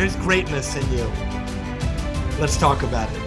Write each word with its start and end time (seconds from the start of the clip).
there's 0.00 0.16
greatness 0.16 0.76
in 0.76 0.92
you. 0.92 1.04
Let's 2.40 2.56
talk 2.56 2.82
about 2.84 3.12
it. 3.12 3.18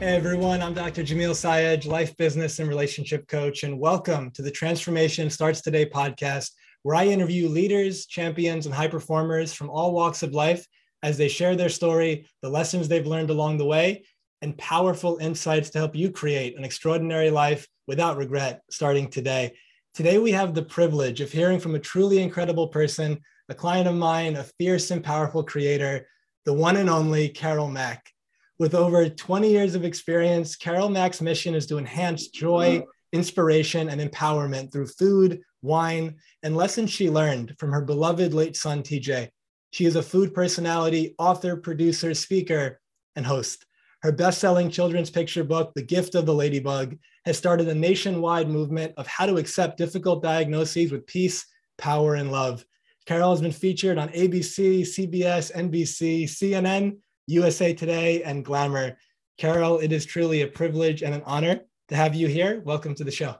Hey 0.00 0.16
everyone, 0.16 0.60
I'm 0.60 0.74
Dr. 0.74 1.04
Jamil 1.04 1.36
Sayed, 1.36 1.84
life 1.84 2.16
business 2.16 2.58
and 2.58 2.68
relationship 2.68 3.28
coach, 3.28 3.62
and 3.62 3.78
welcome 3.78 4.32
to 4.32 4.42
the 4.42 4.50
Transformation 4.50 5.30
Starts 5.30 5.60
Today 5.60 5.86
podcast, 5.88 6.50
where 6.82 6.96
I 6.96 7.06
interview 7.06 7.48
leaders, 7.48 8.06
champions, 8.06 8.66
and 8.66 8.74
high 8.74 8.88
performers 8.88 9.54
from 9.54 9.70
all 9.70 9.92
walks 9.92 10.24
of 10.24 10.34
life 10.34 10.66
as 11.04 11.16
they 11.16 11.28
share 11.28 11.54
their 11.54 11.68
story, 11.68 12.26
the 12.42 12.50
lessons 12.50 12.88
they've 12.88 13.06
learned 13.06 13.30
along 13.30 13.58
the 13.58 13.64
way, 13.64 14.02
and 14.42 14.58
powerful 14.58 15.18
insights 15.18 15.70
to 15.70 15.78
help 15.78 15.94
you 15.94 16.10
create 16.10 16.58
an 16.58 16.64
extraordinary 16.64 17.30
life 17.30 17.68
without 17.86 18.16
regret 18.16 18.62
starting 18.68 19.08
today. 19.08 19.54
Today, 19.94 20.18
we 20.18 20.32
have 20.32 20.54
the 20.54 20.62
privilege 20.64 21.20
of 21.20 21.30
hearing 21.30 21.60
from 21.60 21.76
a 21.76 21.78
truly 21.78 22.20
incredible 22.20 22.66
person, 22.66 23.20
a 23.48 23.54
client 23.54 23.88
of 23.88 23.94
mine, 23.94 24.36
a 24.36 24.44
fierce 24.58 24.90
and 24.90 25.04
powerful 25.04 25.42
creator, 25.42 26.06
the 26.44 26.52
one 26.52 26.76
and 26.76 26.88
only 26.88 27.28
Carole 27.28 27.70
Mac. 27.70 28.10
With 28.58 28.74
over 28.74 29.08
20 29.08 29.50
years 29.50 29.74
of 29.74 29.84
experience, 29.84 30.56
Carole 30.56 30.88
Mac's 30.88 31.20
mission 31.20 31.54
is 31.54 31.66
to 31.66 31.78
enhance 31.78 32.28
joy, 32.28 32.84
inspiration, 33.12 33.88
and 33.88 34.00
empowerment 34.00 34.72
through 34.72 34.86
food, 34.86 35.40
wine, 35.62 36.16
and 36.42 36.56
lessons 36.56 36.90
she 36.90 37.10
learned 37.10 37.54
from 37.58 37.72
her 37.72 37.82
beloved 37.82 38.32
late 38.32 38.56
son, 38.56 38.82
TJ. 38.82 39.28
She 39.72 39.86
is 39.86 39.96
a 39.96 40.02
food 40.02 40.32
personality, 40.32 41.14
author, 41.18 41.56
producer, 41.56 42.14
speaker, 42.14 42.80
and 43.16 43.26
host. 43.26 43.66
Her 44.02 44.12
best 44.12 44.38
selling 44.38 44.70
children's 44.70 45.10
picture 45.10 45.44
book, 45.44 45.72
The 45.74 45.82
Gift 45.82 46.14
of 46.14 46.26
the 46.26 46.34
Ladybug, 46.34 46.96
has 47.24 47.38
started 47.38 47.68
a 47.68 47.74
nationwide 47.74 48.48
movement 48.48 48.92
of 48.96 49.06
how 49.06 49.26
to 49.26 49.36
accept 49.36 49.78
difficult 49.78 50.22
diagnoses 50.22 50.92
with 50.92 51.06
peace, 51.06 51.46
power, 51.78 52.14
and 52.14 52.30
love. 52.30 52.64
Carole 53.06 53.32
has 53.32 53.42
been 53.42 53.52
featured 53.52 53.98
on 53.98 54.08
ABC, 54.10 54.80
CBS, 54.80 55.52
NBC, 55.52 56.24
CNN, 56.24 56.96
USA 57.26 57.74
Today, 57.74 58.22
and 58.22 58.42
Glamour. 58.42 58.96
Carole, 59.36 59.78
it 59.78 59.92
is 59.92 60.06
truly 60.06 60.40
a 60.40 60.46
privilege 60.46 61.02
and 61.02 61.14
an 61.14 61.22
honor 61.26 61.60
to 61.88 61.96
have 61.96 62.14
you 62.14 62.28
here. 62.28 62.62
Welcome 62.64 62.94
to 62.94 63.04
the 63.04 63.10
show. 63.10 63.34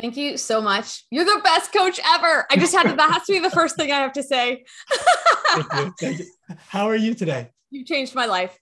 Thank 0.00 0.16
you 0.16 0.36
so 0.36 0.60
much. 0.60 1.04
You're 1.10 1.24
the 1.24 1.40
best 1.42 1.72
coach 1.72 1.98
ever. 2.14 2.46
I 2.48 2.56
just 2.56 2.72
had 2.72 2.84
to, 2.84 2.94
that 2.94 3.10
has 3.10 3.24
to 3.24 3.32
be 3.32 3.40
the 3.40 3.50
first 3.50 3.74
thing 3.74 3.90
I 3.90 3.96
have 3.96 4.12
to 4.12 4.22
say. 4.22 4.64
Thank 4.90 5.72
you. 5.72 5.94
Thank 5.98 6.18
you. 6.20 6.26
How 6.68 6.86
are 6.86 6.96
you 6.96 7.14
today? 7.14 7.50
You 7.70 7.84
changed 7.84 8.14
my 8.14 8.26
life. 8.26 8.56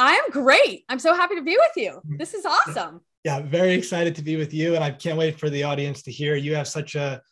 I'm 0.00 0.30
great. 0.30 0.84
I'm 0.88 0.98
so 0.98 1.14
happy 1.14 1.36
to 1.36 1.42
be 1.42 1.56
with 1.56 1.76
you. 1.76 1.90
Mm-hmm. 1.90 2.16
This 2.16 2.34
is 2.34 2.44
awesome. 2.44 3.00
Yeah, 3.22 3.42
very 3.42 3.74
excited 3.74 4.16
to 4.16 4.22
be 4.22 4.34
with 4.34 4.52
you. 4.52 4.74
And 4.74 4.82
I 4.82 4.90
can't 4.90 5.18
wait 5.18 5.38
for 5.38 5.50
the 5.50 5.62
audience 5.62 6.02
to 6.02 6.10
hear. 6.10 6.34
You 6.34 6.56
have 6.56 6.66
such 6.66 6.96
a 6.96 7.22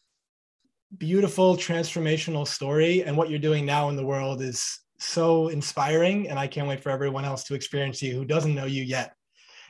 beautiful 0.99 1.57
transformational 1.57 2.47
story. 2.47 3.03
And 3.03 3.17
what 3.17 3.31
you're 3.31 3.39
doing 3.39 3.67
now 3.67 3.89
in 3.89 3.97
the 3.97 4.05
world 4.05 4.41
is 4.41 4.81
so 4.99 5.49
inspiring. 5.49 6.29
And 6.29 6.39
I 6.39 6.47
can't 6.47 6.69
wait 6.69 6.83
for 6.83 6.91
everyone 6.91 7.25
else 7.25 7.45
to 7.45 7.55
experience 7.55 8.03
you 8.03 8.15
who 8.15 8.25
doesn't 8.25 8.55
know 8.55 8.67
you 8.67 8.83
yet. 8.83 9.15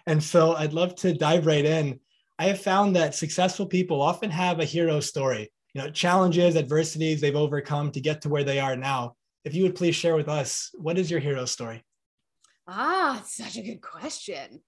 And 0.06 0.22
so 0.22 0.54
I'd 0.54 0.72
love 0.72 0.94
to 0.96 1.12
dive 1.12 1.46
right 1.46 1.64
in. 1.64 2.00
I 2.38 2.44
have 2.44 2.60
found 2.60 2.94
that 2.94 3.14
successful 3.14 3.66
people 3.66 4.02
often 4.02 4.30
have 4.30 4.60
a 4.60 4.64
hero 4.64 5.00
story, 5.00 5.50
you 5.74 5.82
know, 5.82 5.90
challenges, 5.90 6.54
adversities 6.54 7.20
they've 7.20 7.34
overcome 7.34 7.90
to 7.92 8.00
get 8.00 8.20
to 8.22 8.28
where 8.28 8.44
they 8.44 8.60
are 8.60 8.76
now. 8.76 9.16
If 9.44 9.54
you 9.54 9.62
would 9.62 9.74
please 9.74 9.94
share 9.94 10.16
with 10.16 10.28
us, 10.28 10.70
what 10.74 10.98
is 10.98 11.10
your 11.10 11.20
hero 11.20 11.44
story? 11.44 11.84
Ah, 12.68 13.22
such 13.26 13.56
a 13.56 13.62
good 13.62 13.80
question. 13.80 14.60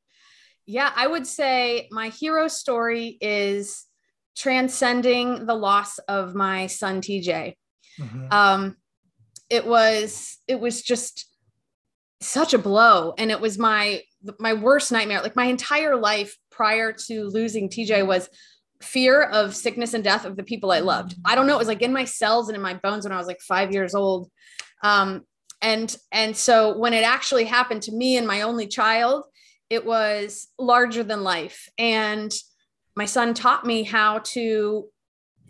Yeah, 0.66 0.92
I 0.94 1.06
would 1.06 1.26
say 1.26 1.88
my 1.90 2.08
hero 2.10 2.48
story 2.48 3.18
is 3.20 3.87
transcending 4.38 5.46
the 5.46 5.54
loss 5.54 5.98
of 5.98 6.34
my 6.34 6.68
son 6.68 7.00
TJ. 7.00 7.54
Mm-hmm. 8.00 8.26
Um, 8.30 8.76
it 9.50 9.66
was 9.66 10.38
it 10.46 10.60
was 10.60 10.82
just 10.82 11.26
such 12.20 12.54
a 12.54 12.58
blow, 12.58 13.14
and 13.18 13.30
it 13.30 13.40
was 13.40 13.58
my 13.58 14.02
my 14.38 14.54
worst 14.54 14.92
nightmare. 14.92 15.22
Like 15.22 15.36
my 15.36 15.46
entire 15.46 15.96
life 15.96 16.36
prior 16.50 16.92
to 16.92 17.24
losing 17.24 17.68
TJ 17.68 18.06
was 18.06 18.28
fear 18.80 19.22
of 19.22 19.56
sickness 19.56 19.94
and 19.94 20.04
death 20.04 20.24
of 20.24 20.36
the 20.36 20.44
people 20.44 20.70
I 20.70 20.80
loved. 20.80 21.16
I 21.24 21.34
don't 21.34 21.46
know. 21.46 21.54
It 21.54 21.58
was 21.58 21.68
like 21.68 21.82
in 21.82 21.92
my 21.92 22.04
cells 22.04 22.48
and 22.48 22.56
in 22.56 22.62
my 22.62 22.74
bones 22.74 23.04
when 23.04 23.12
I 23.12 23.18
was 23.18 23.26
like 23.26 23.40
five 23.40 23.72
years 23.72 23.94
old. 23.94 24.30
Um, 24.82 25.24
and 25.60 25.94
and 26.12 26.36
so 26.36 26.78
when 26.78 26.92
it 26.92 27.02
actually 27.02 27.44
happened 27.44 27.82
to 27.82 27.92
me 27.92 28.16
and 28.16 28.26
my 28.26 28.42
only 28.42 28.68
child, 28.68 29.24
it 29.70 29.84
was 29.84 30.48
larger 30.58 31.02
than 31.02 31.24
life. 31.24 31.68
And 31.76 32.32
my 32.98 33.04
son 33.06 33.32
taught 33.32 33.64
me 33.64 33.84
how 33.84 34.18
to 34.18 34.88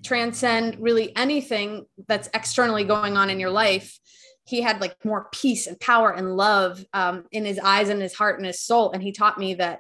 transcend 0.05 0.77
really 0.79 1.17
anything 1.17 1.87
that's 2.07 2.29
externally 2.35 2.85
going 2.85 3.17
on 3.17 3.31
in 3.31 3.41
your 3.41 3.49
life. 3.49 3.99
He 4.45 4.61
had 4.61 4.83
like 4.83 4.95
more 5.03 5.29
peace 5.33 5.67
and 5.67 5.81
power 5.81 6.13
and 6.13 6.37
love 6.37 6.85
um, 6.93 7.25
in 7.33 7.47
his 7.47 7.59
eyes 7.59 7.89
and 7.89 8.03
his 8.03 8.13
heart 8.13 8.37
and 8.37 8.45
his 8.45 8.61
soul. 8.61 8.93
And 8.93 9.03
he 9.03 9.13
taught 9.13 9.39
me 9.39 9.55
that 9.55 9.79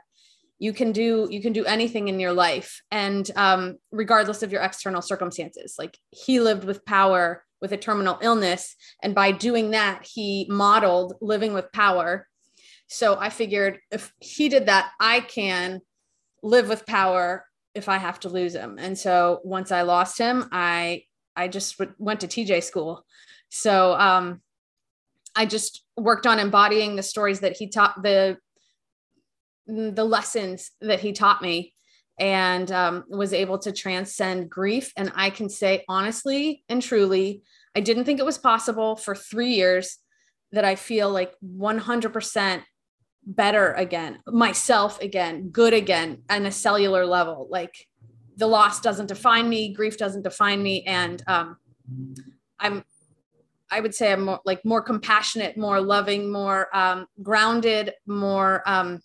you 0.58 0.72
can 0.72 0.92
do 0.92 1.28
you 1.30 1.42
can 1.42 1.52
do 1.52 1.66
anything 1.66 2.08
in 2.08 2.18
your 2.18 2.32
life. 2.32 2.80
And 2.90 3.30
um, 3.36 3.76
regardless 3.92 4.42
of 4.42 4.50
your 4.50 4.62
external 4.62 5.02
circumstances 5.02 5.74
like 5.78 5.98
he 6.08 6.40
lived 6.40 6.64
with 6.64 6.86
power 6.86 7.44
with 7.60 7.72
a 7.72 7.76
terminal 7.76 8.18
illness. 8.22 8.76
And 9.02 9.14
by 9.14 9.30
doing 9.30 9.72
that 9.72 10.06
he 10.10 10.46
modeled 10.48 11.16
living 11.20 11.52
with 11.52 11.70
power. 11.72 12.26
So 12.86 13.18
i 13.20 13.28
figured 13.28 13.78
if 13.90 14.10
he 14.20 14.48
did 14.48 14.66
that 14.66 14.92
i 14.98 15.20
can 15.20 15.82
live 16.42 16.70
with 16.70 16.86
power 16.86 17.44
if 17.78 17.88
I 17.88 17.96
have 17.96 18.20
to 18.20 18.28
lose 18.28 18.54
him. 18.54 18.76
And 18.78 18.98
so 18.98 19.40
once 19.44 19.72
I 19.72 19.82
lost 19.82 20.18
him, 20.18 20.48
I 20.52 21.04
I 21.34 21.48
just 21.48 21.80
went 21.98 22.20
to 22.20 22.26
TJ 22.26 22.64
school. 22.64 23.04
So 23.48 23.94
um, 23.94 24.42
I 25.36 25.46
just 25.46 25.84
worked 25.96 26.26
on 26.26 26.40
embodying 26.40 26.96
the 26.96 27.02
stories 27.02 27.40
that 27.40 27.56
he 27.56 27.68
taught 27.68 28.02
the 28.02 28.38
the 29.66 30.04
lessons 30.04 30.70
that 30.80 31.00
he 31.00 31.12
taught 31.12 31.42
me 31.42 31.74
and 32.18 32.72
um, 32.72 33.04
was 33.08 33.32
able 33.32 33.58
to 33.58 33.70
transcend 33.70 34.50
grief. 34.50 34.92
And 34.96 35.12
I 35.14 35.30
can 35.30 35.48
say 35.48 35.84
honestly 35.88 36.64
and 36.68 36.82
truly, 36.82 37.42
I 37.76 37.80
didn't 37.80 38.04
think 38.04 38.18
it 38.18 38.26
was 38.26 38.38
possible 38.38 38.96
for 38.96 39.14
three 39.14 39.52
years 39.54 39.98
that 40.52 40.64
I 40.64 40.74
feel 40.74 41.10
like 41.10 41.34
100% 41.44 42.62
better 43.28 43.74
again, 43.74 44.18
myself 44.26 45.00
again, 45.02 45.50
good 45.50 45.74
again 45.74 46.22
on 46.30 46.46
a 46.46 46.50
cellular 46.50 47.04
level. 47.04 47.46
Like 47.50 47.86
the 48.36 48.46
loss 48.46 48.80
doesn't 48.80 49.06
define 49.06 49.48
me, 49.48 49.72
grief 49.72 49.98
doesn't 49.98 50.22
define 50.22 50.62
me. 50.62 50.82
And 50.84 51.22
um, 51.26 51.58
I'm, 52.58 52.82
I 53.70 53.80
would 53.80 53.94
say 53.94 54.12
I'm 54.12 54.24
more 54.24 54.40
like 54.46 54.64
more 54.64 54.80
compassionate, 54.80 55.58
more 55.58 55.78
loving, 55.80 56.32
more 56.32 56.74
um, 56.74 57.06
grounded, 57.22 57.92
more, 58.06 58.62
um, 58.66 59.00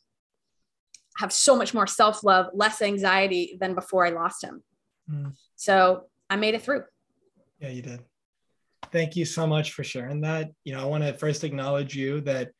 have 1.17 1.33
so 1.33 1.55
much 1.55 1.73
more 1.73 1.85
self 1.85 2.23
love, 2.23 2.47
less 2.53 2.81
anxiety 2.81 3.57
than 3.59 3.75
before 3.75 4.05
I 4.05 4.11
lost 4.11 4.43
him. 4.43 4.63
Mm. 5.11 5.33
So 5.57 6.05
I 6.29 6.37
made 6.37 6.55
it 6.55 6.61
through. 6.61 6.83
Yeah, 7.59 7.69
you 7.69 7.81
did. 7.81 7.99
Thank 8.91 9.15
you 9.15 9.25
so 9.25 9.45
much 9.45 9.73
for 9.73 9.83
sharing 9.83 10.21
that. 10.21 10.51
You 10.63 10.73
know, 10.73 10.81
I 10.81 10.85
want 10.85 11.03
to 11.03 11.13
first 11.13 11.43
acknowledge 11.43 11.93
you 11.93 12.21
that 12.21 12.51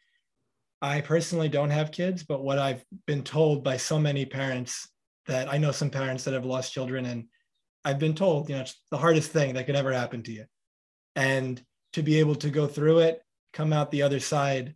I 0.83 0.99
personally 0.99 1.47
don't 1.47 1.69
have 1.69 1.93
kids, 1.93 2.23
but 2.23 2.43
what 2.43 2.59
I've 2.59 2.83
been 3.07 3.23
told 3.23 3.63
by 3.63 3.77
so 3.77 3.97
many 3.97 4.25
parents 4.25 4.89
that 5.27 5.51
I 5.51 5.57
know 5.57 5.71
some 5.71 5.89
parents 5.89 6.25
that 6.25 6.33
have 6.33 6.45
lost 6.45 6.73
children, 6.73 7.05
and 7.05 7.23
I've 7.85 7.99
been 7.99 8.13
told, 8.13 8.49
you 8.49 8.55
know, 8.55 8.63
it's 8.63 8.75
the 8.91 8.97
hardest 8.97 9.31
thing 9.31 9.53
that 9.53 9.65
could 9.65 9.77
ever 9.77 9.93
happen 9.93 10.23
to 10.23 10.31
you. 10.33 10.45
And 11.15 11.63
to 11.93 12.03
be 12.03 12.19
able 12.19 12.35
to 12.35 12.49
go 12.49 12.67
through 12.67 12.99
it, 12.99 13.21
come 13.53 13.71
out 13.71 13.91
the 13.91 14.01
other 14.01 14.19
side, 14.19 14.75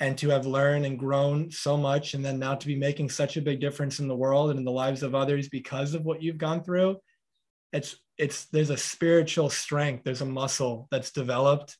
and 0.00 0.16
to 0.18 0.30
have 0.30 0.46
learned 0.46 0.86
and 0.86 0.98
grown 0.98 1.50
so 1.50 1.76
much, 1.76 2.14
and 2.14 2.24
then 2.24 2.38
now 2.38 2.54
to 2.54 2.66
be 2.66 2.76
making 2.76 3.10
such 3.10 3.36
a 3.36 3.42
big 3.42 3.60
difference 3.60 4.00
in 4.00 4.08
the 4.08 4.16
world 4.16 4.48
and 4.48 4.58
in 4.58 4.64
the 4.64 4.72
lives 4.72 5.02
of 5.02 5.14
others 5.14 5.50
because 5.50 5.92
of 5.92 6.06
what 6.06 6.22
you've 6.22 6.38
gone 6.38 6.64
through, 6.64 6.96
it's 7.74 7.94
it's 8.16 8.46
there's 8.46 8.70
a 8.70 8.76
spiritual 8.78 9.50
strength, 9.50 10.02
there's 10.02 10.22
a 10.22 10.26
muscle 10.26 10.88
that's 10.90 11.12
developed 11.12 11.76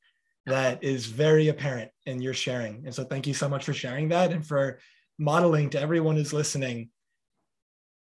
that 0.47 0.83
is 0.83 1.07
very 1.07 1.49
apparent 1.49 1.91
in 2.07 2.21
your 2.21 2.35
sharing. 2.35 2.83
And 2.85 2.95
so 2.95 3.05
thank 3.05 3.27
you 3.27 3.35
so 3.35 3.49
much 3.49 3.65
for 3.65 3.73
sharing 3.73 4.09
that 4.09 4.33
and 4.33 4.45
for 4.45 4.79
modeling 5.19 5.71
to 5.71 5.81
everyone 5.81 6.17
who's 6.17 6.33
listening, 6.33 6.91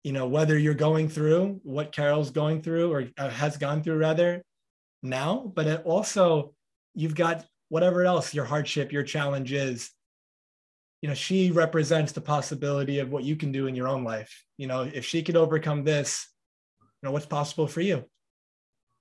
you 0.05 0.13
know, 0.13 0.27
whether 0.27 0.59
you're 0.59 0.75
going 0.75 1.09
through 1.09 1.61
what 1.63 1.93
Carole's 1.93 2.31
going 2.31 2.63
through 2.63 2.93
or 2.93 3.09
uh, 3.17 3.31
has 3.31 3.57
gone 3.57 3.83
through 3.83 3.97
rather 3.97 4.43
now, 5.03 5.51
but 5.55 5.67
it 5.67 5.83
also 5.85 6.53
you've 6.95 7.15
got 7.15 7.45
whatever 7.69 8.05
else 8.05 8.35
your 8.35 8.45
hardship, 8.45 8.93
your 8.93 9.03
challenge 9.03 9.53
is, 9.53 9.91
you 11.03 11.09
know, 11.09 11.15
she 11.15 11.51
represents 11.51 12.13
the 12.13 12.21
possibility 12.21 12.99
of 12.99 13.11
what 13.11 13.25
you 13.25 13.37
can 13.37 13.53
do 13.53 13.67
in 13.67 13.75
your 13.75 13.89
own 13.89 14.05
life. 14.05 14.45
You 14.57 14.67
know, 14.67 14.83
if 14.83 15.05
she 15.05 15.23
could 15.23 15.37
overcome 15.37 15.85
this, 15.85 16.27
you 16.81 17.07
know, 17.07 17.13
what's 17.13 17.27
possible 17.27 17.67
for 17.67 17.81
you? 17.81 18.05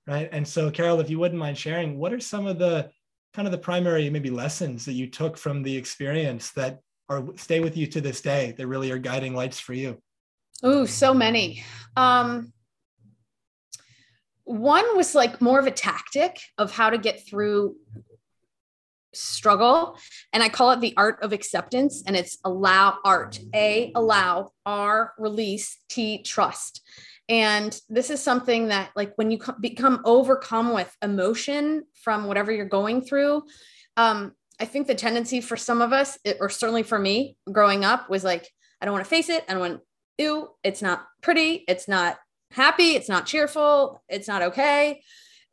Right. 0.06 0.28
And 0.30 0.46
so, 0.46 0.70
Carole, 0.70 1.00
if 1.00 1.10
you 1.10 1.18
wouldn't 1.18 1.40
mind 1.40 1.58
sharing, 1.58 1.98
what 1.98 2.12
are 2.12 2.20
some 2.20 2.46
of 2.46 2.58
the 2.58 2.90
kind 3.36 3.46
of 3.46 3.52
the 3.52 3.58
primary 3.58 4.08
maybe 4.08 4.30
lessons 4.30 4.86
that 4.86 4.94
you 4.94 5.06
took 5.06 5.36
from 5.36 5.62
the 5.62 5.76
experience 5.76 6.52
that 6.52 6.80
are 7.10 7.22
stay 7.36 7.60
with 7.60 7.76
you 7.76 7.86
to 7.86 8.00
this 8.00 8.22
day 8.22 8.54
that 8.56 8.66
really 8.66 8.90
are 8.90 8.98
guiding 8.98 9.34
lights 9.34 9.60
for 9.60 9.74
you? 9.74 10.00
Oh, 10.62 10.86
so 10.86 11.12
many. 11.12 11.62
Um, 11.98 12.54
one 14.44 14.96
was 14.96 15.14
like 15.14 15.42
more 15.42 15.58
of 15.58 15.66
a 15.66 15.70
tactic 15.70 16.40
of 16.56 16.72
how 16.72 16.88
to 16.88 16.96
get 16.96 17.28
through 17.28 17.76
struggle 19.12 19.96
and 20.34 20.42
i 20.42 20.48
call 20.48 20.72
it 20.72 20.80
the 20.82 20.92
art 20.98 21.22
of 21.22 21.32
acceptance 21.32 22.02
and 22.06 22.14
it's 22.14 22.36
allow 22.44 22.98
art 23.02 23.40
a 23.54 23.90
allow 23.94 24.50
r 24.66 25.14
release 25.18 25.78
t 25.88 26.22
trust 26.22 26.82
and 27.28 27.80
this 27.88 28.10
is 28.10 28.22
something 28.22 28.68
that 28.68 28.90
like 28.94 29.12
when 29.16 29.30
you 29.30 29.38
become 29.60 30.00
overcome 30.04 30.72
with 30.72 30.94
emotion 31.02 31.84
from 32.02 32.26
whatever 32.26 32.52
you're 32.52 32.64
going 32.64 33.00
through 33.00 33.42
um 33.96 34.32
i 34.60 34.64
think 34.64 34.86
the 34.86 34.94
tendency 34.94 35.40
for 35.40 35.56
some 35.56 35.82
of 35.82 35.92
us 35.92 36.18
or 36.40 36.48
certainly 36.48 36.82
for 36.82 36.98
me 36.98 37.36
growing 37.50 37.84
up 37.84 38.08
was 38.08 38.22
like 38.24 38.48
i 38.80 38.84
don't 38.84 38.92
want 38.92 39.04
to 39.04 39.10
face 39.10 39.28
it 39.28 39.44
i 39.48 39.52
don't 39.52 39.60
want 39.60 39.80
ew 40.18 40.48
it's 40.62 40.82
not 40.82 41.06
pretty 41.22 41.64
it's 41.68 41.88
not 41.88 42.16
happy 42.52 42.92
it's 42.92 43.08
not 43.08 43.26
cheerful 43.26 44.02
it's 44.08 44.28
not 44.28 44.42
okay 44.42 45.00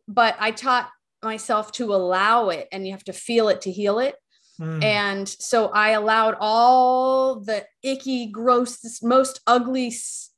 but 0.07 0.35
i 0.39 0.51
taught 0.51 0.89
myself 1.23 1.71
to 1.73 1.93
allow 1.93 2.49
it 2.49 2.67
and 2.71 2.85
you 2.85 2.91
have 2.91 3.03
to 3.05 3.13
feel 3.13 3.49
it 3.49 3.61
to 3.61 3.71
heal 3.71 3.99
it. 3.99 4.15
Mm. 4.59 4.83
And 4.83 5.27
so 5.27 5.69
I 5.69 5.91
allowed 5.91 6.35
all 6.39 7.39
the 7.39 7.65
icky, 7.81 8.27
gross, 8.27 9.01
most 9.01 9.39
ugly 9.47 9.91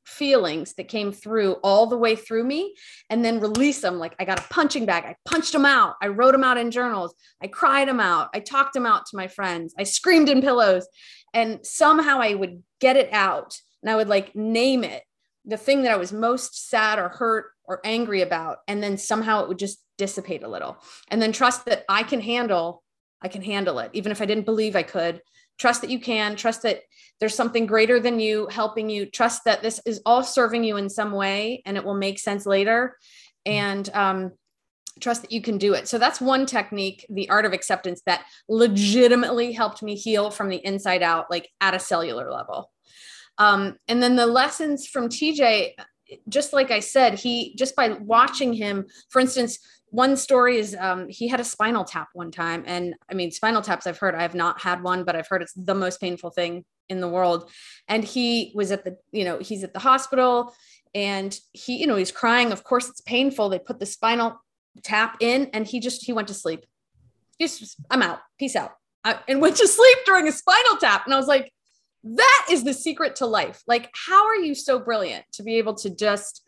feelings 0.06 0.74
that 0.74 0.88
came 0.88 1.12
through 1.12 1.54
all 1.62 1.86
the 1.86 1.98
way 1.98 2.16
through 2.16 2.44
me 2.44 2.74
and 3.10 3.24
then 3.24 3.40
release 3.40 3.80
them. 3.80 3.98
Like 3.98 4.14
I 4.18 4.24
got 4.24 4.38
a 4.38 4.48
punching 4.48 4.86
bag. 4.86 5.04
I 5.04 5.16
punched 5.24 5.52
them 5.52 5.66
out. 5.66 5.96
I 6.00 6.08
wrote 6.08 6.32
them 6.32 6.44
out 6.44 6.58
in 6.58 6.70
journals. 6.70 7.14
I 7.42 7.48
cried 7.48 7.88
them 7.88 8.00
out. 8.00 8.30
I 8.34 8.40
talked 8.40 8.74
them 8.74 8.86
out 8.86 9.06
to 9.06 9.16
my 9.16 9.28
friends. 9.28 9.74
I 9.78 9.82
screamed 9.82 10.28
in 10.28 10.40
pillows. 10.40 10.86
And 11.34 11.60
somehow 11.64 12.20
I 12.20 12.34
would 12.34 12.62
get 12.80 12.96
it 12.96 13.12
out 13.12 13.60
and 13.82 13.90
I 13.90 13.96
would 13.96 14.08
like 14.08 14.34
name 14.34 14.84
it 14.84 15.02
the 15.44 15.56
thing 15.56 15.82
that 15.82 15.92
I 15.92 15.96
was 15.96 16.12
most 16.12 16.68
sad 16.68 16.98
or 16.98 17.08
hurt 17.08 17.46
or 17.64 17.80
angry 17.84 18.22
about. 18.22 18.58
And 18.66 18.82
then 18.82 18.96
somehow 18.96 19.42
it 19.42 19.48
would 19.48 19.58
just 19.58 19.78
dissipate 19.98 20.42
a 20.42 20.48
little 20.48 20.76
and 21.08 21.20
then 21.20 21.32
trust 21.32 21.64
that 21.66 21.84
i 21.88 22.02
can 22.02 22.20
handle 22.20 22.82
i 23.22 23.28
can 23.28 23.42
handle 23.42 23.78
it 23.78 23.90
even 23.92 24.12
if 24.12 24.20
i 24.20 24.26
didn't 24.26 24.44
believe 24.44 24.76
i 24.76 24.82
could 24.82 25.20
trust 25.58 25.80
that 25.82 25.90
you 25.90 26.00
can. 26.00 26.36
Trust 26.36 26.62
that 26.62 26.80
there's 27.20 27.34
something 27.34 27.66
greater 27.66 27.98
than 27.98 28.20
you 28.20 28.46
helping 28.50 28.90
you. 28.90 29.06
Trust 29.06 29.44
that 29.44 29.62
this 29.62 29.80
is 29.86 30.00
all 30.04 30.22
serving 30.22 30.64
you 30.64 30.76
in 30.76 30.88
some 30.88 31.12
way 31.12 31.62
and 31.64 31.76
it 31.76 31.84
will 31.84 31.94
make 31.94 32.18
sense 32.18 32.46
later. 32.46 32.96
And 33.44 33.88
um, 33.94 34.32
trust 35.00 35.22
that 35.22 35.32
you 35.32 35.42
can 35.42 35.58
do 35.58 35.74
it. 35.74 35.88
So 35.88 35.98
that's 35.98 36.20
one 36.20 36.46
technique 36.46 37.06
the 37.08 37.28
art 37.28 37.44
of 37.44 37.52
acceptance 37.52 38.02
that 38.06 38.24
legitimately 38.48 39.52
helped 39.52 39.82
me 39.82 39.94
heal 39.94 40.30
from 40.30 40.48
the 40.48 40.64
inside 40.64 41.02
out 41.02 41.30
like 41.30 41.48
at 41.60 41.74
a 41.74 41.78
cellular 41.78 42.30
level. 42.30 42.70
Um, 43.38 43.76
and 43.88 44.02
then 44.02 44.16
the 44.16 44.26
lessons 44.26 44.86
from 44.86 45.08
tj 45.08 45.72
just 46.28 46.52
like 46.52 46.70
i 46.70 46.80
said 46.80 47.14
he 47.14 47.54
just 47.56 47.74
by 47.76 47.88
watching 47.88 48.52
him 48.52 48.86
for 49.08 49.20
instance 49.20 49.58
one 49.90 50.16
story 50.16 50.58
is 50.58 50.76
um, 50.78 51.08
he 51.08 51.28
had 51.28 51.38
a 51.38 51.44
spinal 51.44 51.84
tap 51.84 52.08
one 52.12 52.30
time 52.30 52.64
and 52.66 52.94
i 53.10 53.14
mean 53.14 53.30
spinal 53.30 53.62
taps 53.62 53.86
i've 53.86 53.98
heard 53.98 54.14
i 54.14 54.22
have 54.22 54.34
not 54.34 54.60
had 54.60 54.82
one 54.82 55.04
but 55.04 55.16
i've 55.16 55.28
heard 55.28 55.42
it's 55.42 55.54
the 55.54 55.74
most 55.74 56.00
painful 56.00 56.30
thing 56.30 56.64
in 56.88 57.00
the 57.00 57.08
world. 57.08 57.50
And 57.88 58.04
he 58.04 58.52
was 58.54 58.72
at 58.72 58.84
the 58.84 58.96
you 59.12 59.24
know 59.24 59.38
he's 59.38 59.64
at 59.64 59.72
the 59.72 59.78
hospital 59.78 60.54
and 60.94 61.38
he 61.52 61.76
you 61.76 61.86
know 61.86 61.96
he's 61.96 62.12
crying. 62.12 62.52
Of 62.52 62.64
course 62.64 62.88
it's 62.88 63.00
painful. 63.00 63.48
They 63.48 63.58
put 63.58 63.78
the 63.78 63.86
spinal 63.86 64.40
tap 64.82 65.16
in 65.20 65.50
and 65.52 65.66
he 65.66 65.80
just 65.80 66.04
he 66.04 66.12
went 66.12 66.28
to 66.28 66.34
sleep. 66.34 66.64
He's 67.38 67.58
just 67.58 67.76
i'm 67.90 68.02
out. 68.02 68.20
Peace 68.38 68.56
out. 68.56 68.72
I, 69.04 69.18
and 69.28 69.40
went 69.40 69.56
to 69.56 69.68
sleep 69.68 69.98
during 70.04 70.28
a 70.28 70.32
spinal 70.32 70.76
tap. 70.78 71.04
And 71.04 71.14
i 71.14 71.16
was 71.16 71.26
like 71.26 71.52
that 72.14 72.46
is 72.50 72.64
the 72.64 72.74
secret 72.74 73.16
to 73.16 73.26
life 73.26 73.62
like 73.66 73.90
how 74.06 74.26
are 74.26 74.36
you 74.36 74.54
so 74.54 74.78
brilliant 74.78 75.24
to 75.32 75.42
be 75.42 75.56
able 75.56 75.74
to 75.74 75.90
just 75.90 76.42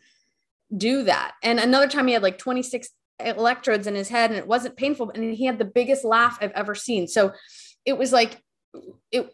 do 0.75 1.03
that 1.03 1.33
and 1.43 1.59
another 1.59 1.87
time 1.87 2.07
he 2.07 2.13
had 2.13 2.23
like 2.23 2.37
26 2.37 2.89
electrodes 3.19 3.87
in 3.87 3.95
his 3.95 4.09
head 4.09 4.29
and 4.29 4.39
it 4.39 4.47
wasn't 4.47 4.77
painful 4.77 5.11
and 5.11 5.33
he 5.33 5.45
had 5.45 5.59
the 5.59 5.65
biggest 5.65 6.05
laugh 6.05 6.37
I've 6.41 6.51
ever 6.51 6.75
seen. 6.75 7.07
So 7.07 7.33
it 7.85 7.97
was 7.97 8.11
like 8.11 8.41
it 9.11 9.29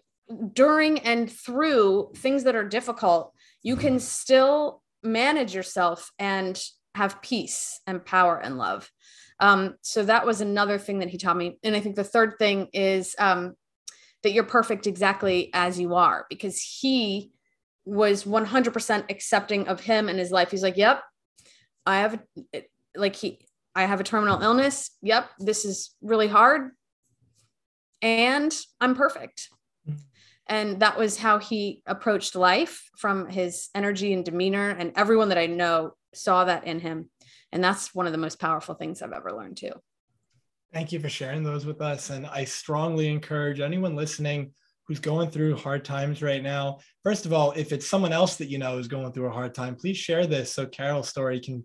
during 0.54 1.00
and 1.00 1.32
through 1.32 2.12
things 2.16 2.44
that 2.46 2.56
are 2.56 2.68
difficult, 2.68 3.34
you 3.62 3.76
can 3.76 4.00
still 4.00 4.82
manage 5.04 5.54
yourself 5.54 6.12
and 6.18 6.62
have 6.96 7.22
peace 7.22 7.80
and 7.86 8.04
power 8.04 8.38
and 8.38 8.58
love. 8.58 8.90
Um, 9.40 9.76
so 9.82 10.04
that 10.04 10.26
was 10.26 10.42
another 10.42 10.80
thing 10.80 11.00
that 11.00 11.10
he 11.10 11.18
taught 11.18 11.38
me. 11.38 11.60
And 11.64 11.76
I 11.76 11.80
think 11.80 11.96
the 11.96 12.04
third 12.04 12.36
thing 12.40 12.70
is 12.74 13.16
um, 13.20 13.54
that 14.26 14.34
you're 14.34 14.44
perfect 14.44 14.88
exactly 14.88 15.52
as 15.54 15.80
you 15.80 15.94
are 15.94 16.26
because 16.32 16.60
he 16.60 17.32
was 17.86 18.24
100% 18.24 19.12
accepting 19.12 19.68
of 19.68 19.80
him 19.80 20.10
and 20.10 20.18
his 20.18 20.32
life. 20.32 20.50
He's 20.50 20.64
like, 20.64 20.78
yep, 20.78 21.04
I 21.86 22.00
have 22.00 22.20
like 22.96 23.16
he 23.16 23.46
I 23.76 23.84
have 23.84 24.00
a 24.00 24.04
terminal 24.04 24.42
illness. 24.42 24.90
Yep, 25.04 25.30
this 25.38 25.64
is 25.64 25.94
really 26.02 26.28
hard. 26.28 26.72
And 28.02 28.52
I'm 28.82 28.96
perfect. 28.96 29.50
And 30.48 30.80
that 30.80 30.98
was 30.98 31.20
how 31.20 31.38
he 31.38 31.84
approached 31.86 32.36
life 32.36 32.90
from 32.98 33.30
his 33.30 33.70
energy 33.76 34.12
and 34.12 34.26
demeanor. 34.26 34.70
And 34.70 34.92
everyone 34.96 35.30
that 35.30 35.38
I 35.38 35.46
know 35.46 35.94
saw 36.16 36.46
that 36.46 36.66
in 36.66 36.80
him. 36.80 37.12
And 37.52 37.64
that's 37.64 37.94
one 37.94 38.08
of 38.08 38.12
the 38.12 38.18
most 38.18 38.40
powerful 38.40 38.74
things 38.74 39.04
I've 39.04 39.14
ever 39.14 39.32
learned 39.32 39.58
too. 39.58 39.74
Thank 40.76 40.92
you 40.92 41.00
for 41.00 41.10
sharing 41.10 41.42
those 41.42 41.66
with 41.66 41.82
us. 41.82 42.12
And 42.12 42.28
I 42.28 42.44
strongly 42.44 43.08
encourage 43.08 43.60
anyone 43.60 43.96
listening 43.96 44.52
who's 44.88 45.00
going 45.00 45.32
through 45.32 45.56
hard 45.56 45.84
times 45.84 46.22
right 46.22 46.44
now. 46.44 46.78
First 47.02 47.26
of 47.26 47.34
all, 47.34 47.54
if 47.54 47.72
it's 47.72 47.88
someone 47.88 48.14
else 48.14 48.36
that 48.36 48.50
you 48.50 48.60
know 48.60 48.78
is 48.78 48.88
going 48.88 49.12
through 49.14 49.28
a 49.28 49.32
hard 49.32 49.56
time, 49.56 49.76
please 49.76 49.98
share 49.98 50.28
this 50.28 50.52
so 50.54 50.68
Carole's 50.68 51.10
story 51.10 51.40
can 51.40 51.64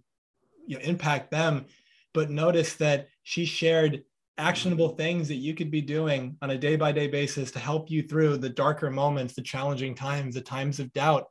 you 0.67 0.79
know, 0.79 0.83
impact 0.85 1.31
them 1.31 1.67
but 2.13 2.31
notice 2.31 2.75
that 2.75 3.09
she 3.23 3.45
shared 3.45 4.03
actionable 4.39 4.91
things 4.91 5.29
that 5.29 5.37
you 5.37 5.55
could 5.55 5.71
be 5.71 5.83
doing 5.83 6.37
on 6.43 6.51
a 6.51 6.59
day 6.59 6.77
by 6.77 6.93
day 6.93 7.07
basis 7.07 7.51
to 7.53 7.59
help 7.59 7.91
you 7.91 8.03
through 8.03 8.39
the 8.39 8.49
darker 8.49 8.91
moments, 8.91 9.35
the 9.35 9.43
challenging 9.43 9.95
times, 9.95 10.35
the 10.35 10.41
times 10.41 10.81
of 10.81 10.93
doubt. 10.93 11.27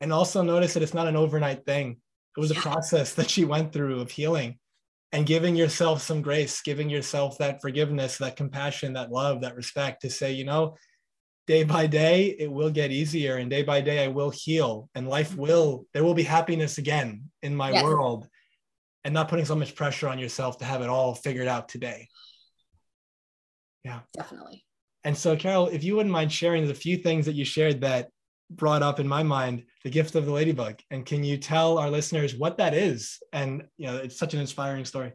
And 0.00 0.12
also 0.12 0.42
notice 0.42 0.74
that 0.74 0.82
it's 0.82 0.94
not 0.94 1.06
an 1.06 1.16
overnight 1.16 1.64
thing. 1.66 1.98
It 2.36 2.40
was 2.40 2.50
a 2.50 2.54
process 2.54 3.12
that 3.14 3.30
she 3.30 3.44
went 3.44 3.72
through 3.72 4.00
of 4.00 4.10
healing 4.10 4.58
and 5.14 5.26
giving 5.26 5.54
yourself 5.54 6.02
some 6.02 6.20
grace, 6.20 6.60
giving 6.60 6.90
yourself 6.90 7.38
that 7.38 7.62
forgiveness, 7.62 8.18
that 8.18 8.34
compassion, 8.34 8.94
that 8.94 9.12
love, 9.12 9.42
that 9.42 9.54
respect 9.54 10.02
to 10.02 10.10
say, 10.10 10.32
you 10.32 10.44
know, 10.44 10.76
day 11.46 11.62
by 11.62 11.86
day 11.86 12.34
it 12.36 12.50
will 12.50 12.70
get 12.70 12.90
easier 12.90 13.36
and 13.36 13.48
day 13.48 13.62
by 13.62 13.80
day 13.80 14.02
I 14.02 14.08
will 14.08 14.30
heal 14.30 14.88
and 14.96 15.08
life 15.08 15.30
mm-hmm. 15.30 15.42
will 15.42 15.86
there 15.92 16.02
will 16.02 16.14
be 16.14 16.24
happiness 16.24 16.78
again 16.78 17.30
in 17.42 17.54
my 17.54 17.70
yes. 17.70 17.84
world 17.84 18.26
and 19.04 19.14
not 19.14 19.28
putting 19.28 19.44
so 19.44 19.54
much 19.54 19.76
pressure 19.76 20.08
on 20.08 20.18
yourself 20.18 20.58
to 20.58 20.64
have 20.64 20.82
it 20.82 20.88
all 20.88 21.14
figured 21.14 21.46
out 21.46 21.68
today. 21.68 22.08
Yeah. 23.84 24.00
Definitely. 24.16 24.64
And 25.04 25.16
so, 25.16 25.36
Carole, 25.36 25.68
if 25.68 25.84
you 25.84 25.94
wouldn't 25.94 26.12
mind 26.12 26.32
sharing 26.32 26.66
the 26.66 26.74
few 26.74 26.96
things 26.96 27.26
that 27.26 27.36
you 27.36 27.44
shared 27.44 27.82
that 27.82 28.08
brought 28.56 28.82
up 28.82 29.00
in 29.00 29.08
my 29.08 29.22
mind 29.22 29.64
the 29.82 29.90
gift 29.90 30.14
of 30.14 30.26
the 30.26 30.32
ladybug, 30.32 30.80
and 30.90 31.04
can 31.04 31.22
you 31.24 31.36
tell 31.36 31.78
our 31.78 31.90
listeners 31.90 32.34
what 32.34 32.58
that 32.58 32.74
is? 32.74 33.18
And 33.32 33.64
you 33.76 33.86
know, 33.86 33.96
it's 33.96 34.18
such 34.18 34.34
an 34.34 34.40
inspiring 34.40 34.84
story. 34.84 35.12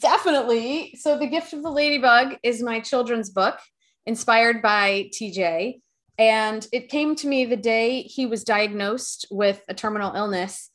Definitely. 0.00 0.94
So, 0.98 1.18
the 1.18 1.26
gift 1.26 1.52
of 1.52 1.62
the 1.62 1.70
ladybug 1.70 2.36
is 2.42 2.62
my 2.62 2.80
children's 2.80 3.30
book, 3.30 3.58
inspired 4.06 4.62
by 4.62 5.10
TJ, 5.12 5.80
and 6.18 6.66
it 6.72 6.88
came 6.88 7.14
to 7.16 7.26
me 7.26 7.44
the 7.44 7.56
day 7.56 8.02
he 8.02 8.26
was 8.26 8.44
diagnosed 8.44 9.26
with 9.30 9.62
a 9.68 9.74
terminal 9.74 10.14
illness 10.14 10.70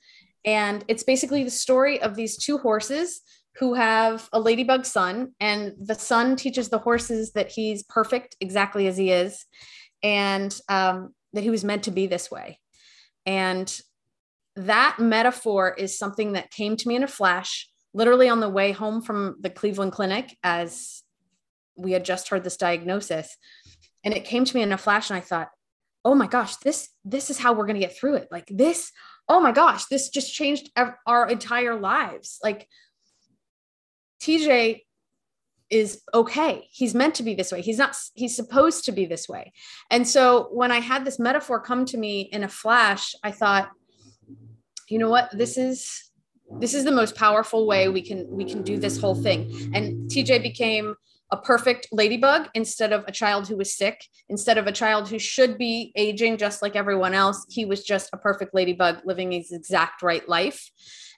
and 0.46 0.84
it's 0.88 1.04
basically 1.04 1.44
the 1.44 1.50
story 1.50 2.02
of 2.02 2.16
these 2.16 2.38
two 2.38 2.58
horses 2.58 3.22
who 3.58 3.76
have 3.76 4.28
a 4.34 4.40
ladybug 4.40 4.86
son, 4.86 5.34
and 5.40 5.74
the 5.80 5.96
son 5.96 6.36
teaches 6.36 6.70
the 6.70 6.80
horses 6.80 7.34
that 7.34 7.52
he's 7.52 7.84
perfect 7.84 8.36
exactly 8.42 8.88
as 8.88 8.98
he 8.98 9.12
is, 9.12 9.46
and 10.02 10.60
um, 10.70 11.14
that 11.34 11.44
he 11.44 11.50
was 11.50 11.64
meant 11.64 11.84
to 11.84 11.92
be 11.92 12.08
this 12.08 12.32
way. 12.32 12.60
And 13.26 13.74
that 14.56 14.98
metaphor 15.00 15.74
is 15.74 15.98
something 15.98 16.34
that 16.34 16.52
came 16.52 16.78
to 16.78 16.88
me 16.88 16.96
in 16.96 17.04
a 17.04 17.08
flash, 17.08 17.70
literally 17.94 18.30
on 18.30 18.40
the 18.40 18.50
way 18.50 18.72
home 18.72 19.02
from 19.02 19.38
the 19.40 19.50
Cleveland 19.50 19.92
Clinic, 19.92 20.38
as 20.44 21.04
we 21.76 21.92
had 21.92 22.06
just 22.06 22.30
heard 22.30 22.44
this 22.44 22.58
diagnosis. 22.58 23.36
And 24.04 24.14
it 24.14 24.26
came 24.26 24.46
to 24.46 24.56
me 24.56 24.62
in 24.62 24.72
a 24.72 24.78
flash, 24.78 25.10
and 25.10 25.18
I 25.18 25.22
thought, 25.22 25.50
oh 26.06 26.14
my 26.14 26.28
gosh, 26.28 26.58
this 26.58 26.90
this 27.06 27.30
is 27.30 27.40
how 27.40 27.54
we're 27.54 27.66
going 27.66 27.80
to 27.80 27.86
get 27.86 27.98
through 27.98 28.16
it. 28.16 28.28
Like 28.30 28.48
this 28.50 28.92
oh 29.30 29.40
my 29.40 29.52
gosh, 29.52 29.86
this 29.86 30.10
just 30.10 30.34
changed 30.34 30.70
our 31.08 31.30
entire 31.30 31.80
lives. 31.80 32.40
Like 32.44 32.68
TJ 34.22 34.82
is 35.70 36.02
okay. 36.14 36.68
He's 36.72 36.94
meant 36.94 37.16
to 37.16 37.24
be 37.24 37.34
this 37.34 37.52
way. 37.52 37.62
He's 37.62 37.78
not, 37.78 37.96
he's 38.14 38.36
supposed 38.36 38.86
to 38.86 38.92
be 38.92 39.06
this 39.06 39.28
way. 39.28 39.54
And 39.90 40.08
so 40.08 40.50
when 40.52 40.72
I 40.72 40.80
had 40.80 41.06
this 41.06 41.20
metaphor 41.20 41.60
come 41.60 41.86
to 41.86 41.98
me 41.98 42.22
in 42.22 42.44
a 42.44 42.50
flash, 42.50 43.16
I 43.24 43.32
thought, 43.32 43.70
you 44.90 45.00
know 45.00 45.10
what? 45.10 45.30
This 45.32 45.58
is, 45.58 46.12
this 46.60 46.74
is 46.74 46.84
the 46.84 46.92
most 46.92 47.16
powerful 47.16 47.66
way 47.66 47.90
we 47.90 48.02
can, 48.02 48.28
we 48.30 48.46
can 48.46 48.62
do 48.62 48.78
this 48.78 49.00
whole 49.00 49.16
thing. 49.16 49.72
And 49.74 50.10
TJ 50.10 50.44
became 50.44 50.96
a 51.34 51.38
perfect 51.38 51.88
ladybug 51.92 52.48
instead 52.54 52.94
of 52.94 53.04
a 53.08 53.12
child 53.12 53.48
who 53.48 53.58
was 53.58 53.76
sick, 53.76 54.06
instead 54.30 54.60
of 54.60 54.68
a 54.68 54.72
child 54.72 55.10
who 55.10 55.18
should 55.18 55.58
be 55.58 55.92
aging 55.96 56.38
just 56.38 56.62
like 56.62 56.76
everyone 56.76 57.16
else. 57.16 57.44
He 57.50 57.66
was 57.66 57.84
just 57.84 58.12
a 58.14 58.18
perfect 58.18 58.54
ladybug 58.54 59.00
living 59.04 59.32
his 59.32 59.52
exact 59.52 60.04
right 60.04 60.28
life 60.30 60.70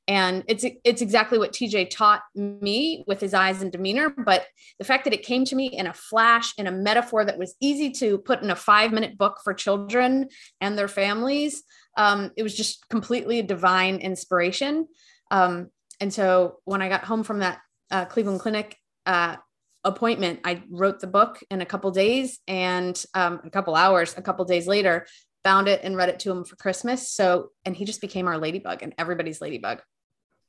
and 0.08 0.44
it's 0.48 0.64
it's 0.84 1.02
exactly 1.02 1.38
what 1.38 1.52
TJ 1.52 1.90
taught 1.90 2.22
me 2.36 3.04
with 3.08 3.20
his 3.20 3.34
eyes 3.34 3.62
and 3.62 3.72
demeanor 3.72 4.10
but 4.10 4.46
the 4.78 4.86
fact 4.86 5.04
that 5.04 5.14
it 5.14 5.24
came 5.24 5.46
to 5.46 5.56
me 5.56 5.68
in 5.68 5.88
a 5.88 5.94
flash 5.94 6.54
in 6.58 6.68
a 6.68 6.72
metaphor 6.72 7.26
that 7.26 7.40
was 7.40 7.56
easy 7.60 7.92
to 7.92 8.20
put 8.20 8.42
in 8.44 8.52
a 8.52 8.56
5 8.56 8.94
minute 8.94 9.18
book 9.18 9.40
for 9.44 9.54
children 9.54 10.30
and 10.62 10.78
their 10.78 10.88
families 10.88 11.64
um, 11.98 12.32
it 12.38 12.44
was 12.44 12.56
just 12.56 12.88
completely 12.90 13.40
a 13.40 13.44
divine 13.44 13.98
inspiration 13.98 14.88
um, 15.32 15.72
and 16.00 16.14
so 16.14 16.58
when 16.66 16.82
I 16.82 16.90
got 16.90 17.04
home 17.04 17.24
from 17.24 17.40
that 17.40 17.60
uh, 17.90 18.06
Cleveland 18.06 18.42
Clinic 18.42 18.78
uh, 19.06 19.38
appointment 19.86 20.42
I 20.44 20.63
wrote 20.70 21.00
the 21.00 21.08
book 21.08 21.42
in 21.50 21.62
a 21.62 21.65
couple 21.65 21.92
days 21.92 22.39
and 22.48 23.01
um, 23.13 23.39
a 23.46 23.50
couple 23.50 23.75
hours 23.75 24.15
a 24.18 24.22
couple 24.22 24.44
days 24.44 24.68
later 24.68 25.06
found 25.46 25.68
it 25.68 25.82
and 25.84 25.96
read 25.96 26.10
it 26.10 26.20
to 26.22 26.32
him 26.32 26.44
for 26.44 26.56
Christmas. 26.56 27.12
So, 27.12 27.51
and 27.65 27.75
he 27.75 27.86
just 27.86 28.01
became 28.01 28.27
our 28.27 28.39
ladybug 28.39 28.82
and 28.82 28.96
everybody's 28.98 29.42
ladybug. 29.42 29.80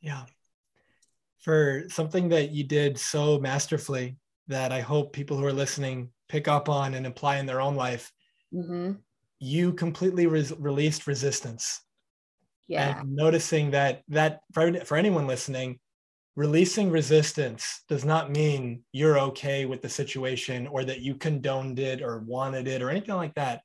Yeah. 0.01 0.25
For 1.41 1.85
something 1.89 2.31
that 2.31 2.51
you 2.51 2.65
did 2.65 2.99
so 2.99 3.39
masterfully 3.39 4.17
that 4.49 4.73
I 4.73 4.81
hope 4.81 5.13
people 5.13 5.37
who 5.37 5.45
are 5.45 5.53
listening 5.53 6.09
pick 6.31 6.49
up 6.49 6.71
on 6.71 6.95
and 6.95 7.07
apply 7.07 7.37
in 7.37 7.45
their 7.45 7.61
own 7.61 7.77
life, 7.77 8.11
mm-hmm. 8.55 8.93
you 9.39 9.75
completely 9.75 10.27
released 10.27 11.07
resistance. 11.07 11.83
Yeah. 12.67 13.01
And 13.01 13.15
noticing 13.15 13.73
that 13.73 14.03
that 14.09 14.41
for, 14.55 14.73
for 14.87 14.97
anyone 14.97 15.27
listening, 15.27 15.79
releasing 16.37 16.91
resistance 16.91 17.83
does 17.89 18.05
not 18.05 18.31
mean 18.31 18.83
you're 18.93 19.19
okay 19.19 19.65
with 19.65 19.81
the 19.81 19.89
situation 19.89 20.67
or 20.67 20.85
that 20.85 21.01
you 21.01 21.15
condoned 21.15 21.79
it 21.79 22.03
or 22.03 22.19
wanted 22.21 22.69
it 22.69 22.83
or 22.83 22.91
anything 22.91 23.17
like 23.17 23.35
that. 23.35 23.63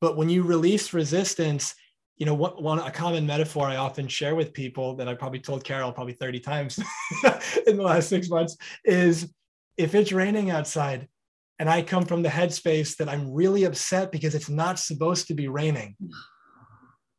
But 0.00 0.16
when 0.16 0.28
you 0.28 0.42
release 0.42 0.92
resistance, 0.92 1.74
you 2.20 2.26
know 2.26 2.34
what 2.34 2.62
one 2.62 2.78
a 2.78 2.90
common 2.90 3.26
metaphor 3.26 3.66
i 3.66 3.76
often 3.76 4.06
share 4.06 4.34
with 4.34 4.52
people 4.52 4.94
that 4.94 5.08
i 5.08 5.14
probably 5.14 5.40
told 5.40 5.64
carole 5.64 5.90
probably 5.90 6.12
30 6.12 6.38
times 6.38 6.78
in 7.66 7.78
the 7.78 7.82
last 7.82 8.10
six 8.10 8.28
months 8.28 8.58
is 8.84 9.32
if 9.78 9.94
it's 9.94 10.12
raining 10.12 10.50
outside 10.50 11.08
and 11.58 11.70
i 11.70 11.80
come 11.80 12.04
from 12.04 12.22
the 12.22 12.28
headspace 12.28 12.94
that 12.98 13.08
i'm 13.08 13.32
really 13.32 13.64
upset 13.64 14.12
because 14.12 14.34
it's 14.34 14.50
not 14.50 14.78
supposed 14.78 15.28
to 15.28 15.34
be 15.34 15.48
raining 15.48 15.96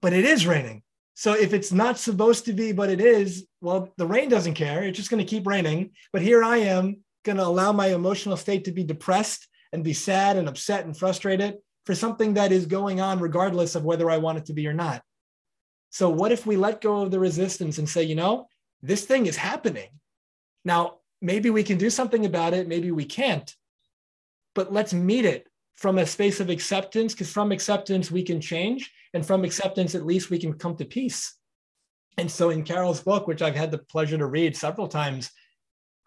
but 0.03 0.13
it 0.13 0.23
is 0.23 0.45
raining 0.45 0.83
so 1.15 1.33
if 1.33 1.51
it's 1.51 1.71
not 1.71 1.97
supposed 1.97 2.45
to 2.45 2.53
be 2.53 2.71
but 2.71 2.91
it 2.91 3.01
is 3.01 3.47
well 3.61 3.91
the 3.97 4.05
rain 4.05 4.29
doesn't 4.29 4.55
care 4.55 4.83
it's 4.83 4.97
just 4.97 5.09
going 5.09 5.23
to 5.23 5.29
keep 5.29 5.47
raining 5.47 5.91
but 6.11 6.21
here 6.21 6.43
i 6.43 6.57
am 6.57 6.97
going 7.23 7.37
to 7.37 7.45
allow 7.45 7.71
my 7.71 7.87
emotional 7.87 8.37
state 8.37 8.65
to 8.65 8.71
be 8.71 8.83
depressed 8.83 9.47
and 9.73 9.83
be 9.83 9.93
sad 9.93 10.37
and 10.37 10.49
upset 10.49 10.85
and 10.85 10.97
frustrated 10.97 11.57
for 11.85 11.95
something 11.95 12.33
that 12.35 12.51
is 12.51 12.65
going 12.65 13.01
on 13.01 13.19
regardless 13.19 13.75
of 13.75 13.83
whether 13.83 14.09
I 14.09 14.17
want 14.17 14.37
it 14.37 14.45
to 14.45 14.53
be 14.53 14.67
or 14.67 14.73
not. 14.73 15.01
So, 15.89 16.09
what 16.09 16.31
if 16.31 16.45
we 16.45 16.55
let 16.55 16.81
go 16.81 17.01
of 17.01 17.11
the 17.11 17.19
resistance 17.19 17.77
and 17.77 17.89
say, 17.89 18.03
you 18.03 18.15
know, 18.15 18.47
this 18.81 19.05
thing 19.05 19.25
is 19.25 19.35
happening? 19.35 19.89
Now, 20.63 20.99
maybe 21.21 21.49
we 21.49 21.63
can 21.63 21.77
do 21.77 21.89
something 21.89 22.25
about 22.25 22.53
it, 22.53 22.67
maybe 22.67 22.91
we 22.91 23.05
can't, 23.05 23.53
but 24.55 24.71
let's 24.71 24.93
meet 24.93 25.25
it 25.25 25.47
from 25.75 25.97
a 25.97 26.05
space 26.05 26.39
of 26.39 26.49
acceptance, 26.49 27.13
because 27.13 27.31
from 27.31 27.51
acceptance, 27.51 28.11
we 28.11 28.23
can 28.23 28.39
change. 28.39 28.91
And 29.13 29.25
from 29.25 29.43
acceptance, 29.43 29.93
at 29.93 30.05
least 30.05 30.29
we 30.29 30.39
can 30.39 30.53
come 30.53 30.77
to 30.77 30.85
peace. 30.85 31.33
And 32.17 32.29
so, 32.29 32.49
in 32.49 32.63
Carole's 32.63 33.01
book, 33.01 33.27
which 33.27 33.41
I've 33.41 33.55
had 33.55 33.71
the 33.71 33.77
pleasure 33.77 34.17
to 34.17 34.25
read 34.25 34.55
several 34.55 34.87
times, 34.87 35.31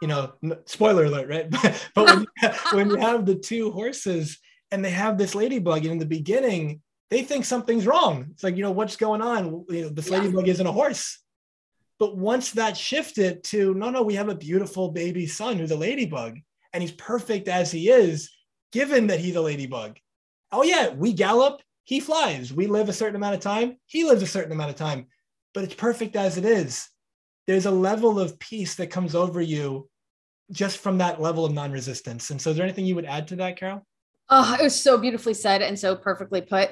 you 0.02 0.08
know, 0.08 0.32
spoiler 0.66 1.04
alert, 1.04 1.28
right? 1.28 1.50
but 1.94 2.06
when, 2.06 2.20
you, 2.20 2.50
when 2.72 2.90
you 2.90 2.96
have 2.96 3.24
the 3.24 3.34
two 3.34 3.70
horses 3.70 4.38
and 4.70 4.84
they 4.84 4.90
have 4.90 5.16
this 5.16 5.34
ladybug 5.34 5.84
and 5.84 5.92
in 5.92 5.98
the 5.98 6.06
beginning 6.06 6.82
they 7.10 7.22
think 7.22 7.44
something's 7.44 7.86
wrong. 7.86 8.26
It's 8.32 8.42
like 8.42 8.56
you 8.56 8.62
know 8.62 8.72
what's 8.72 8.96
going 8.96 9.22
on? 9.22 9.64
You 9.68 9.82
know, 9.82 9.88
this 9.88 10.10
yeah. 10.10 10.18
ladybug 10.18 10.48
isn't 10.48 10.66
a 10.66 10.72
horse. 10.72 11.20
But 12.00 12.16
once 12.16 12.50
that 12.52 12.76
shifted 12.76 13.44
to 13.44 13.72
no 13.74 13.90
no 13.90 14.02
we 14.02 14.14
have 14.14 14.28
a 14.28 14.34
beautiful 14.34 14.90
baby 14.90 15.26
son 15.26 15.58
who's 15.58 15.70
a 15.70 15.76
ladybug 15.76 16.38
and 16.72 16.82
he's 16.82 16.92
perfect 16.92 17.46
as 17.46 17.70
he 17.70 17.88
is 17.88 18.30
given 18.72 19.06
that 19.06 19.20
he's 19.20 19.36
a 19.36 19.40
ladybug. 19.40 19.98
Oh 20.50 20.64
yeah 20.64 20.88
we 20.88 21.12
gallop 21.12 21.62
he 21.84 22.00
flies. 22.00 22.52
We 22.52 22.66
live 22.66 22.88
a 22.88 22.92
certain 22.92 23.16
amount 23.16 23.36
of 23.36 23.40
time 23.40 23.76
he 23.86 24.04
lives 24.04 24.22
a 24.22 24.26
certain 24.26 24.52
amount 24.52 24.70
of 24.70 24.76
time 24.76 25.06
but 25.54 25.64
it's 25.64 25.74
perfect 25.74 26.16
as 26.16 26.36
it 26.36 26.44
is 26.44 26.88
there's 27.46 27.66
a 27.66 27.70
level 27.70 28.18
of 28.18 28.38
peace 28.38 28.74
that 28.74 28.88
comes 28.88 29.14
over 29.14 29.40
you 29.40 29.88
just 30.50 30.78
from 30.78 30.98
that 30.98 31.20
level 31.20 31.44
of 31.44 31.52
non-resistance 31.52 32.30
and 32.30 32.40
so 32.40 32.50
is 32.50 32.56
there 32.56 32.64
anything 32.64 32.84
you 32.84 32.94
would 32.94 33.06
add 33.06 33.28
to 33.28 33.36
that 33.36 33.56
carole 33.56 33.86
Oh, 34.30 34.56
it 34.58 34.62
was 34.62 34.80
so 34.80 34.98
beautifully 34.98 35.34
said 35.34 35.62
and 35.62 35.78
so 35.78 35.96
perfectly 35.96 36.40
put. 36.40 36.70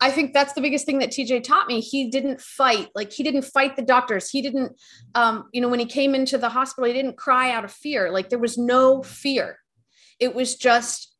I 0.00 0.10
think 0.10 0.32
that's 0.32 0.52
the 0.52 0.60
biggest 0.60 0.84
thing 0.84 0.98
that 0.98 1.10
TJ 1.10 1.44
taught 1.44 1.68
me. 1.68 1.80
He 1.80 2.10
didn't 2.10 2.40
fight. 2.40 2.88
Like 2.94 3.12
he 3.12 3.22
didn't 3.22 3.42
fight 3.42 3.76
the 3.76 3.82
doctors. 3.82 4.28
He 4.28 4.42
didn't, 4.42 4.72
um, 5.14 5.48
you 5.52 5.60
know, 5.60 5.68
when 5.68 5.78
he 5.78 5.86
came 5.86 6.14
into 6.14 6.38
the 6.38 6.48
hospital, 6.48 6.88
he 6.88 6.92
didn't 6.92 7.16
cry 7.16 7.52
out 7.52 7.64
of 7.64 7.72
fear. 7.72 8.10
Like 8.10 8.28
there 8.28 8.38
was 8.38 8.58
no 8.58 9.02
fear. 9.02 9.58
It 10.18 10.34
was 10.34 10.56
just 10.56 11.14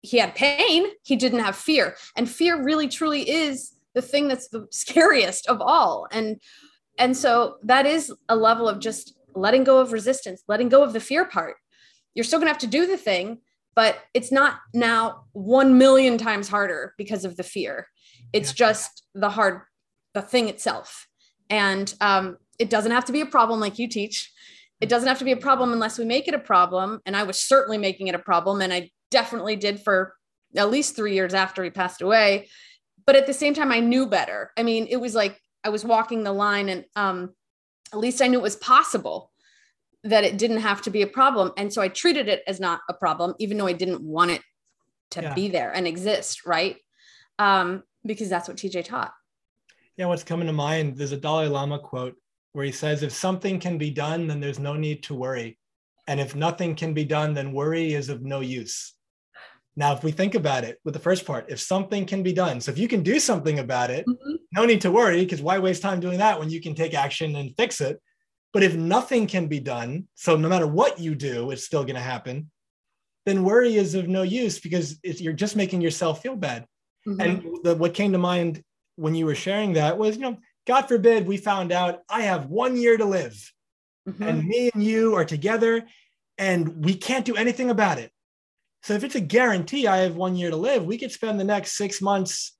he 0.00 0.18
had 0.18 0.34
pain. 0.36 0.86
He 1.02 1.16
didn't 1.16 1.40
have 1.40 1.56
fear. 1.56 1.96
And 2.16 2.30
fear 2.30 2.62
really 2.62 2.86
truly 2.86 3.28
is 3.28 3.75
the 3.96 4.02
thing 4.02 4.28
that's 4.28 4.46
the 4.48 4.68
scariest 4.70 5.48
of 5.48 5.60
all. 5.60 6.06
And 6.12 6.40
and 6.98 7.16
so 7.16 7.56
that 7.64 7.84
is 7.84 8.12
a 8.28 8.36
level 8.36 8.68
of 8.68 8.78
just 8.78 9.18
letting 9.34 9.64
go 9.64 9.80
of 9.80 9.92
resistance, 9.92 10.44
letting 10.46 10.68
go 10.68 10.84
of 10.84 10.92
the 10.92 11.00
fear 11.00 11.24
part. 11.24 11.56
You're 12.14 12.24
still 12.24 12.38
gonna 12.38 12.50
have 12.50 12.58
to 12.58 12.68
do 12.68 12.86
the 12.86 12.96
thing, 12.96 13.38
but 13.74 13.98
it's 14.14 14.32
not 14.32 14.60
now 14.72 15.24
1 15.32 15.76
million 15.76 16.16
times 16.16 16.48
harder 16.48 16.94
because 16.96 17.24
of 17.24 17.36
the 17.36 17.42
fear 17.42 17.88
it's 18.32 18.50
yeah. 18.50 18.66
just 18.66 19.02
the 19.14 19.30
hard 19.30 19.60
the 20.14 20.22
thing 20.22 20.48
itself 20.48 21.06
and 21.50 21.94
um, 22.00 22.36
it 22.58 22.70
doesn't 22.70 22.92
have 22.92 23.04
to 23.04 23.12
be 23.12 23.20
a 23.20 23.26
problem 23.26 23.60
like 23.60 23.78
you 23.78 23.88
teach 23.88 24.32
it 24.80 24.88
doesn't 24.88 25.08
have 25.08 25.18
to 25.18 25.24
be 25.24 25.32
a 25.32 25.36
problem 25.36 25.72
unless 25.72 25.98
we 25.98 26.04
make 26.04 26.26
it 26.26 26.34
a 26.34 26.38
problem 26.38 27.00
and 27.06 27.16
i 27.16 27.22
was 27.22 27.38
certainly 27.38 27.78
making 27.78 28.08
it 28.08 28.14
a 28.14 28.18
problem 28.18 28.60
and 28.60 28.72
i 28.72 28.90
definitely 29.10 29.56
did 29.56 29.80
for 29.80 30.14
at 30.56 30.70
least 30.70 30.96
three 30.96 31.14
years 31.14 31.34
after 31.34 31.62
he 31.62 31.70
passed 31.70 32.02
away 32.02 32.48
but 33.06 33.16
at 33.16 33.26
the 33.26 33.32
same 33.32 33.54
time 33.54 33.72
i 33.72 33.80
knew 33.80 34.06
better 34.06 34.52
i 34.56 34.62
mean 34.62 34.86
it 34.88 34.96
was 34.96 35.14
like 35.14 35.40
i 35.64 35.68
was 35.68 35.84
walking 35.84 36.22
the 36.22 36.32
line 36.32 36.68
and 36.68 36.84
um, 36.96 37.34
at 37.92 37.98
least 37.98 38.20
i 38.22 38.26
knew 38.26 38.38
it 38.38 38.42
was 38.42 38.56
possible 38.56 39.30
that 40.06 40.24
it 40.24 40.38
didn't 40.38 40.58
have 40.58 40.82
to 40.82 40.90
be 40.90 41.02
a 41.02 41.06
problem. 41.06 41.52
And 41.56 41.72
so 41.72 41.82
I 41.82 41.88
treated 41.88 42.28
it 42.28 42.42
as 42.46 42.60
not 42.60 42.80
a 42.88 42.94
problem, 42.94 43.34
even 43.38 43.58
though 43.58 43.66
I 43.66 43.72
didn't 43.72 44.02
want 44.02 44.30
it 44.30 44.42
to 45.10 45.22
yeah. 45.22 45.34
be 45.34 45.48
there 45.48 45.72
and 45.72 45.86
exist, 45.86 46.46
right? 46.46 46.76
Um, 47.38 47.82
because 48.04 48.28
that's 48.28 48.48
what 48.48 48.56
TJ 48.56 48.84
taught. 48.84 49.12
Yeah, 49.96 50.06
what's 50.06 50.24
coming 50.24 50.46
to 50.46 50.52
mind, 50.52 50.96
there's 50.96 51.12
a 51.12 51.16
Dalai 51.16 51.48
Lama 51.48 51.78
quote 51.78 52.14
where 52.52 52.64
he 52.64 52.72
says, 52.72 53.02
if 53.02 53.12
something 53.12 53.58
can 53.58 53.78
be 53.78 53.90
done, 53.90 54.26
then 54.26 54.40
there's 54.40 54.58
no 54.58 54.74
need 54.74 55.02
to 55.04 55.14
worry. 55.14 55.58
And 56.06 56.20
if 56.20 56.36
nothing 56.36 56.76
can 56.76 56.94
be 56.94 57.04
done, 57.04 57.34
then 57.34 57.52
worry 57.52 57.94
is 57.94 58.08
of 58.08 58.22
no 58.22 58.40
use. 58.40 58.94
Now, 59.78 59.92
if 59.92 60.02
we 60.02 60.10
think 60.10 60.34
about 60.34 60.64
it 60.64 60.78
with 60.84 60.94
the 60.94 61.00
first 61.00 61.26
part, 61.26 61.50
if 61.50 61.60
something 61.60 62.06
can 62.06 62.22
be 62.22 62.32
done, 62.32 62.60
so 62.60 62.72
if 62.72 62.78
you 62.78 62.88
can 62.88 63.02
do 63.02 63.20
something 63.20 63.58
about 63.58 63.90
it, 63.90 64.06
mm-hmm. 64.06 64.34
no 64.52 64.64
need 64.64 64.80
to 64.80 64.90
worry, 64.90 65.20
because 65.20 65.42
why 65.42 65.58
waste 65.58 65.82
time 65.82 66.00
doing 66.00 66.18
that 66.18 66.38
when 66.38 66.48
you 66.48 66.62
can 66.62 66.74
take 66.74 66.94
action 66.94 67.36
and 67.36 67.54
fix 67.56 67.80
it? 67.80 68.00
But 68.54 68.62
if 68.62 68.74
nothing 68.74 69.26
can 69.26 69.48
be 69.48 69.60
done, 69.60 70.08
so 70.14 70.34
no 70.34 70.48
matter 70.48 70.66
what 70.66 70.98
you 70.98 71.14
do, 71.14 71.50
it's 71.50 71.64
still 71.64 71.82
going 71.82 71.96
to 71.96 72.00
happen, 72.00 72.50
then 73.26 73.44
worry 73.44 73.74
is 73.74 73.94
of 73.94 74.08
no 74.08 74.22
use 74.22 74.58
because 74.60 74.98
you're 75.02 75.34
just 75.34 75.56
making 75.56 75.82
yourself 75.82 76.22
feel 76.22 76.36
bad. 76.36 76.64
Mm-hmm. 77.06 77.20
And 77.20 77.58
the, 77.62 77.74
what 77.74 77.92
came 77.92 78.12
to 78.12 78.18
mind 78.18 78.62
when 78.94 79.14
you 79.14 79.26
were 79.26 79.34
sharing 79.34 79.74
that 79.74 79.98
was, 79.98 80.16
you 80.16 80.22
know, 80.22 80.38
God 80.66 80.82
forbid 80.88 81.26
we 81.26 81.36
found 81.36 81.70
out 81.70 82.00
I 82.08 82.22
have 82.22 82.46
one 82.46 82.76
year 82.76 82.96
to 82.96 83.04
live 83.04 83.52
mm-hmm. 84.08 84.22
and 84.22 84.44
me 84.44 84.70
and 84.72 84.82
you 84.82 85.14
are 85.14 85.24
together 85.24 85.86
and 86.38 86.84
we 86.84 86.94
can't 86.94 87.24
do 87.24 87.36
anything 87.36 87.70
about 87.70 87.98
it. 87.98 88.10
So 88.86 88.94
if 88.94 89.04
it's 89.04 89.16
a 89.16 89.20
guarantee 89.20 89.86
I 89.86 89.98
have 89.98 90.16
one 90.16 90.36
year 90.36 90.50
to 90.50 90.56
live, 90.56 90.84
we 90.84 90.98
could 90.98 91.12
spend 91.12 91.38
the 91.38 91.44
next 91.44 91.76
six 91.76 92.00
months 92.00 92.56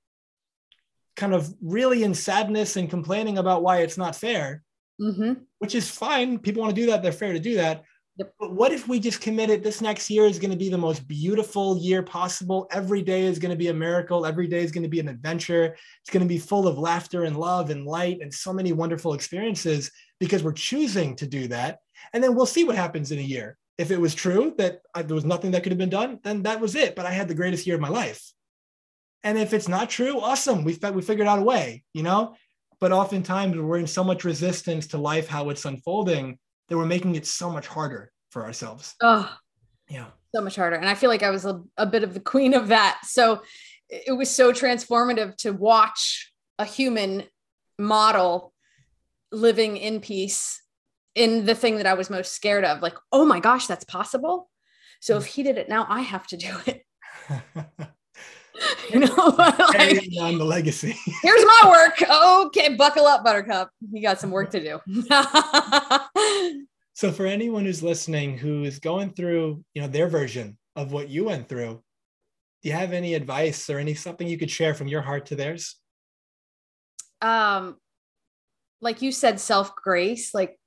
kind 1.15 1.33
of 1.33 1.51
really 1.61 2.03
in 2.03 2.13
sadness 2.13 2.75
and 2.75 2.89
complaining 2.89 3.37
about 3.37 3.63
why 3.63 3.77
it's 3.79 3.97
not 3.97 4.15
fair 4.15 4.63
mm-hmm. 5.01 5.33
which 5.59 5.75
is 5.75 5.89
fine. 5.89 6.39
People 6.39 6.61
want 6.61 6.75
to 6.75 6.81
do 6.81 6.87
that. 6.87 7.01
They're 7.01 7.11
fair 7.11 7.33
to 7.33 7.39
do 7.39 7.55
that. 7.55 7.83
Yep. 8.17 8.33
But 8.39 8.53
what 8.53 8.71
if 8.71 8.87
we 8.87 8.99
just 8.99 9.21
committed 9.21 9.63
this 9.63 9.79
next 9.79 10.09
year 10.09 10.25
is 10.25 10.39
going 10.39 10.51
to 10.51 10.57
be 10.57 10.69
the 10.69 10.77
most 10.77 11.07
beautiful 11.07 11.77
year 11.77 12.01
possible? 12.01 12.67
Every 12.71 13.03
day 13.03 13.23
is 13.25 13.37
going 13.37 13.51
to 13.51 13.57
be 13.57 13.67
a 13.67 13.73
miracle. 13.73 14.25
Every 14.25 14.47
day 14.47 14.63
is 14.63 14.71
going 14.71 14.83
to 14.83 14.89
be 14.89 14.99
an 14.99 15.07
adventure. 15.07 15.75
It's 16.01 16.09
going 16.09 16.25
to 16.25 16.27
be 16.27 16.39
full 16.39 16.67
of 16.67 16.79
laughter 16.79 17.25
and 17.25 17.37
love 17.37 17.69
and 17.69 17.85
light 17.85 18.19
and 18.21 18.33
so 18.33 18.51
many 18.51 18.73
wonderful 18.73 19.13
experiences 19.13 19.91
because 20.19 20.43
we're 20.43 20.53
choosing 20.53 21.15
to 21.17 21.27
do 21.27 21.47
that. 21.49 21.79
And 22.13 22.23
then 22.23 22.33
we'll 22.35 22.47
see 22.47 22.63
what 22.63 22.75
happens 22.75 23.11
in 23.11 23.19
a 23.19 23.23
year. 23.23 23.57
If 23.77 23.91
it 23.91 23.99
was 23.99 24.15
true 24.15 24.53
that 24.57 24.81
I, 24.93 25.03
there 25.03 25.15
was 25.15 25.25
nothing 25.25 25.51
that 25.51 25.63
could 25.63 25.71
have 25.71 25.77
been 25.77 25.89
done, 25.89 26.19
then 26.23 26.43
that 26.43 26.59
was 26.59 26.75
it. 26.75 26.95
But 26.95 27.05
I 27.05 27.11
had 27.11 27.27
the 27.27 27.35
greatest 27.35 27.67
year 27.67 27.75
of 27.75 27.81
my 27.81 27.89
life. 27.89 28.31
And 29.23 29.37
if 29.37 29.53
it's 29.53 29.67
not 29.67 29.89
true, 29.89 30.19
awesome. 30.19 30.63
We, 30.63 30.77
we 30.93 31.01
figured 31.01 31.27
out 31.27 31.39
a 31.39 31.43
way, 31.43 31.83
you 31.93 32.03
know? 32.03 32.35
But 32.79 32.91
oftentimes 32.91 33.57
we're 33.57 33.77
in 33.77 33.87
so 33.87 34.03
much 34.03 34.23
resistance 34.23 34.87
to 34.87 34.97
life, 34.97 35.27
how 35.27 35.49
it's 35.49 35.65
unfolding, 35.65 36.37
that 36.69 36.77
we're 36.77 36.85
making 36.85 37.15
it 37.15 37.25
so 37.25 37.49
much 37.49 37.67
harder 37.67 38.11
for 38.29 38.45
ourselves. 38.45 38.95
Oh, 39.01 39.31
yeah. 39.89 40.07
So 40.35 40.41
much 40.41 40.55
harder. 40.55 40.75
And 40.75 40.87
I 40.87 40.95
feel 40.95 41.09
like 41.09 41.23
I 41.23 41.29
was 41.29 41.45
a, 41.45 41.61
a 41.77 41.85
bit 41.85 42.03
of 42.03 42.13
the 42.13 42.19
queen 42.19 42.53
of 42.53 42.67
that. 42.67 42.99
So 43.03 43.41
it 43.89 44.15
was 44.15 44.29
so 44.29 44.51
transformative 44.51 45.35
to 45.37 45.51
watch 45.51 46.31
a 46.59 46.65
human 46.65 47.23
model 47.79 48.53
living 49.31 49.77
in 49.77 49.99
peace 49.99 50.61
in 51.17 51.45
the 51.45 51.55
thing 51.55 51.77
that 51.77 51.87
I 51.87 51.95
was 51.95 52.09
most 52.09 52.33
scared 52.33 52.63
of. 52.63 52.81
Like, 52.81 52.95
oh 53.11 53.25
my 53.25 53.39
gosh, 53.39 53.65
that's 53.65 53.83
possible. 53.83 54.49
So 55.01 55.17
if 55.17 55.25
he 55.25 55.43
did 55.43 55.57
it 55.57 55.67
now, 55.67 55.85
I 55.89 56.01
have 56.01 56.27
to 56.27 56.37
do 56.37 56.55
it. 56.67 56.83
you 58.93 58.99
know, 58.99 59.15
like, 59.37 60.07
on 60.21 60.37
the 60.37 60.45
legacy. 60.45 60.95
here's 61.23 61.43
my 61.43 61.63
work. 61.67 62.01
Okay, 62.47 62.75
buckle 62.75 63.07
up, 63.07 63.23
Buttercup. 63.23 63.71
You 63.91 64.01
got 64.01 64.19
some 64.19 64.29
work 64.31 64.51
to 64.51 64.59
do. 64.59 64.79
so 66.93 67.11
for 67.11 67.25
anyone 67.25 67.65
who's 67.65 67.81
listening 67.81 68.37
who 68.37 68.63
is 68.63 68.79
going 68.79 69.09
through, 69.09 69.63
you 69.73 69.81
know, 69.81 69.87
their 69.87 70.07
version 70.07 70.57
of 70.75 70.91
what 70.91 71.09
you 71.09 71.25
went 71.25 71.49
through, 71.49 71.81
do 72.61 72.69
you 72.69 72.75
have 72.75 72.93
any 72.93 73.15
advice 73.15 73.71
or 73.71 73.79
any 73.79 73.95
something 73.95 74.27
you 74.27 74.37
could 74.37 74.51
share 74.51 74.75
from 74.75 74.87
your 74.87 75.01
heart 75.01 75.25
to 75.27 75.35
theirs? 75.35 75.77
Um, 77.21 77.77
like 78.81 79.01
you 79.01 79.11
said, 79.11 79.39
self 79.39 79.75
grace. 79.75 80.35
Like 80.35 80.59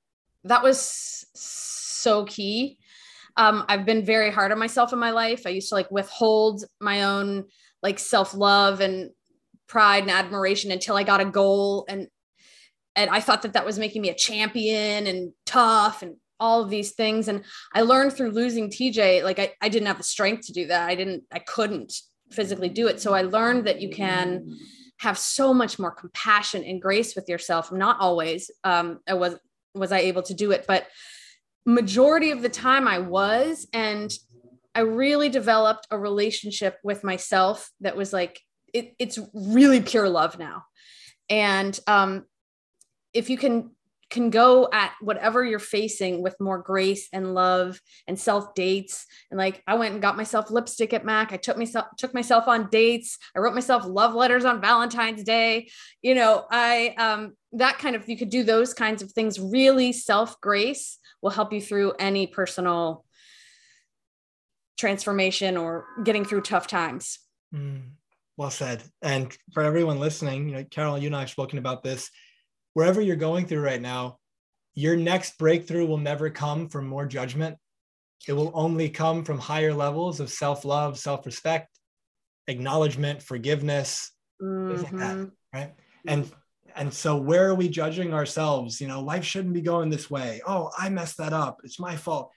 that 0.43 0.63
was 0.63 1.25
so 1.33 2.25
key. 2.25 2.77
Um, 3.37 3.65
I've 3.69 3.85
been 3.85 4.03
very 4.03 4.31
hard 4.31 4.51
on 4.51 4.59
myself 4.59 4.91
in 4.93 4.99
my 4.99 5.11
life. 5.11 5.43
I 5.45 5.49
used 5.49 5.69
to 5.69 5.75
like 5.75 5.91
withhold 5.91 6.65
my 6.79 7.03
own 7.03 7.45
like 7.81 7.99
self 7.99 8.33
love 8.33 8.81
and 8.81 9.11
pride 9.67 10.03
and 10.03 10.11
admiration 10.11 10.71
until 10.71 10.97
I 10.97 11.03
got 11.03 11.21
a 11.21 11.25
goal 11.25 11.85
and 11.87 12.07
and 12.97 13.09
I 13.09 13.21
thought 13.21 13.43
that 13.43 13.53
that 13.53 13.65
was 13.65 13.79
making 13.79 14.01
me 14.01 14.09
a 14.09 14.13
champion 14.13 15.07
and 15.07 15.31
tough 15.45 16.01
and 16.01 16.17
all 16.41 16.61
of 16.61 16.69
these 16.69 16.91
things 16.91 17.29
and 17.29 17.45
I 17.73 17.81
learned 17.81 18.13
through 18.13 18.31
losing 18.31 18.69
TJ 18.69 19.23
like 19.23 19.39
I, 19.39 19.53
I 19.61 19.69
didn't 19.69 19.87
have 19.87 19.97
the 19.97 20.03
strength 20.03 20.47
to 20.47 20.53
do 20.53 20.67
that 20.67 20.89
I 20.89 20.95
didn't 20.95 21.23
I 21.31 21.39
couldn't 21.39 21.93
physically 22.31 22.67
do 22.67 22.87
it 22.87 22.99
so 22.99 23.13
I 23.13 23.21
learned 23.21 23.65
that 23.67 23.81
you 23.81 23.89
can 23.89 24.57
have 24.99 25.17
so 25.17 25.53
much 25.53 25.79
more 25.79 25.91
compassion 25.91 26.63
and 26.63 26.81
grace 26.81 27.15
with 27.15 27.29
yourself 27.29 27.71
not 27.71 27.97
always 27.99 28.51
um, 28.65 28.99
I 29.07 29.13
was 29.13 29.35
was 29.73 29.91
I 29.91 29.99
able 29.99 30.23
to 30.23 30.33
do 30.33 30.51
it 30.51 30.65
but 30.67 30.87
majority 31.65 32.31
of 32.31 32.41
the 32.41 32.49
time 32.49 32.87
I 32.87 32.99
was 32.99 33.67
and 33.73 34.11
I 34.73 34.81
really 34.81 35.29
developed 35.29 35.87
a 35.91 35.97
relationship 35.97 36.77
with 36.83 37.03
myself 37.03 37.69
that 37.81 37.95
was 37.95 38.13
like 38.13 38.39
it, 38.73 38.95
it's 38.99 39.19
really 39.33 39.81
pure 39.81 40.09
love 40.09 40.39
now. 40.39 40.63
And 41.29 41.77
um, 41.87 42.25
if 43.13 43.29
you 43.29 43.37
can 43.37 43.71
can 44.11 44.29
go 44.29 44.69
at 44.71 44.91
whatever 45.01 45.43
you're 45.43 45.57
facing 45.57 46.21
with 46.21 46.35
more 46.39 46.59
grace 46.59 47.07
and 47.11 47.33
love 47.33 47.79
and 48.07 48.19
self 48.19 48.53
dates 48.53 49.05
and 49.31 49.37
like 49.37 49.63
I 49.65 49.75
went 49.75 49.93
and 49.93 50.01
got 50.01 50.17
myself 50.17 50.51
lipstick 50.51 50.93
at 50.93 51.05
Mac 51.05 51.33
I 51.33 51.37
took 51.37 51.57
myself 51.57 51.87
took 51.97 52.13
myself 52.13 52.47
on 52.47 52.69
dates 52.69 53.17
I 53.35 53.39
wrote 53.39 53.55
myself 53.55 53.85
love 53.85 54.13
letters 54.13 54.45
on 54.45 54.61
Valentine's 54.61 55.23
Day 55.23 55.69
you 56.01 56.13
know 56.13 56.45
I 56.51 56.93
um 56.97 57.33
that 57.53 57.79
kind 57.79 57.95
of 57.95 58.07
you 58.07 58.17
could 58.17 58.29
do 58.29 58.43
those 58.43 58.73
kinds 58.73 59.01
of 59.01 59.11
things 59.11 59.39
really 59.39 59.91
self 59.93 60.39
grace 60.41 60.99
will 61.21 61.31
help 61.31 61.53
you 61.53 61.61
through 61.61 61.93
any 61.97 62.27
personal 62.27 63.05
transformation 64.81 65.55
or 65.55 65.85
getting 66.03 66.25
through 66.25 66.41
tough 66.41 66.67
times. 66.67 67.19
Mm, 67.53 67.91
well 68.35 68.49
said. 68.49 68.83
And 69.01 69.35
for 69.53 69.63
everyone 69.63 69.99
listening, 69.99 70.49
you 70.49 70.55
know, 70.55 70.63
Carole, 70.65 70.97
you 70.97 71.07
and 71.07 71.15
I 71.15 71.21
have 71.21 71.29
spoken 71.29 71.59
about 71.59 71.83
this. 71.83 72.09
Wherever 72.73 73.01
you're 73.01 73.15
going 73.15 73.45
through 73.45 73.61
right 73.61 73.81
now, 73.81 74.17
your 74.73 74.95
next 74.95 75.37
breakthrough 75.37 75.85
will 75.85 75.97
never 75.97 76.29
come 76.29 76.69
from 76.69 76.87
more 76.87 77.05
judgment. 77.05 77.57
It 78.27 78.33
will 78.33 78.51
only 78.53 78.89
come 78.89 79.23
from 79.23 79.39
higher 79.39 79.73
levels 79.73 80.19
of 80.19 80.29
self 80.29 80.63
love, 80.63 80.97
self 80.97 81.25
respect, 81.25 81.69
acknowledgement, 82.47 83.21
forgiveness, 83.21 84.11
mm-hmm. 84.41 84.83
like 84.83 84.97
that, 84.97 85.31
right? 85.53 85.73
And 86.07 86.31
and 86.75 86.93
so 86.93 87.17
where 87.17 87.49
are 87.49 87.55
we 87.55 87.67
judging 87.67 88.13
ourselves? 88.13 88.79
You 88.79 88.87
know, 88.87 89.01
life 89.01 89.25
shouldn't 89.25 89.53
be 89.53 89.61
going 89.61 89.89
this 89.89 90.09
way. 90.09 90.41
Oh, 90.47 90.71
I 90.77 90.89
messed 90.89 91.17
that 91.17 91.33
up. 91.33 91.59
It's 91.63 91.79
my 91.79 91.95
fault 91.97 92.31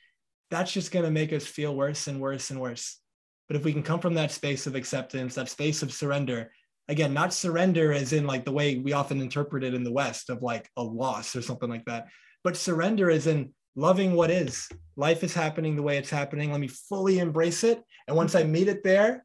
that's 0.51 0.73
just 0.73 0.93
going 0.93 1.05
to 1.05 1.11
make 1.11 1.33
us 1.33 1.47
feel 1.47 1.75
worse 1.75 2.07
and 2.07 2.21
worse 2.21 2.51
and 2.51 2.61
worse. 2.61 3.01
But 3.49 3.57
if 3.57 3.65
we 3.65 3.73
can 3.73 3.83
come 3.83 4.01
from 4.01 4.15
that 4.15 4.31
space 4.31 4.67
of 4.67 4.75
acceptance, 4.75 5.35
that 5.35 5.51
space 5.51 5.83
of 5.83 5.93
surrender, 5.93 6.53
again, 6.89 7.15
not 7.15 7.33
surrender 7.33 7.93
as 7.93 8.13
in 8.13 8.27
like 8.27 8.45
the 8.45 8.53
way 8.53 8.79
we 8.79 8.93
often 8.93 9.21
interpret 9.21 9.65
it 9.65 9.75
in 9.75 9.85
the 9.85 9.93
West 9.93 10.31
of 10.31 10.43
like 10.43 10.71
a 10.77 10.83
loss 10.83 11.35
or 11.35 11.43
something 11.43 11.71
like 11.71 11.85
that, 11.87 12.09
but 12.43 12.57
surrender 12.57 13.11
as 13.11 13.27
in 13.27 13.53
loving 13.77 14.15
what 14.15 14.31
is. 14.31 14.69
Life 14.97 15.25
is 15.25 15.35
happening 15.35 15.77
the 15.77 15.83
way 15.83 15.99
it's 15.99 16.11
happening. 16.11 16.51
Let 16.51 16.61
me 16.61 16.69
fully 16.69 17.19
embrace 17.19 17.65
it. 17.65 17.83
And 18.07 18.17
once 18.17 18.35
I 18.35 18.43
mm-hmm. 18.43 18.53
meet 18.53 18.69
it 18.69 18.85
there, 18.85 19.25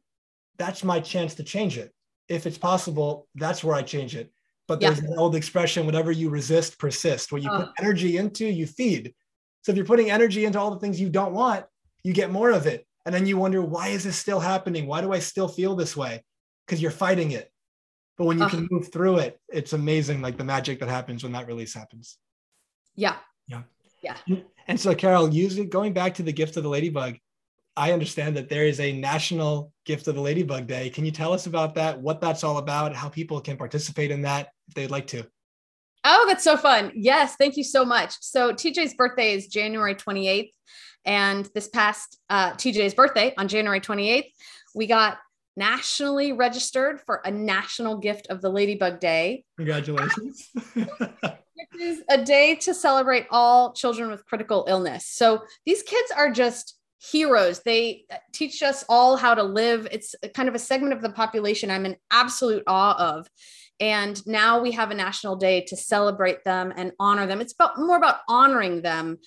that's 0.58 0.84
my 0.84 1.00
chance 1.00 1.34
to 1.36 1.44
change 1.44 1.78
it. 1.78 1.92
If 2.28 2.46
it's 2.46 2.58
possible, 2.58 3.28
that's 3.34 3.64
where 3.64 3.74
I 3.74 3.82
change 3.82 4.16
it. 4.16 4.32
But 4.68 4.80
there's 4.80 5.02
yeah. 5.02 5.08
an 5.08 5.18
old 5.18 5.34
expression 5.34 5.86
whatever 5.86 6.12
you 6.12 6.30
resist, 6.30 6.78
persist. 6.78 7.32
What 7.32 7.42
you 7.42 7.50
put 7.50 7.68
oh. 7.68 7.72
energy 7.80 8.16
into, 8.16 8.46
you 8.46 8.66
feed. 8.66 9.14
So 9.62 9.72
if 9.72 9.76
you're 9.76 9.86
putting 9.86 10.10
energy 10.10 10.44
into 10.44 10.60
all 10.60 10.70
the 10.70 10.78
things 10.78 11.00
you 11.00 11.10
don't 11.10 11.32
want, 11.32 11.64
you 12.04 12.12
get 12.12 12.30
more 12.30 12.50
of 12.50 12.66
it. 12.66 12.86
And 13.04 13.14
then 13.14 13.26
you 13.26 13.36
wonder, 13.36 13.62
why 13.62 13.88
is 13.88 14.04
this 14.04 14.16
still 14.16 14.40
happening? 14.40 14.86
Why 14.86 15.00
do 15.00 15.12
I 15.12 15.18
still 15.18 15.48
feel 15.48 15.74
this 15.74 15.96
way? 15.96 16.22
Because 16.66 16.80
you're 16.80 16.90
fighting 16.90 17.32
it. 17.32 17.49
But 18.20 18.26
when 18.26 18.38
you 18.38 18.44
uh, 18.44 18.50
can 18.50 18.68
move 18.70 18.92
through 18.92 19.16
it, 19.16 19.40
it's 19.48 19.72
amazing, 19.72 20.20
like 20.20 20.36
the 20.36 20.44
magic 20.44 20.78
that 20.80 20.90
happens 20.90 21.22
when 21.22 21.32
that 21.32 21.46
release 21.46 21.72
happens. 21.72 22.18
Yeah. 22.94 23.16
Yeah. 23.48 23.62
Yeah. 24.02 24.18
And 24.68 24.78
so, 24.78 24.94
Carole, 24.94 25.32
using 25.32 25.70
going 25.70 25.94
back 25.94 26.12
to 26.16 26.22
the 26.22 26.30
gift 26.30 26.58
of 26.58 26.62
the 26.62 26.68
ladybug, 26.68 27.16
I 27.78 27.92
understand 27.92 28.36
that 28.36 28.50
there 28.50 28.66
is 28.66 28.78
a 28.78 28.92
national 28.92 29.72
gift 29.86 30.06
of 30.06 30.16
the 30.16 30.20
ladybug 30.20 30.66
day. 30.66 30.90
Can 30.90 31.06
you 31.06 31.10
tell 31.12 31.32
us 31.32 31.46
about 31.46 31.74
that? 31.76 31.98
What 31.98 32.20
that's 32.20 32.44
all 32.44 32.58
about? 32.58 32.94
How 32.94 33.08
people 33.08 33.40
can 33.40 33.56
participate 33.56 34.10
in 34.10 34.20
that 34.20 34.48
if 34.68 34.74
they'd 34.74 34.90
like 34.90 35.06
to? 35.06 35.26
Oh, 36.04 36.26
that's 36.28 36.44
so 36.44 36.58
fun. 36.58 36.92
Yes, 36.94 37.36
thank 37.36 37.56
you 37.56 37.64
so 37.64 37.86
much. 37.86 38.18
So 38.20 38.52
TJ's 38.52 38.92
birthday 38.92 39.32
is 39.32 39.46
January 39.46 39.94
28th. 39.94 40.50
And 41.06 41.48
this 41.54 41.68
past 41.68 42.18
uh, 42.28 42.52
TJ's 42.52 42.92
birthday 42.92 43.32
on 43.38 43.48
January 43.48 43.80
28th, 43.80 44.26
we 44.74 44.86
got 44.86 45.16
nationally 45.56 46.32
registered 46.32 47.00
for 47.00 47.20
a 47.24 47.30
national 47.30 47.98
gift 47.98 48.28
of 48.28 48.40
the 48.40 48.48
Ladybug 48.48 49.00
Day. 49.00 49.44
Congratulations. 49.56 50.48
Which 50.74 51.80
is 51.80 52.02
a 52.08 52.24
day 52.24 52.54
to 52.56 52.72
celebrate 52.72 53.26
all 53.30 53.72
children 53.72 54.10
with 54.10 54.24
critical 54.24 54.64
illness. 54.68 55.06
So 55.06 55.42
these 55.66 55.82
kids 55.82 56.10
are 56.16 56.30
just 56.30 56.78
heroes. 57.00 57.60
They 57.60 58.04
teach 58.32 58.62
us 58.62 58.84
all 58.88 59.16
how 59.16 59.34
to 59.34 59.42
live. 59.42 59.88
It's 59.90 60.14
kind 60.34 60.48
of 60.48 60.54
a 60.54 60.58
segment 60.58 60.92
of 60.92 61.02
the 61.02 61.10
population 61.10 61.70
I'm 61.70 61.86
in 61.86 61.96
absolute 62.10 62.62
awe 62.66 63.16
of. 63.16 63.28
And 63.78 64.24
now 64.26 64.60
we 64.60 64.72
have 64.72 64.90
a 64.90 64.94
national 64.94 65.36
day 65.36 65.62
to 65.68 65.76
celebrate 65.76 66.44
them 66.44 66.72
and 66.76 66.92
honor 67.00 67.26
them. 67.26 67.40
It's 67.40 67.54
about 67.54 67.78
more 67.78 67.96
about 67.96 68.20
honoring 68.28 68.82
them. 68.82 69.18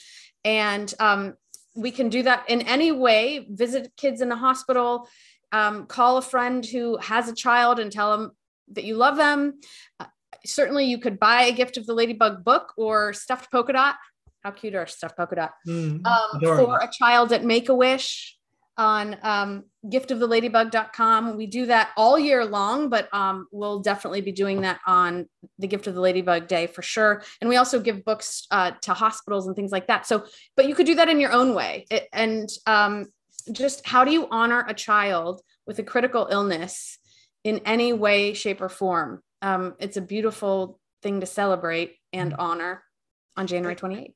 And 0.45 0.93
um, 0.99 1.33
we 1.75 1.89
can 1.89 2.09
do 2.09 2.23
that 2.23 2.47
in 2.49 2.62
any 2.62 2.91
way 2.91 3.47
visit 3.49 3.91
kids 3.97 4.21
in 4.21 4.29
the 4.29 4.36
hospital, 4.36 5.09
um, 5.53 5.85
call 5.85 6.17
a 6.17 6.21
friend 6.21 6.65
who 6.65 6.97
has 6.97 7.29
a 7.29 7.35
child 7.35 7.79
and 7.79 7.91
tell 7.91 8.17
them 8.17 8.31
that 8.71 8.83
you 8.83 8.95
love 8.95 9.15
them. 9.15 9.61
Uh, 9.99 10.05
certainly, 10.45 10.85
you 10.85 10.97
could 10.97 11.19
buy 11.19 11.43
a 11.43 11.53
gift 11.53 11.77
of 11.77 11.85
the 11.85 11.93
Ladybug 11.93 12.43
book 12.43 12.73
or 12.75 13.13
stuffed 13.13 13.51
polka 13.51 13.71
dot. 13.71 13.95
How 14.43 14.51
cute 14.51 14.75
are 14.75 14.87
stuffed 14.87 15.15
polka 15.15 15.35
dot? 15.35 15.51
Mm, 15.67 16.05
um, 16.05 16.41
for 16.41 16.79
a 16.79 16.89
child 16.91 17.31
at 17.31 17.45
Make 17.45 17.69
a 17.69 17.75
Wish 17.75 18.35
on 18.77 19.15
um, 19.21 19.65
giftoftheladybug.com. 19.85 21.37
We 21.37 21.45
do 21.45 21.67
that 21.67 21.91
all 21.95 22.17
year 22.17 22.43
long, 22.43 22.89
but 22.89 23.13
um, 23.13 23.47
we'll 23.51 23.79
definitely 23.79 24.21
be 24.21 24.31
doing 24.31 24.61
that 24.61 24.79
on 24.87 25.29
the 25.59 25.67
Gift 25.67 25.85
of 25.85 25.93
the 25.93 26.01
Ladybug 26.01 26.47
Day 26.47 26.67
for 26.67 26.81
sure. 26.81 27.23
And 27.39 27.49
we 27.49 27.57
also 27.57 27.79
give 27.79 28.03
books 28.03 28.47
uh, 28.49 28.71
to 28.81 28.93
hospitals 28.93 29.45
and 29.45 29.55
things 29.55 29.71
like 29.71 29.87
that. 29.87 30.07
So, 30.07 30.25
but 30.55 30.67
you 30.67 30.73
could 30.73 30.87
do 30.87 30.95
that 30.95 31.09
in 31.09 31.19
your 31.19 31.31
own 31.31 31.53
way. 31.53 31.85
It, 31.91 32.07
and 32.11 32.49
um, 32.65 33.05
just 33.51 33.86
how 33.88 34.03
do 34.03 34.12
you 34.12 34.27
honor 34.32 34.65
a 34.67 34.73
child 34.73 35.41
with 35.65 35.79
a 35.79 35.84
critical 35.84 36.27
illness 36.29 36.97
in 37.43 37.62
any 37.65 37.93
way, 37.93 38.34
shape, 38.34 38.62
or 38.62 38.69
form? 38.69 39.21
Um, 39.41 39.75
it's 39.79 39.97
a 39.97 40.01
beautiful 40.01 40.79
thing 41.01 41.19
to 41.19 41.25
celebrate 41.25 41.95
and 42.12 42.32
mm-hmm. 42.32 42.41
honor 42.41 42.84
on 43.36 43.47
January 43.47 43.75
28th. 43.75 44.13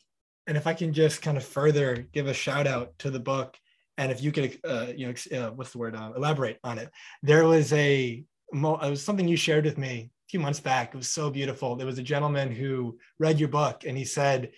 And 0.47 0.55
if 0.55 0.65
I 0.65 0.73
can 0.73 0.93
just 0.93 1.21
kind 1.21 1.35
of 1.35 1.43
further 1.43 2.07
give 2.13 2.27
a 2.27 2.33
shout 2.33 2.67
out 2.67 2.97
to 2.99 3.11
the 3.11 3.19
book, 3.19 3.57
and 3.97 4.11
if 4.11 4.21
you 4.21 4.31
could, 4.31 4.59
uh, 4.63 4.87
you 4.95 5.07
know, 5.07 5.37
uh, 5.37 5.51
what's 5.51 5.71
the 5.71 5.79
word? 5.79 5.95
Uh, 5.95 6.11
elaborate 6.15 6.59
on 6.63 6.77
it. 6.77 6.89
There 7.23 7.45
was 7.45 7.73
a, 7.73 8.23
it 8.53 8.89
was 8.89 9.03
something 9.03 9.27
you 9.27 9.35
shared 9.35 9.65
with 9.65 9.77
me 9.77 10.11
a 10.27 10.29
few 10.29 10.39
months 10.39 10.59
back. 10.59 10.93
It 10.93 10.97
was 10.97 11.09
so 11.09 11.29
beautiful. 11.29 11.75
There 11.75 11.87
was 11.87 11.99
a 11.99 12.03
gentleman 12.03 12.51
who 12.51 12.97
read 13.19 13.39
your 13.39 13.49
book, 13.49 13.83
and 13.85 13.97
he 13.97 14.05
said, 14.05 14.51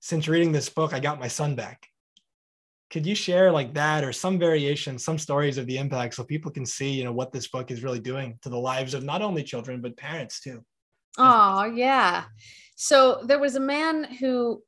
"Since 0.00 0.26
reading 0.26 0.52
this 0.52 0.70
book, 0.70 0.92
I 0.92 1.00
got 1.00 1.20
my 1.20 1.28
son 1.28 1.54
back." 1.54 1.86
Could 2.90 3.06
you 3.06 3.14
share 3.14 3.52
like 3.52 3.74
that 3.74 4.02
or 4.02 4.12
some 4.12 4.38
variation, 4.38 4.98
some 4.98 5.18
stories 5.18 5.58
of 5.58 5.66
the 5.66 5.76
impact 5.76 6.14
so 6.14 6.24
people 6.24 6.50
can 6.50 6.64
see, 6.64 6.90
you 6.90 7.04
know, 7.04 7.12
what 7.12 7.32
this 7.32 7.48
book 7.48 7.70
is 7.70 7.82
really 7.82 8.00
doing 8.00 8.38
to 8.42 8.48
the 8.48 8.58
lives 8.58 8.94
of 8.94 9.04
not 9.04 9.20
only 9.20 9.42
children, 9.42 9.80
but 9.80 9.96
parents 9.96 10.40
too? 10.40 10.64
Oh, 11.18 11.64
yeah. 11.64 12.24
So 12.76 13.22
there 13.24 13.38
was 13.38 13.56
a 13.56 13.60
man 13.60 14.04
who 14.04 14.62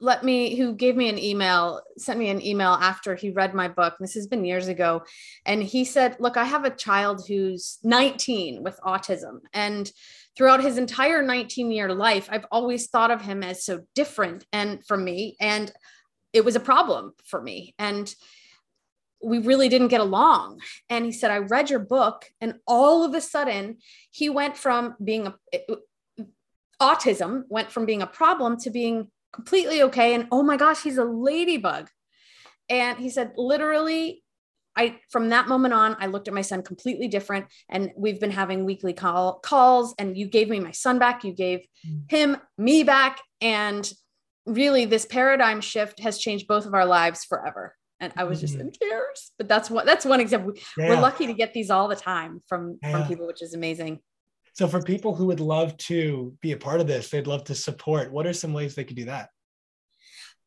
let 0.00 0.24
me 0.24 0.56
who 0.56 0.74
gave 0.74 0.96
me 0.96 1.08
an 1.08 1.18
email 1.18 1.82
sent 1.98 2.18
me 2.18 2.30
an 2.30 2.44
email 2.44 2.70
after 2.70 3.14
he 3.14 3.30
read 3.30 3.54
my 3.54 3.68
book 3.68 3.94
this 4.00 4.14
has 4.14 4.26
been 4.26 4.46
years 4.46 4.66
ago 4.66 5.02
and 5.44 5.62
he 5.62 5.84
said 5.84 6.16
look 6.18 6.38
i 6.38 6.44
have 6.44 6.64
a 6.64 6.70
child 6.70 7.22
who's 7.28 7.78
19 7.84 8.62
with 8.62 8.80
autism 8.80 9.40
and 9.52 9.92
throughout 10.36 10.62
his 10.62 10.78
entire 10.78 11.22
19 11.22 11.70
year 11.70 11.92
life 11.92 12.28
i've 12.32 12.46
always 12.50 12.88
thought 12.88 13.10
of 13.10 13.20
him 13.20 13.42
as 13.42 13.62
so 13.62 13.80
different 13.94 14.46
and 14.54 14.84
from 14.86 15.04
me 15.04 15.36
and 15.38 15.70
it 16.32 16.44
was 16.44 16.56
a 16.56 16.60
problem 16.60 17.12
for 17.24 17.40
me 17.40 17.74
and 17.78 18.14
we 19.22 19.38
really 19.38 19.68
didn't 19.68 19.88
get 19.88 20.00
along 20.00 20.60
and 20.88 21.04
he 21.04 21.12
said 21.12 21.30
i 21.30 21.38
read 21.38 21.68
your 21.68 21.78
book 21.78 22.26
and 22.40 22.54
all 22.66 23.04
of 23.04 23.14
a 23.14 23.20
sudden 23.20 23.76
he 24.10 24.30
went 24.30 24.56
from 24.56 24.94
being 25.02 25.26
a 25.26 25.34
autism 26.80 27.44
went 27.48 27.70
from 27.70 27.84
being 27.84 28.02
a 28.02 28.06
problem 28.06 28.58
to 28.58 28.70
being 28.70 29.08
completely 29.32 29.82
okay. 29.82 30.14
And 30.14 30.26
oh 30.30 30.42
my 30.42 30.56
gosh, 30.56 30.82
he's 30.82 30.98
a 30.98 31.04
ladybug. 31.04 31.88
And 32.68 32.98
he 32.98 33.10
said, 33.10 33.32
literally, 33.36 34.22
I 34.76 35.00
from 35.10 35.30
that 35.30 35.48
moment 35.48 35.74
on, 35.74 35.96
I 35.98 36.06
looked 36.06 36.28
at 36.28 36.34
my 36.34 36.42
son 36.42 36.62
completely 36.62 37.08
different. 37.08 37.46
And 37.68 37.90
we've 37.96 38.20
been 38.20 38.30
having 38.30 38.64
weekly 38.64 38.92
call 38.92 39.40
calls. 39.40 39.94
And 39.98 40.16
you 40.16 40.26
gave 40.26 40.48
me 40.48 40.60
my 40.60 40.70
son 40.70 40.98
back, 40.98 41.24
you 41.24 41.32
gave 41.32 41.60
mm. 41.86 42.10
him 42.10 42.36
me 42.56 42.84
back. 42.84 43.20
And 43.40 43.90
really, 44.46 44.84
this 44.84 45.06
paradigm 45.06 45.60
shift 45.60 46.00
has 46.00 46.18
changed 46.18 46.46
both 46.46 46.66
of 46.66 46.74
our 46.74 46.86
lives 46.86 47.24
forever. 47.24 47.74
And 48.00 48.12
I 48.16 48.24
was 48.24 48.40
just 48.40 48.54
mm-hmm. 48.54 48.68
in 48.68 48.72
tears. 48.72 49.32
But 49.36 49.48
that's 49.48 49.70
what 49.70 49.84
that's 49.84 50.06
one 50.06 50.20
example. 50.20 50.54
Yeah. 50.78 50.88
We're 50.88 51.00
lucky 51.00 51.26
to 51.26 51.34
get 51.34 51.52
these 51.52 51.70
all 51.70 51.86
the 51.86 51.96
time 51.96 52.42
from 52.48 52.78
yeah. 52.82 52.92
from 52.92 53.08
people, 53.08 53.26
which 53.26 53.42
is 53.42 53.54
amazing. 53.54 54.00
So 54.54 54.66
for 54.66 54.82
people 54.82 55.14
who 55.14 55.26
would 55.26 55.40
love 55.40 55.76
to 55.78 56.34
be 56.40 56.52
a 56.52 56.56
part 56.56 56.80
of 56.80 56.86
this, 56.86 57.08
they'd 57.10 57.26
love 57.26 57.44
to 57.44 57.54
support, 57.54 58.12
what 58.12 58.26
are 58.26 58.32
some 58.32 58.52
ways 58.52 58.74
they 58.74 58.84
could 58.84 58.96
do 58.96 59.04
that? 59.04 59.30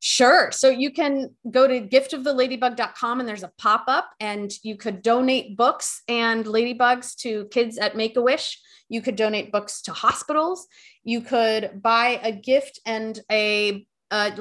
Sure. 0.05 0.51
So 0.51 0.67
you 0.67 0.91
can 0.91 1.33
go 1.49 1.65
to 1.65 1.79
giftoftheladybug.com 1.79 3.21
and 3.21 3.29
there's 3.29 3.43
a 3.43 3.53
pop 3.57 3.85
up, 3.87 4.09
and 4.19 4.51
you 4.61 4.75
could 4.75 5.01
donate 5.01 5.55
books 5.55 6.01
and 6.09 6.43
ladybugs 6.43 7.15
to 7.19 7.45
kids 7.51 7.77
at 7.77 7.95
Make 7.95 8.17
a 8.17 8.21
Wish. 8.21 8.59
You 8.89 9.01
could 9.01 9.15
donate 9.15 9.53
books 9.53 9.81
to 9.83 9.93
hospitals. 9.93 10.67
You 11.05 11.21
could 11.21 11.81
buy 11.81 12.19
a 12.21 12.33
gift 12.33 12.81
and 12.85 13.17
a, 13.31 13.87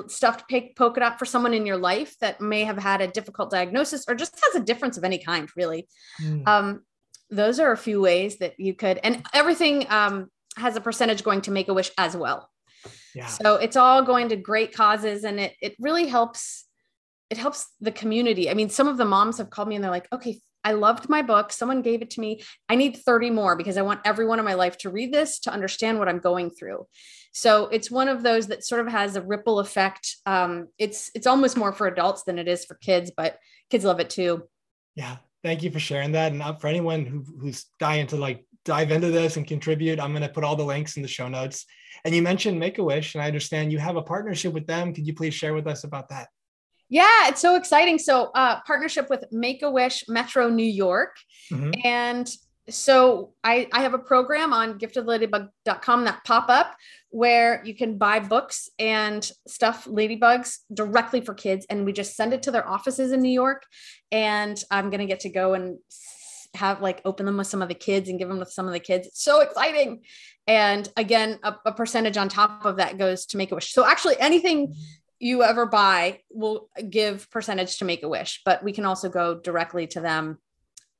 stuffed 0.08 0.48
pig 0.48 0.74
polka 0.74 0.98
dot 0.98 1.20
for 1.20 1.26
someone 1.26 1.54
in 1.54 1.64
your 1.64 1.78
life 1.78 2.18
that 2.18 2.40
may 2.40 2.64
have 2.64 2.76
had 2.76 3.00
a 3.00 3.06
difficult 3.06 3.52
diagnosis 3.52 4.04
or 4.08 4.16
just 4.16 4.36
has 4.44 4.60
a 4.60 4.64
difference 4.64 4.98
of 4.98 5.04
any 5.04 5.18
kind, 5.18 5.48
really. 5.56 5.86
Mm. 6.20 6.46
Um, 6.46 6.82
those 7.30 7.60
are 7.60 7.70
a 7.70 7.76
few 7.76 8.00
ways 8.00 8.38
that 8.38 8.58
you 8.58 8.74
could, 8.74 8.98
and 9.04 9.24
everything 9.32 9.86
um, 9.88 10.28
has 10.56 10.74
a 10.74 10.80
percentage 10.80 11.22
going 11.22 11.42
to 11.42 11.52
Make 11.52 11.68
a 11.68 11.74
Wish 11.74 11.92
as 11.96 12.16
well. 12.16 12.50
Yeah. 13.14 13.26
So 13.26 13.56
it's 13.56 13.76
all 13.76 14.02
going 14.02 14.28
to 14.30 14.36
great 14.36 14.74
causes, 14.74 15.24
and 15.24 15.40
it 15.40 15.54
it 15.60 15.74
really 15.78 16.06
helps. 16.06 16.66
It 17.30 17.38
helps 17.38 17.66
the 17.80 17.92
community. 17.92 18.50
I 18.50 18.54
mean, 18.54 18.68
some 18.68 18.88
of 18.88 18.98
the 18.98 19.06
moms 19.06 19.38
have 19.38 19.48
called 19.48 19.68
me 19.68 19.74
and 19.74 19.82
they're 19.82 19.90
like, 19.90 20.08
"Okay, 20.12 20.40
I 20.64 20.72
loved 20.72 21.08
my 21.08 21.22
book. 21.22 21.52
Someone 21.52 21.82
gave 21.82 22.02
it 22.02 22.10
to 22.10 22.20
me. 22.20 22.42
I 22.68 22.76
need 22.76 22.96
30 22.96 23.30
more 23.30 23.56
because 23.56 23.76
I 23.76 23.82
want 23.82 24.00
everyone 24.04 24.38
in 24.38 24.44
my 24.44 24.54
life 24.54 24.78
to 24.78 24.90
read 24.90 25.12
this 25.12 25.40
to 25.40 25.52
understand 25.52 25.98
what 25.98 26.08
I'm 26.08 26.18
going 26.18 26.50
through. 26.50 26.86
So 27.32 27.66
it's 27.68 27.90
one 27.90 28.08
of 28.08 28.22
those 28.22 28.48
that 28.48 28.64
sort 28.64 28.86
of 28.86 28.92
has 28.92 29.16
a 29.16 29.22
ripple 29.22 29.58
effect. 29.58 30.16
Um, 30.26 30.68
it's 30.78 31.10
it's 31.14 31.26
almost 31.26 31.56
more 31.56 31.72
for 31.72 31.86
adults 31.86 32.24
than 32.24 32.38
it 32.38 32.46
is 32.46 32.64
for 32.64 32.74
kids, 32.74 33.10
but 33.16 33.38
kids 33.70 33.84
love 33.84 34.00
it 34.00 34.10
too. 34.10 34.44
Yeah, 34.94 35.16
thank 35.42 35.62
you 35.62 35.70
for 35.70 35.80
sharing 35.80 36.12
that. 36.12 36.32
And 36.32 36.42
for 36.60 36.66
anyone 36.66 37.04
who, 37.04 37.24
who's 37.40 37.66
dying 37.78 38.06
to 38.08 38.16
like 38.16 38.44
dive 38.64 38.90
into 38.90 39.10
this 39.10 39.36
and 39.36 39.46
contribute, 39.46 40.00
I'm 40.00 40.12
going 40.12 40.22
to 40.22 40.28
put 40.28 40.44
all 40.44 40.56
the 40.56 40.64
links 40.64 40.96
in 40.96 41.02
the 41.02 41.08
show 41.08 41.28
notes. 41.28 41.66
And 42.04 42.14
you 42.14 42.22
mentioned 42.22 42.58
Make 42.58 42.78
a 42.78 42.84
Wish, 42.84 43.14
and 43.14 43.22
I 43.22 43.26
understand 43.26 43.72
you 43.72 43.78
have 43.78 43.96
a 43.96 44.02
partnership 44.02 44.52
with 44.52 44.66
them. 44.66 44.94
Could 44.94 45.06
you 45.06 45.14
please 45.14 45.34
share 45.34 45.54
with 45.54 45.66
us 45.66 45.84
about 45.84 46.08
that? 46.08 46.28
Yeah, 46.88 47.28
it's 47.28 47.40
so 47.40 47.56
exciting. 47.56 47.98
So, 47.98 48.30
uh, 48.34 48.60
partnership 48.66 49.08
with 49.08 49.24
Make 49.32 49.62
a 49.62 49.70
Wish 49.70 50.04
Metro 50.08 50.48
New 50.48 50.66
York. 50.66 51.16
Mm-hmm. 51.50 51.70
And 51.84 52.28
so 52.70 53.32
I, 53.42 53.68
I 53.72 53.82
have 53.82 53.94
a 53.94 53.98
program 53.98 54.52
on 54.52 54.78
giftoftheladybug.com 54.78 56.04
that 56.04 56.24
pop 56.24 56.48
up 56.48 56.76
where 57.10 57.62
you 57.64 57.74
can 57.74 57.98
buy 57.98 58.20
books 58.20 58.68
and 58.78 59.28
stuff 59.48 59.84
ladybugs 59.86 60.58
directly 60.72 61.20
for 61.20 61.34
kids. 61.34 61.66
And 61.68 61.84
we 61.84 61.92
just 61.92 62.14
send 62.14 62.32
it 62.32 62.44
to 62.44 62.50
their 62.50 62.66
offices 62.66 63.12
in 63.12 63.20
new 63.20 63.32
york. 63.32 63.64
And 64.10 64.62
i'm 64.70 64.90
going 64.90 65.00
to 65.00 65.06
get 65.06 65.20
to 65.20 65.28
go 65.28 65.54
and 65.54 65.78
have 66.54 66.82
like 66.82 67.00
open 67.04 67.26
them 67.26 67.38
with 67.38 67.46
some 67.46 67.62
of 67.62 67.68
the 67.68 67.74
kids 67.74 68.08
and 68.08 68.18
give 68.18 68.28
them 68.28 68.38
with 68.38 68.52
some 68.52 68.66
of 68.66 68.72
the 68.72 68.80
kids. 68.80 69.08
It's 69.08 69.24
so 69.24 69.40
exciting. 69.40 70.02
And 70.46 70.88
again 70.96 71.40
a, 71.42 71.54
a 71.66 71.72
percentage 71.72 72.16
on 72.16 72.28
top 72.28 72.64
of 72.64 72.76
that 72.76 72.98
goes 72.98 73.26
to 73.26 73.36
make 73.36 73.50
a 73.50 73.54
wish. 73.56 73.72
So 73.72 73.84
actually 73.84 74.20
anything 74.20 74.74
you 75.18 75.42
ever 75.44 75.66
buy 75.66 76.18
will 76.30 76.68
give 76.90 77.30
percentage 77.30 77.78
to 77.78 77.84
make 77.84 78.02
a 78.02 78.08
wish 78.08 78.40
but 78.44 78.62
we 78.64 78.72
can 78.72 78.84
also 78.84 79.08
go 79.08 79.38
directly 79.38 79.86
to 79.86 80.00
them 80.00 80.36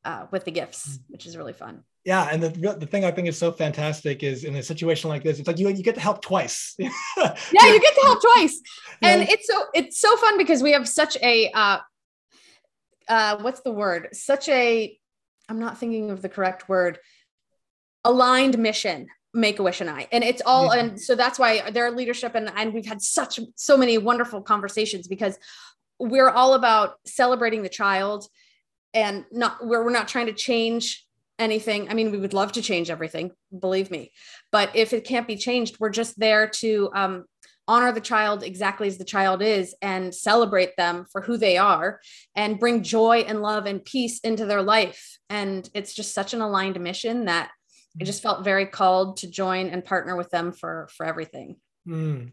uh, 0.04 0.26
with 0.30 0.44
the 0.44 0.50
gifts 0.50 0.98
which 1.08 1.26
is 1.26 1.36
really 1.36 1.52
fun. 1.52 1.84
Yeah 2.04 2.28
and 2.30 2.42
the, 2.42 2.50
the 2.74 2.86
thing 2.86 3.04
i 3.04 3.10
think 3.10 3.28
is 3.28 3.38
so 3.38 3.52
fantastic 3.52 4.22
is 4.22 4.44
in 4.44 4.56
a 4.56 4.62
situation 4.62 5.08
like 5.08 5.22
this 5.22 5.38
it's 5.38 5.46
like 5.46 5.58
you, 5.58 5.68
you 5.68 5.82
get 5.82 5.94
to 5.94 6.00
help 6.00 6.22
twice. 6.22 6.74
Yeah 6.78 7.66
you 7.66 7.80
get 7.80 7.94
to 7.94 8.00
help 8.02 8.20
twice. 8.20 8.60
And 9.02 9.22
yeah. 9.22 9.28
it's 9.30 9.46
so 9.46 9.64
it's 9.74 10.00
so 10.00 10.16
fun 10.16 10.38
because 10.38 10.62
we 10.62 10.72
have 10.72 10.88
such 10.88 11.16
a 11.22 11.50
uh 11.52 11.78
uh 13.08 13.36
what's 13.40 13.60
the 13.60 13.72
word? 13.72 14.08
Such 14.12 14.48
a 14.48 14.98
i'm 15.48 15.58
not 15.58 15.78
thinking 15.78 16.10
of 16.10 16.22
the 16.22 16.28
correct 16.28 16.68
word 16.68 16.98
aligned 18.04 18.58
mission 18.58 19.06
make 19.34 19.58
a 19.58 19.62
wish 19.62 19.80
and 19.80 19.88
i. 19.88 20.06
And 20.12 20.22
it's 20.24 20.42
all 20.44 20.74
yeah. 20.74 20.82
and 20.82 21.00
so 21.00 21.14
that's 21.14 21.38
why 21.38 21.70
their 21.70 21.90
leadership 21.90 22.34
and 22.34 22.50
and 22.56 22.74
we've 22.74 22.86
had 22.86 23.00
such 23.00 23.40
so 23.56 23.76
many 23.76 23.98
wonderful 23.98 24.42
conversations 24.42 25.08
because 25.08 25.38
we're 25.98 26.28
all 26.28 26.54
about 26.54 26.94
celebrating 27.06 27.62
the 27.62 27.68
child 27.68 28.26
and 28.94 29.24
not 29.30 29.64
we're, 29.64 29.84
we're 29.84 29.90
not 29.90 30.08
trying 30.08 30.26
to 30.26 30.32
change 30.32 31.06
anything. 31.38 31.88
I 31.88 31.94
mean, 31.94 32.10
we 32.10 32.18
would 32.18 32.34
love 32.34 32.52
to 32.52 32.62
change 32.62 32.90
everything, 32.90 33.32
believe 33.58 33.90
me. 33.90 34.12
But 34.50 34.74
if 34.74 34.92
it 34.92 35.04
can't 35.04 35.26
be 35.26 35.36
changed, 35.36 35.78
we're 35.80 35.90
just 35.90 36.18
there 36.18 36.46
to 36.48 36.90
um, 36.94 37.24
honor 37.68 37.92
the 37.92 38.00
child 38.00 38.42
exactly 38.42 38.88
as 38.88 38.98
the 38.98 39.04
child 39.04 39.42
is 39.42 39.74
and 39.82 40.14
celebrate 40.14 40.76
them 40.76 41.06
for 41.10 41.20
who 41.20 41.36
they 41.36 41.56
are 41.56 42.00
and 42.36 42.60
bring 42.60 42.82
joy 42.82 43.18
and 43.20 43.42
love 43.42 43.66
and 43.66 43.84
peace 43.84 44.20
into 44.20 44.46
their 44.46 44.62
life. 44.62 45.18
And 45.30 45.68
it's 45.74 45.94
just 45.94 46.14
such 46.14 46.34
an 46.34 46.40
aligned 46.40 46.80
mission 46.80 47.26
that 47.26 47.50
I 48.00 48.04
just 48.04 48.22
felt 48.22 48.44
very 48.44 48.66
called 48.66 49.18
to 49.18 49.30
join 49.30 49.68
and 49.68 49.84
partner 49.84 50.16
with 50.16 50.30
them 50.30 50.52
for 50.52 50.88
for 50.96 51.04
everything. 51.04 51.56
Mm. 51.86 52.32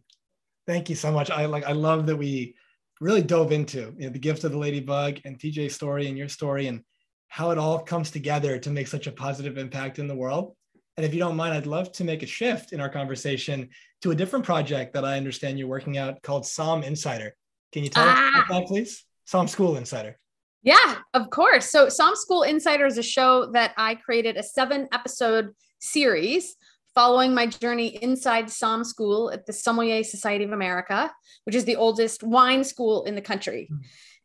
Thank 0.66 0.90
you 0.90 0.96
so 0.96 1.12
much. 1.12 1.30
I 1.30 1.46
like 1.46 1.66
I 1.66 1.74
love 1.74 2.06
that 2.08 2.16
we 2.16 2.56
really 3.00 3.22
dove 3.22 3.52
into 3.52 3.94
you 3.98 4.08
know, 4.08 4.10
the 4.10 4.20
gift 4.20 4.44
of 4.44 4.52
the 4.52 4.58
ladybug 4.58 5.20
and 5.26 5.38
TJ's 5.38 5.76
story 5.76 6.08
and 6.08 6.18
your 6.18 6.30
story 6.30 6.68
and 6.68 6.84
how 7.30 7.52
it 7.52 7.58
all 7.58 7.80
comes 7.80 8.12
together 8.12 8.58
to 8.60 8.70
make 8.70 8.88
such 8.88 9.08
a 9.08 9.12
positive 9.12 9.58
impact 9.58 10.00
in 10.00 10.08
the 10.08 10.16
world. 10.16 10.56
And 10.98 11.06
if 11.06 11.14
you 11.14 11.20
don't 11.20 11.38
mind, 11.38 11.54
I'd 11.54 11.66
love 11.66 11.92
to 11.94 12.04
make 12.04 12.24
a 12.24 12.26
shift 12.26 12.74
in 12.74 12.82
our 12.82 12.90
conversation 12.90 13.70
to 14.02 14.12
a 14.12 14.16
different 14.16 14.44
project 14.44 14.94
that 14.94 15.06
I 15.06 15.16
understand 15.16 15.58
you're 15.58 15.68
working 15.68 15.98
out 15.98 16.22
called 16.24 16.44
Somm 16.44 16.84
Insider. 16.84 17.36
Can 17.72 17.84
you 17.84 17.90
tell 17.90 18.04
ah. 18.06 18.12
us 18.12 18.34
about 18.34 18.50
that, 18.50 18.68
please? 18.68 19.06
Somm 19.26 19.48
School 19.48 19.78
Insider. 19.78 20.18
Yeah, 20.62 20.96
of 21.14 21.30
course. 21.30 21.70
So, 21.70 21.88
Somm 21.88 22.18
School 22.18 22.44
Insider 22.44 22.86
is 22.86 22.98
a 22.98 23.04
show 23.04 23.50
that 23.54 23.74
I 23.78 23.96
created 23.96 24.36
a 24.36 24.44
seven 24.44 24.90
episode 24.92 25.52
series 25.80 26.58
following 27.00 27.34
my 27.34 27.46
journey 27.46 27.98
inside 28.02 28.48
Somm 28.48 28.86
School 28.86 29.32
at 29.32 29.46
the 29.46 29.54
Sommelier 29.54 30.04
Society 30.04 30.44
of 30.44 30.52
America, 30.52 31.10
which 31.46 31.56
is 31.56 31.64
the 31.64 31.78
oldest 31.78 32.24
wine 32.24 32.62
school 32.62 33.06
in 33.06 33.16
the 33.16 33.22
country. 33.22 33.70
Mm 33.72 33.80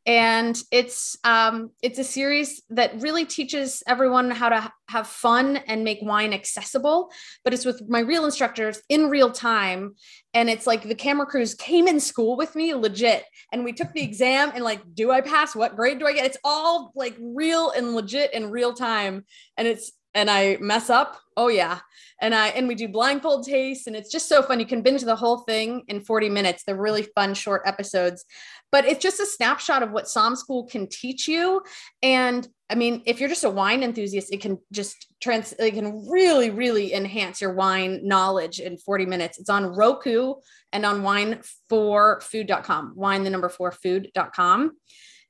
and 0.06 0.62
it's 0.70 1.16
um, 1.24 1.70
it's 1.82 1.98
a 1.98 2.04
series 2.04 2.62
that 2.70 3.00
really 3.00 3.24
teaches 3.24 3.82
everyone 3.86 4.30
how 4.30 4.50
to 4.50 4.72
have 4.88 5.06
fun 5.06 5.56
and 5.56 5.82
make 5.82 5.98
wine 6.02 6.34
accessible 6.34 7.10
but 7.42 7.54
it's 7.54 7.64
with 7.64 7.82
my 7.88 8.00
real 8.00 8.26
instructors 8.26 8.82
in 8.88 9.08
real 9.08 9.30
time. 9.30 9.94
And 10.34 10.50
it's 10.50 10.66
like 10.66 10.82
the 10.82 10.94
camera 10.94 11.26
crews 11.26 11.54
came 11.54 11.88
in 11.88 12.00
school 12.00 12.36
with 12.36 12.54
me 12.54 12.74
legit. 12.74 13.24
And 13.50 13.64
we 13.64 13.72
took 13.72 13.92
the 13.92 14.02
exam 14.02 14.52
and 14.54 14.62
like 14.62 14.82
do 14.94 15.10
i 15.10 15.20
pass? 15.20 15.56
What 15.56 15.76
grade 15.76 15.98
do 15.98 16.06
i 16.06 16.12
get? 16.12 16.26
It's 16.26 16.38
all 16.44 16.92
like 16.94 17.16
real 17.18 17.70
and 17.70 17.94
legit 17.94 18.34
in 18.34 18.50
real 18.50 18.74
time. 18.74 19.24
And 19.56 19.66
it's 19.66 19.92
and 20.14 20.30
I 20.30 20.56
mess 20.60 20.90
up, 20.90 21.20
oh 21.36 21.48
yeah. 21.48 21.80
And 22.20 22.34
I 22.34 22.48
and 22.48 22.68
we 22.68 22.74
do 22.74 22.88
blindfold 22.88 23.44
tastes 23.44 23.86
and 23.86 23.96
it's 23.96 24.10
just 24.10 24.28
so 24.28 24.42
fun. 24.42 24.60
You 24.60 24.66
can 24.66 24.82
binge 24.82 25.02
the 25.02 25.16
whole 25.16 25.38
thing 25.38 25.82
in 25.88 26.00
40 26.00 26.30
minutes. 26.30 26.62
They're 26.62 26.76
really 26.76 27.02
fun 27.14 27.34
short 27.34 27.62
episodes. 27.66 28.24
But 28.70 28.84
it's 28.84 29.02
just 29.02 29.20
a 29.20 29.26
snapshot 29.26 29.82
of 29.82 29.90
what 29.90 30.06
Somm 30.06 30.36
School 30.36 30.66
can 30.66 30.88
teach 30.88 31.28
you. 31.28 31.62
And 32.02 32.46
I 32.70 32.76
mean, 32.76 33.02
if 33.04 33.20
you're 33.20 33.28
just 33.28 33.44
a 33.44 33.50
wine 33.50 33.82
enthusiast, 33.82 34.32
it 34.32 34.40
can 34.40 34.58
just 34.72 35.08
trans 35.20 35.52
it 35.58 35.74
can 35.74 36.08
really, 36.08 36.50
really 36.50 36.94
enhance 36.94 37.40
your 37.40 37.52
wine 37.52 38.00
knowledge 38.06 38.60
in 38.60 38.78
40 38.78 39.06
minutes. 39.06 39.38
It's 39.38 39.50
on 39.50 39.66
Roku 39.66 40.34
and 40.72 40.86
on 40.86 41.02
wine4food.com, 41.02 42.92
wine 42.96 43.24
the 43.24 43.30
number 43.30 43.48
four 43.48 43.72
food.com. 43.72 44.72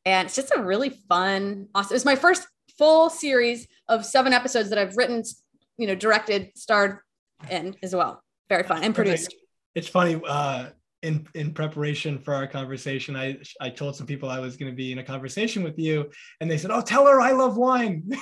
And 0.07 0.27
it's 0.27 0.37
just 0.37 0.53
a 0.55 0.62
really 0.62 0.90
fun, 1.09 1.68
awesome. 1.75 1.92
It 1.92 1.97
was 1.97 2.05
my 2.05 2.16
first 2.16 2.47
full 2.78 3.10
series 3.10 3.66
of 3.88 4.04
seven 4.04 4.32
episodes 4.32 4.70
that 4.70 4.78
I've 4.78 4.96
written, 4.96 5.22
you 5.76 5.87
know, 5.87 5.94
directed, 5.94 6.50
starred 6.56 6.98
in 7.50 7.76
as 7.82 7.94
well. 7.94 8.22
Very 8.48 8.62
fun 8.62 8.82
and 8.82 8.94
produced. 8.94 9.34
It's 9.74 9.88
funny. 9.88 10.20
Uh, 10.26 10.70
in 11.02 11.26
in 11.34 11.52
preparation 11.52 12.18
for 12.18 12.32
our 12.34 12.46
conversation, 12.46 13.14
I 13.14 13.37
I 13.60 13.68
told 13.68 13.94
some 13.94 14.06
people 14.06 14.30
I 14.30 14.38
was 14.38 14.56
going 14.56 14.72
to 14.72 14.76
be 14.76 14.90
in 14.90 14.98
a 14.98 15.04
conversation 15.04 15.62
with 15.62 15.78
you, 15.78 16.10
and 16.40 16.50
they 16.50 16.56
said, 16.56 16.70
"Oh, 16.70 16.80
tell 16.80 17.06
her 17.06 17.20
I 17.20 17.32
love 17.32 17.56
wine." 17.58 18.02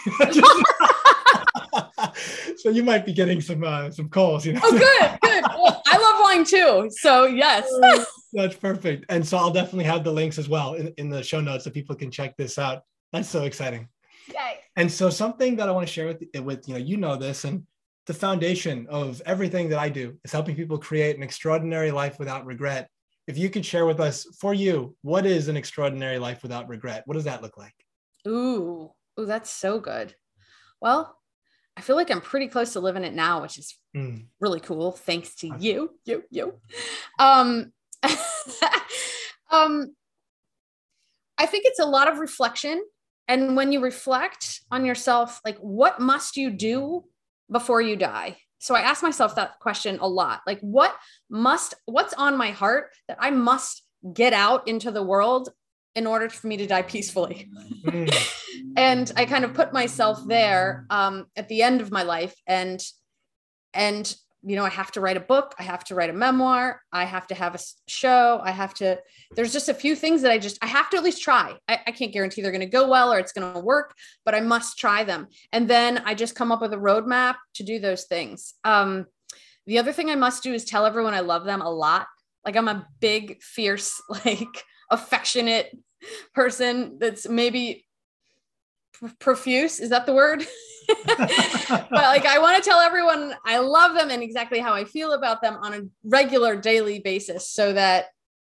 so 2.56 2.70
you 2.70 2.82
might 2.82 3.06
be 3.06 3.12
getting 3.12 3.40
some 3.40 3.62
uh, 3.62 3.90
some 3.90 4.08
calls. 4.08 4.44
You 4.44 4.54
know. 4.54 4.60
Oh, 4.64 4.70
good, 4.72 5.18
good. 5.22 5.44
Well, 5.44 5.82
I 5.86 5.96
love 5.96 6.20
wine 6.20 6.44
too. 6.44 6.90
So 6.98 7.26
yes. 7.26 7.70
That's 8.32 8.56
perfect. 8.56 9.04
And 9.08 9.26
so 9.26 9.36
I'll 9.36 9.52
definitely 9.52 9.84
have 9.84 10.04
the 10.04 10.12
links 10.12 10.38
as 10.38 10.48
well 10.48 10.74
in, 10.74 10.88
in 10.96 11.10
the 11.10 11.22
show 11.22 11.40
notes 11.40 11.64
so 11.64 11.70
people 11.70 11.94
can 11.94 12.10
check 12.10 12.36
this 12.36 12.58
out. 12.58 12.82
That's 13.12 13.28
so 13.28 13.44
exciting. 13.44 13.88
And 14.76 14.90
so 14.90 15.10
something 15.10 15.56
that 15.56 15.68
I 15.68 15.72
want 15.72 15.86
to 15.86 15.92
share 15.92 16.06
with 16.06 16.22
with 16.42 16.68
you 16.68 16.74
know 16.74 16.80
you 16.80 16.96
know 16.96 17.16
this 17.16 17.44
and 17.44 17.66
the 18.06 18.14
foundation 18.14 18.86
of 18.88 19.22
everything 19.26 19.68
that 19.68 19.78
I 19.78 19.88
do 19.88 20.18
is 20.24 20.32
helping 20.32 20.56
people 20.56 20.78
create 20.78 21.16
an 21.16 21.22
extraordinary 21.22 21.90
life 21.90 22.18
without 22.18 22.46
regret. 22.46 22.88
If 23.28 23.38
you 23.38 23.48
could 23.48 23.64
share 23.64 23.86
with 23.86 24.00
us 24.00 24.26
for 24.40 24.52
you, 24.52 24.96
what 25.02 25.24
is 25.24 25.48
an 25.48 25.56
extraordinary 25.56 26.18
life 26.18 26.42
without 26.42 26.68
regret? 26.68 27.04
What 27.06 27.14
does 27.14 27.24
that 27.24 27.42
look 27.42 27.56
like? 27.56 27.74
Ooh, 28.26 28.90
ooh, 29.18 29.26
that's 29.26 29.50
so 29.50 29.78
good. 29.78 30.14
Well, 30.80 31.16
I 31.76 31.80
feel 31.80 31.94
like 31.94 32.10
I'm 32.10 32.20
pretty 32.20 32.48
close 32.48 32.72
to 32.72 32.80
living 32.80 33.04
it 33.04 33.14
now, 33.14 33.42
which 33.42 33.58
is 33.58 33.76
mm. 33.96 34.26
really 34.40 34.60
cool. 34.60 34.92
Thanks 34.92 35.36
to 35.36 35.54
you, 35.58 35.90
you, 36.04 36.24
you. 36.30 36.54
Um, 37.18 37.72
um, 39.50 39.94
I 41.38 41.46
think 41.46 41.64
it's 41.66 41.80
a 41.80 41.86
lot 41.86 42.10
of 42.10 42.18
reflection 42.18 42.82
and 43.28 43.56
when 43.56 43.72
you 43.72 43.80
reflect 43.80 44.60
on 44.70 44.84
yourself 44.84 45.40
like 45.44 45.58
what 45.58 46.00
must 46.00 46.36
you 46.36 46.50
do 46.50 47.04
before 47.50 47.80
you 47.80 47.96
die? 47.96 48.36
So 48.58 48.74
i 48.74 48.80
ask 48.80 49.02
myself 49.02 49.34
that 49.36 49.58
question 49.60 49.98
a 50.00 50.08
lot. 50.08 50.40
Like 50.46 50.60
what 50.60 50.94
must 51.30 51.74
what's 51.86 52.14
on 52.14 52.36
my 52.36 52.50
heart 52.50 52.90
that 53.08 53.18
i 53.20 53.30
must 53.30 53.82
get 54.12 54.32
out 54.32 54.66
into 54.66 54.90
the 54.90 55.02
world 55.02 55.50
in 55.94 56.06
order 56.06 56.28
for 56.28 56.46
me 56.46 56.56
to 56.56 56.66
die 56.66 56.82
peacefully? 56.82 57.48
And 58.76 59.10
i 59.16 59.24
kind 59.24 59.44
of 59.44 59.54
put 59.54 59.72
myself 59.72 60.20
there 60.26 60.86
um, 60.88 61.26
at 61.36 61.48
the 61.48 61.62
end 61.62 61.80
of 61.80 61.90
my 61.90 62.02
life 62.02 62.34
and 62.46 62.80
and 63.74 64.14
you 64.44 64.56
know, 64.56 64.64
I 64.64 64.70
have 64.70 64.90
to 64.92 65.00
write 65.00 65.16
a 65.16 65.20
book, 65.20 65.54
I 65.58 65.62
have 65.62 65.84
to 65.84 65.94
write 65.94 66.10
a 66.10 66.12
memoir, 66.12 66.82
I 66.92 67.04
have 67.04 67.26
to 67.28 67.34
have 67.34 67.54
a 67.54 67.60
show, 67.86 68.40
I 68.42 68.50
have 68.50 68.74
to, 68.74 68.98
there's 69.36 69.52
just 69.52 69.68
a 69.68 69.74
few 69.74 69.94
things 69.94 70.22
that 70.22 70.32
I 70.32 70.38
just, 70.38 70.58
I 70.62 70.66
have 70.66 70.90
to 70.90 70.96
at 70.96 71.04
least 71.04 71.22
try. 71.22 71.56
I, 71.68 71.80
I 71.86 71.92
can't 71.92 72.12
guarantee 72.12 72.42
they're 72.42 72.50
going 72.50 72.60
to 72.60 72.66
go 72.66 72.88
well 72.88 73.12
or 73.12 73.18
it's 73.18 73.32
going 73.32 73.54
to 73.54 73.60
work, 73.60 73.94
but 74.24 74.34
I 74.34 74.40
must 74.40 74.78
try 74.78 75.04
them. 75.04 75.28
And 75.52 75.68
then 75.68 76.02
I 76.04 76.14
just 76.14 76.34
come 76.34 76.50
up 76.50 76.60
with 76.60 76.72
a 76.72 76.78
roadmap 76.78 77.36
to 77.54 77.62
do 77.62 77.78
those 77.78 78.04
things. 78.04 78.54
Um, 78.64 79.06
the 79.66 79.78
other 79.78 79.92
thing 79.92 80.10
I 80.10 80.16
must 80.16 80.42
do 80.42 80.52
is 80.52 80.64
tell 80.64 80.86
everyone 80.86 81.14
I 81.14 81.20
love 81.20 81.44
them 81.44 81.62
a 81.62 81.70
lot. 81.70 82.08
Like 82.44 82.56
I'm 82.56 82.68
a 82.68 82.86
big, 83.00 83.40
fierce, 83.42 84.02
like 84.24 84.64
affectionate 84.90 85.70
person 86.34 86.98
that's 86.98 87.28
maybe 87.28 87.86
profuse. 89.18 89.80
Is 89.80 89.90
that 89.90 90.06
the 90.06 90.14
word? 90.14 90.46
but 91.06 91.90
like 91.90 92.26
I 92.26 92.38
want 92.38 92.62
to 92.62 92.68
tell 92.68 92.80
everyone 92.80 93.34
I 93.44 93.58
love 93.58 93.94
them 93.94 94.10
and 94.10 94.22
exactly 94.22 94.58
how 94.58 94.72
I 94.74 94.84
feel 94.84 95.12
about 95.12 95.42
them 95.42 95.56
on 95.62 95.74
a 95.74 95.80
regular 96.04 96.56
daily 96.56 96.98
basis 96.98 97.48
so 97.48 97.72
that 97.72 98.06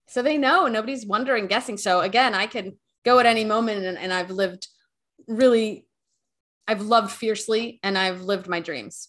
so 0.08 0.22
they 0.22 0.38
know 0.38 0.66
nobody's 0.66 1.06
wondering 1.06 1.46
guessing 1.46 1.76
so 1.76 2.00
again 2.00 2.34
I 2.34 2.46
can 2.46 2.78
go 3.04 3.18
at 3.18 3.26
any 3.26 3.44
moment 3.44 3.84
and, 3.84 3.98
and 3.98 4.12
I've 4.12 4.30
lived 4.30 4.68
really 5.26 5.86
I've 6.68 6.82
loved 6.82 7.12
fiercely 7.12 7.80
and 7.82 7.98
I've 7.98 8.22
lived 8.22 8.48
my 8.48 8.60
dreams 8.60 9.08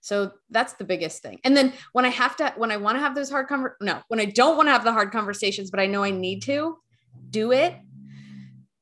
so 0.00 0.32
that's 0.50 0.74
the 0.74 0.84
biggest 0.84 1.22
thing 1.22 1.40
and 1.44 1.56
then 1.56 1.72
when 1.92 2.04
I 2.04 2.10
have 2.10 2.36
to 2.36 2.52
when 2.56 2.70
I 2.70 2.76
want 2.76 2.96
to 2.96 3.00
have 3.00 3.14
those 3.14 3.30
hard 3.30 3.48
conver- 3.48 3.74
no 3.80 4.00
when 4.08 4.20
I 4.20 4.26
don't 4.26 4.56
want 4.56 4.68
to 4.68 4.72
have 4.72 4.84
the 4.84 4.92
hard 4.92 5.10
conversations 5.10 5.70
but 5.70 5.80
I 5.80 5.86
know 5.86 6.02
I 6.02 6.10
need 6.10 6.42
to 6.42 6.76
do 7.30 7.52
it 7.52 7.74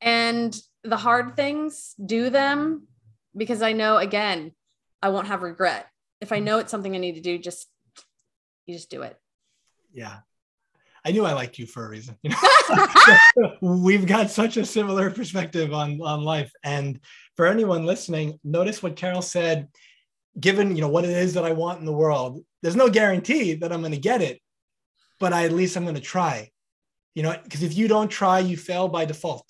and 0.01 0.57
the 0.89 0.97
hard 0.97 1.37
things 1.37 1.95
do 2.05 2.31
them 2.31 2.87
because 3.37 3.63
I 3.63 3.73
know 3.73 3.99
again, 3.99 4.53
I 5.03 5.11
won't 5.11 5.29
have 5.29 5.43
regret. 5.43 5.87
If 6.21 6.33
I 6.33 6.39
know 6.39 6.59
it's 6.59 6.71
something 6.71 6.95
I 6.95 6.99
need 6.99 7.17
to 7.17 7.21
do, 7.21 7.39
just 7.39 7.69
you 8.67 8.75
just 8.75 8.91
do 8.91 9.03
it. 9.03 9.17
Yeah. 9.93 10.19
I 11.05 11.13
knew 11.13 11.25
I 11.25 11.35
liked 11.35 11.59
you 11.59 11.67
for 11.67 11.87
a 11.87 11.89
reason. 11.89 12.17
You 12.23 12.31
know? 13.39 13.53
We've 13.61 14.07
got 14.07 14.31
such 14.31 14.57
a 14.57 14.67
similar 14.67 15.11
perspective 15.11 15.73
on, 15.73 16.01
on 16.03 16.23
life. 16.23 16.51
And 16.65 16.99
for 17.37 17.47
anyone 17.47 17.87
listening, 17.87 18.41
notice 18.43 18.83
what 18.83 18.97
Carole 18.97 19.23
said, 19.23 19.69
given 20.39 20.75
you 20.75 20.83
know 20.83 20.89
what 20.89 21.05
it 21.05 21.11
is 21.11 21.35
that 21.35 21.45
I 21.45 21.53
want 21.53 21.79
in 21.79 21.87
the 21.87 21.93
world, 21.93 22.45
there's 22.63 22.77
no 22.77 22.91
guarantee 22.91 23.55
that 23.55 23.73
I'm 23.73 23.81
going 23.81 23.93
to 23.93 23.99
get 23.99 24.21
it, 24.21 24.41
but 25.21 25.33
I, 25.33 25.45
at 25.45 25.53
least 25.53 25.77
I'm 25.77 25.85
going 25.85 25.95
to 25.95 26.01
try. 26.01 26.51
You 27.15 27.23
know, 27.23 27.37
because 27.43 27.63
if 27.63 27.77
you 27.77 27.89
don't 27.89 28.09
try, 28.09 28.41
you 28.41 28.57
fail 28.57 28.89
by 28.89 29.05
default. 29.05 29.47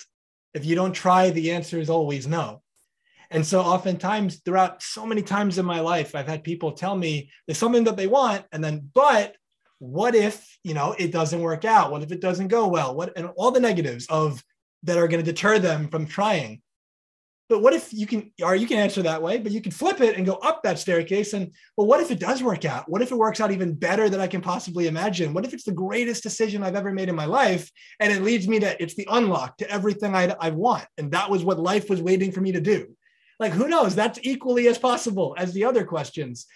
If 0.55 0.65
you 0.65 0.75
don't 0.75 0.93
try, 0.93 1.31
the 1.31 1.53
answer 1.53 1.79
is 1.79 1.91
always 1.91 2.27
no. 2.27 2.63
And 3.31 3.45
so 3.45 3.61
oftentimes 3.61 4.37
throughout 4.37 4.83
so 4.83 5.05
many 5.05 5.23
times 5.23 5.59
in 5.59 5.67
my 5.67 5.81
life, 5.81 6.15
I've 6.15 6.29
had 6.29 6.45
people 6.45 6.73
tell 6.73 6.97
me 6.97 7.31
there's 7.47 7.59
something 7.59 7.85
that 7.85 7.97
they 7.97 8.07
want, 8.07 8.45
and 8.53 8.63
then, 8.63 8.89
but 8.95 9.35
what 9.79 10.15
if, 10.15 10.59
you 10.63 10.75
know, 10.75 10.95
it 10.99 11.13
doesn't 11.13 11.41
work 11.41 11.65
out? 11.65 11.91
What 11.91 12.03
if 12.03 12.13
it 12.13 12.21
doesn't 12.21 12.49
go 12.49 12.69
well? 12.69 12.95
What 12.95 13.13
and 13.17 13.31
all 13.37 13.51
the 13.51 13.61
negatives 13.61 14.07
of 14.07 14.43
that 14.85 14.97
are 14.97 15.09
going 15.09 15.25
to 15.25 15.33
deter 15.33 15.59
them 15.59 15.89
from 15.89 16.07
trying. 16.07 16.63
But 17.49 17.63
what 17.63 17.75
if 17.75 17.93
you 17.93 18.07
can, 18.07 18.33
or 18.43 18.57
you 18.57 18.67
can 18.67 18.79
answer 18.79 19.03
that 19.03 19.23
way, 19.23 19.39
but 19.39 19.53
you 19.53 19.61
can 19.61 19.71
flip 19.71 20.01
it 20.01 20.17
and 20.17 20.27
go 20.27 20.35
up 20.35 20.63
that 20.63 20.81
staircase. 20.81 21.33
And 21.33 21.53
well, 21.77 21.87
what 21.87 22.01
if 22.01 22.11
it 22.11 22.19
does 22.19 22.43
work 22.43 22.65
out? 22.65 22.91
What 22.91 23.03
if 23.03 23.13
it 23.13 23.17
works 23.17 23.41
out 23.41 23.53
even 23.53 23.75
better 23.75 24.09
than 24.09 24.21
I 24.21 24.27
can 24.27 24.41
possibly 24.41 24.89
imagine? 24.89 25.33
What 25.33 25.45
if 25.45 25.55
it's 25.55 25.65
the 25.65 25.73
greatest 25.73 26.25
decision 26.25 26.63
I've 26.63 26.75
ever 26.75 26.93
made 26.93 27.09
in 27.09 27.15
my 27.15 27.27
life? 27.27 27.71
And 28.01 28.13
it 28.13 28.23
leads 28.23 28.49
me 28.49 28.59
to, 28.61 28.83
it's 28.83 28.97
the 28.97 29.07
unlock 29.11 29.59
to 29.59 29.71
everything 29.71 30.17
I, 30.17 30.35
I 30.41 30.51
want. 30.51 30.87
And 30.99 31.13
that 31.13 31.31
was 31.31 31.45
what 31.45 31.61
life 31.61 31.89
was 31.89 32.03
waiting 32.03 32.33
for 32.33 32.41
me 32.41 32.53
to 32.53 32.61
do. 32.61 32.97
Like, 33.39 33.53
who 33.53 33.69
knows? 33.69 33.95
That's 33.95 34.19
equally 34.23 34.67
as 34.67 34.79
possible 34.79 35.35
as 35.39 35.53
the 35.53 35.65
other 35.65 35.85
questions. 35.85 36.47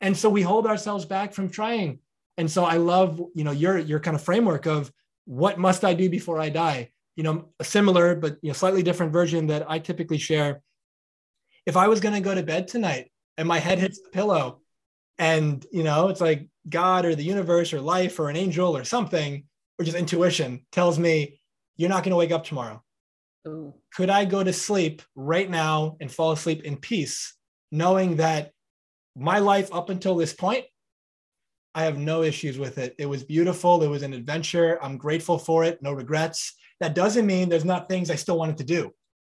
And 0.00 0.16
so 0.16 0.30
we 0.30 0.42
hold 0.42 0.66
ourselves 0.66 1.04
back 1.04 1.34
from 1.34 1.50
trying. 1.50 1.98
And 2.38 2.50
so 2.50 2.64
I 2.64 2.76
love, 2.76 3.20
you 3.34 3.44
know, 3.44 3.50
your 3.50 3.78
your 3.78 3.98
kind 3.98 4.14
of 4.14 4.22
framework 4.22 4.66
of 4.66 4.92
what 5.24 5.58
must 5.58 5.84
I 5.84 5.94
do 5.94 6.08
before 6.08 6.40
I 6.40 6.48
die? 6.48 6.92
You 7.18 7.24
know, 7.24 7.50
a 7.58 7.64
similar 7.64 8.14
but 8.14 8.38
you 8.42 8.48
know 8.48 8.54
slightly 8.54 8.82
different 8.82 9.12
version 9.12 9.48
that 9.48 9.68
I 9.68 9.78
typically 9.78 10.18
share. 10.18 10.62
If 11.66 11.76
I 11.76 11.88
was 11.88 12.00
going 12.00 12.14
to 12.14 12.20
go 12.28 12.34
to 12.34 12.42
bed 12.42 12.68
tonight 12.68 13.10
and 13.36 13.46
my 13.46 13.58
head 13.58 13.78
hits 13.78 14.00
the 14.00 14.10
pillow 14.10 14.60
and 15.18 15.66
you 15.72 15.82
know 15.82 16.08
it's 16.08 16.20
like 16.20 16.48
god 16.68 17.04
or 17.04 17.14
the 17.14 17.24
universe 17.24 17.72
or 17.72 17.80
life 17.80 18.18
or 18.20 18.30
an 18.30 18.36
angel 18.36 18.76
or 18.76 18.84
something 18.84 19.44
or 19.78 19.84
just 19.84 19.96
intuition 19.96 20.64
tells 20.70 20.98
me 20.98 21.40
you're 21.76 21.88
not 21.88 22.04
going 22.04 22.10
to 22.10 22.16
wake 22.16 22.30
up 22.30 22.44
tomorrow 22.44 22.82
Ooh. 23.46 23.74
Could 23.94 24.10
I 24.10 24.24
go 24.24 24.42
to 24.42 24.52
sleep 24.52 25.02
right 25.14 25.48
now 25.48 25.96
and 26.00 26.12
fall 26.12 26.32
asleep 26.32 26.64
in 26.64 26.76
peace, 26.76 27.34
knowing 27.72 28.16
that 28.16 28.52
my 29.16 29.38
life 29.38 29.72
up 29.72 29.90
until 29.90 30.16
this 30.16 30.32
point, 30.32 30.64
I 31.74 31.84
have 31.84 31.98
no 31.98 32.22
issues 32.22 32.58
with 32.58 32.78
it. 32.78 32.94
It 32.98 33.06
was 33.06 33.24
beautiful. 33.24 33.82
It 33.82 33.88
was 33.88 34.02
an 34.02 34.12
adventure. 34.12 34.82
I'm 34.82 34.98
grateful 34.98 35.38
for 35.38 35.64
it. 35.64 35.82
No 35.82 35.92
regrets. 35.92 36.54
That 36.80 36.94
doesn't 36.94 37.26
mean 37.26 37.48
there's 37.48 37.64
not 37.64 37.88
things 37.88 38.10
I 38.10 38.16
still 38.16 38.38
wanted 38.38 38.58
to 38.58 38.64
do. 38.64 38.92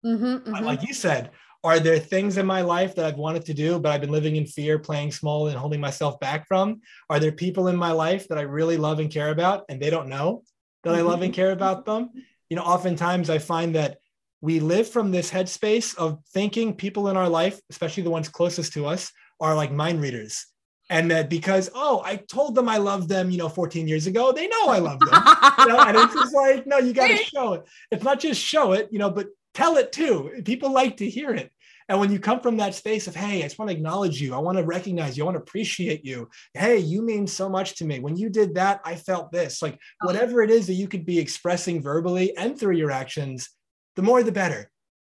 Mm-hmm, 0.05 0.25
mm-hmm. 0.25 0.65
Like 0.65 0.87
you 0.87 0.93
said, 0.93 1.31
are 1.63 1.79
there 1.79 1.99
things 1.99 2.37
in 2.37 2.45
my 2.45 2.61
life 2.61 2.95
that 2.95 3.05
I've 3.05 3.17
wanted 3.17 3.45
to 3.45 3.53
do, 3.53 3.79
but 3.79 3.91
I've 3.91 4.01
been 4.01 4.11
living 4.11 4.35
in 4.35 4.45
fear, 4.45 4.79
playing 4.79 5.11
small, 5.11 5.47
and 5.47 5.57
holding 5.57 5.79
myself 5.79 6.19
back 6.19 6.47
from? 6.47 6.81
Are 7.09 7.19
there 7.19 7.31
people 7.31 7.67
in 7.67 7.75
my 7.75 7.91
life 7.91 8.27
that 8.29 8.37
I 8.37 8.41
really 8.41 8.77
love 8.77 8.99
and 8.99 9.11
care 9.11 9.29
about, 9.29 9.65
and 9.69 9.79
they 9.79 9.91
don't 9.91 10.09
know 10.09 10.43
that 10.83 10.91
mm-hmm. 10.91 10.99
I 10.99 11.01
love 11.01 11.21
and 11.21 11.33
care 11.33 11.51
about 11.51 11.85
them? 11.85 12.09
You 12.49 12.57
know, 12.57 12.63
oftentimes 12.63 13.29
I 13.29 13.37
find 13.37 13.75
that 13.75 13.99
we 14.41 14.59
live 14.59 14.89
from 14.89 15.11
this 15.11 15.29
headspace 15.29 15.95
of 15.97 16.19
thinking 16.33 16.75
people 16.75 17.09
in 17.09 17.17
our 17.17 17.29
life, 17.29 17.59
especially 17.69 18.03
the 18.03 18.09
ones 18.09 18.27
closest 18.27 18.73
to 18.73 18.87
us, 18.87 19.11
are 19.39 19.55
like 19.55 19.71
mind 19.71 20.01
readers. 20.01 20.47
And 20.91 21.09
that 21.09 21.29
because, 21.29 21.69
oh, 21.73 22.01
I 22.03 22.17
told 22.17 22.53
them 22.53 22.67
I 22.67 22.75
loved 22.75 23.07
them, 23.07 23.31
you 23.31 23.37
know, 23.37 23.47
14 23.47 23.87
years 23.87 24.07
ago, 24.07 24.33
they 24.33 24.47
know 24.49 24.67
I 24.67 24.79
love 24.79 24.99
them. 24.99 25.23
you 25.59 25.67
know, 25.67 25.79
and 25.79 25.95
it's 25.95 26.13
just 26.13 26.35
like, 26.35 26.67
no, 26.67 26.79
you 26.79 26.91
got 26.91 27.07
to 27.07 27.15
show 27.23 27.53
it. 27.53 27.63
It's 27.91 28.03
not 28.03 28.19
just 28.19 28.41
show 28.41 28.73
it, 28.73 28.89
you 28.91 28.99
know, 28.99 29.09
but 29.09 29.27
tell 29.53 29.77
it 29.77 29.93
too. 29.93 30.43
People 30.43 30.73
like 30.73 30.97
to 30.97 31.09
hear 31.09 31.33
it. 31.33 31.49
And 31.87 31.97
when 31.97 32.11
you 32.11 32.19
come 32.19 32.41
from 32.41 32.57
that 32.57 32.75
space 32.75 33.07
of, 33.07 33.15
hey, 33.15 33.39
I 33.39 33.43
just 33.43 33.57
want 33.57 33.71
to 33.71 33.75
acknowledge 33.75 34.21
you, 34.21 34.35
I 34.35 34.39
want 34.39 34.57
to 34.57 34.65
recognize 34.65 35.17
you, 35.17 35.23
I 35.23 35.27
want 35.27 35.35
to 35.35 35.41
appreciate 35.41 36.05
you. 36.05 36.29
Hey, 36.53 36.77
you 36.77 37.01
mean 37.01 37.25
so 37.25 37.47
much 37.47 37.75
to 37.75 37.85
me. 37.85 37.99
When 37.99 38.17
you 38.17 38.29
did 38.29 38.55
that, 38.55 38.81
I 38.83 38.95
felt 38.95 39.31
this. 39.31 39.61
Like 39.61 39.79
oh. 40.03 40.07
whatever 40.07 40.41
it 40.41 40.51
is 40.51 40.67
that 40.67 40.73
you 40.73 40.89
could 40.89 41.05
be 41.05 41.19
expressing 41.19 41.81
verbally 41.81 42.35
and 42.35 42.59
through 42.59 42.75
your 42.75 42.91
actions, 42.91 43.49
the 43.95 44.01
more 44.01 44.23
the 44.23 44.31
better. 44.33 44.69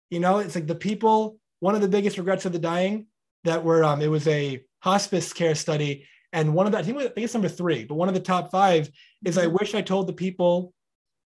You 0.10 0.22
know, 0.22 0.40
it's 0.40 0.56
like 0.56 0.66
the 0.66 0.76
people, 0.76 1.38
one 1.60 1.76
of 1.76 1.82
the 1.82 1.88
biggest 1.88 2.18
regrets 2.18 2.46
of 2.46 2.52
the 2.52 2.60
dying 2.60 3.06
that 3.44 3.64
were, 3.64 3.84
um, 3.84 4.02
it 4.02 4.10
was 4.10 4.28
a 4.28 4.64
hospice 4.80 5.34
care 5.34 5.56
study. 5.56 6.06
And 6.34 6.54
one 6.54 6.66
of 6.66 6.72
the, 6.72 6.80
I 6.80 6.84
think, 6.84 6.98
I 6.98 7.02
think 7.04 7.18
it's 7.18 7.34
number 7.34 7.50
three, 7.50 7.86
but 7.86 7.96
one 7.96 8.08
of 8.08 8.14
the 8.14 8.20
top 8.20 8.52
five 8.52 8.90
is 9.26 9.38
I 9.38 9.46
mm-hmm. 9.46 9.58
wish 9.60 9.76
I 9.76 9.82
told 9.82 10.08
the 10.08 10.14
people, 10.14 10.74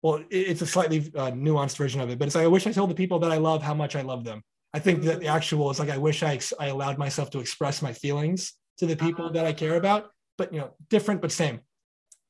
well, 0.02 0.22
it's 0.30 0.62
a 0.62 0.66
slightly 0.66 1.10
uh, 1.16 1.30
nuanced 1.30 1.76
version 1.76 2.00
of 2.00 2.10
it, 2.10 2.18
but 2.18 2.26
it's 2.26 2.34
like, 2.34 2.44
I 2.44 2.48
wish 2.48 2.66
I 2.66 2.72
told 2.72 2.90
the 2.90 2.94
people 2.94 3.18
that 3.20 3.32
I 3.32 3.36
love 3.36 3.62
how 3.62 3.74
much 3.74 3.96
I 3.96 4.02
love 4.02 4.24
them 4.24 4.42
I 4.74 4.78
think 4.78 5.02
that 5.04 5.20
the 5.20 5.28
actual 5.28 5.70
is 5.70 5.78
like 5.78 5.90
I 5.90 5.98
wish 5.98 6.22
I 6.22 6.38
I 6.60 6.66
allowed 6.66 6.98
myself 6.98 7.30
to 7.30 7.40
express 7.40 7.80
my 7.82 7.92
feelings 7.92 8.52
to 8.78 8.86
the 8.86 8.96
people 8.96 9.26
uh-huh. 9.26 9.34
that 9.34 9.46
I 9.46 9.52
care 9.52 9.76
about, 9.76 10.10
but 10.36 10.52
you 10.52 10.60
know, 10.60 10.70
different 10.90 11.22
but 11.22 11.32
same. 11.32 11.60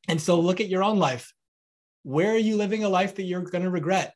And 0.09 0.21
so 0.21 0.41
look 0.41 0.61
at 0.61 0.69
your 0.69 0.85
own 0.85 0.99
life. 0.99 1.33
Where 2.05 2.31
are 2.33 2.39
you 2.39 2.57
living 2.57 2.85
a 2.85 2.89
life 2.89 3.17
that 3.17 3.25
you're 3.25 3.43
going 3.43 3.65
to 3.65 3.71
regret? 3.71 4.15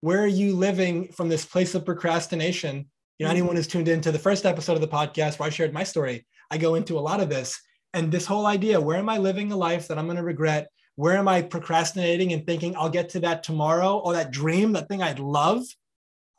Where 0.00 0.22
are 0.22 0.26
you 0.26 0.54
living 0.54 1.08
from 1.12 1.28
this 1.28 1.44
place 1.44 1.74
of 1.74 1.84
procrastination? 1.84 2.86
You 3.18 3.26
know, 3.26 3.30
mm-hmm. 3.30 3.36
anyone 3.36 3.56
who's 3.56 3.66
tuned 3.66 3.88
into 3.88 4.12
the 4.12 4.18
first 4.18 4.46
episode 4.46 4.74
of 4.74 4.80
the 4.80 4.88
podcast 4.88 5.38
where 5.38 5.48
I 5.48 5.50
shared 5.50 5.72
my 5.72 5.84
story, 5.84 6.26
I 6.54 6.56
go 6.56 6.76
into 6.76 6.96
a 6.96 7.00
lot 7.00 7.20
of 7.20 7.28
this 7.28 7.60
and 7.94 8.12
this 8.12 8.26
whole 8.26 8.46
idea, 8.46 8.80
where 8.80 8.96
am 8.96 9.08
I 9.08 9.18
living 9.18 9.50
a 9.50 9.56
life 9.56 9.88
that 9.88 9.98
I'm 9.98 10.04
going 10.04 10.18
to 10.18 10.22
regret? 10.22 10.68
Where 10.94 11.16
am 11.16 11.26
I 11.26 11.42
procrastinating 11.42 12.32
and 12.32 12.46
thinking 12.46 12.76
I'll 12.76 12.88
get 12.88 13.08
to 13.10 13.20
that 13.20 13.42
tomorrow 13.42 13.98
or 13.98 14.12
that 14.12 14.30
dream, 14.30 14.72
that 14.74 14.88
thing 14.88 15.02
I'd 15.02 15.18
love? 15.18 15.64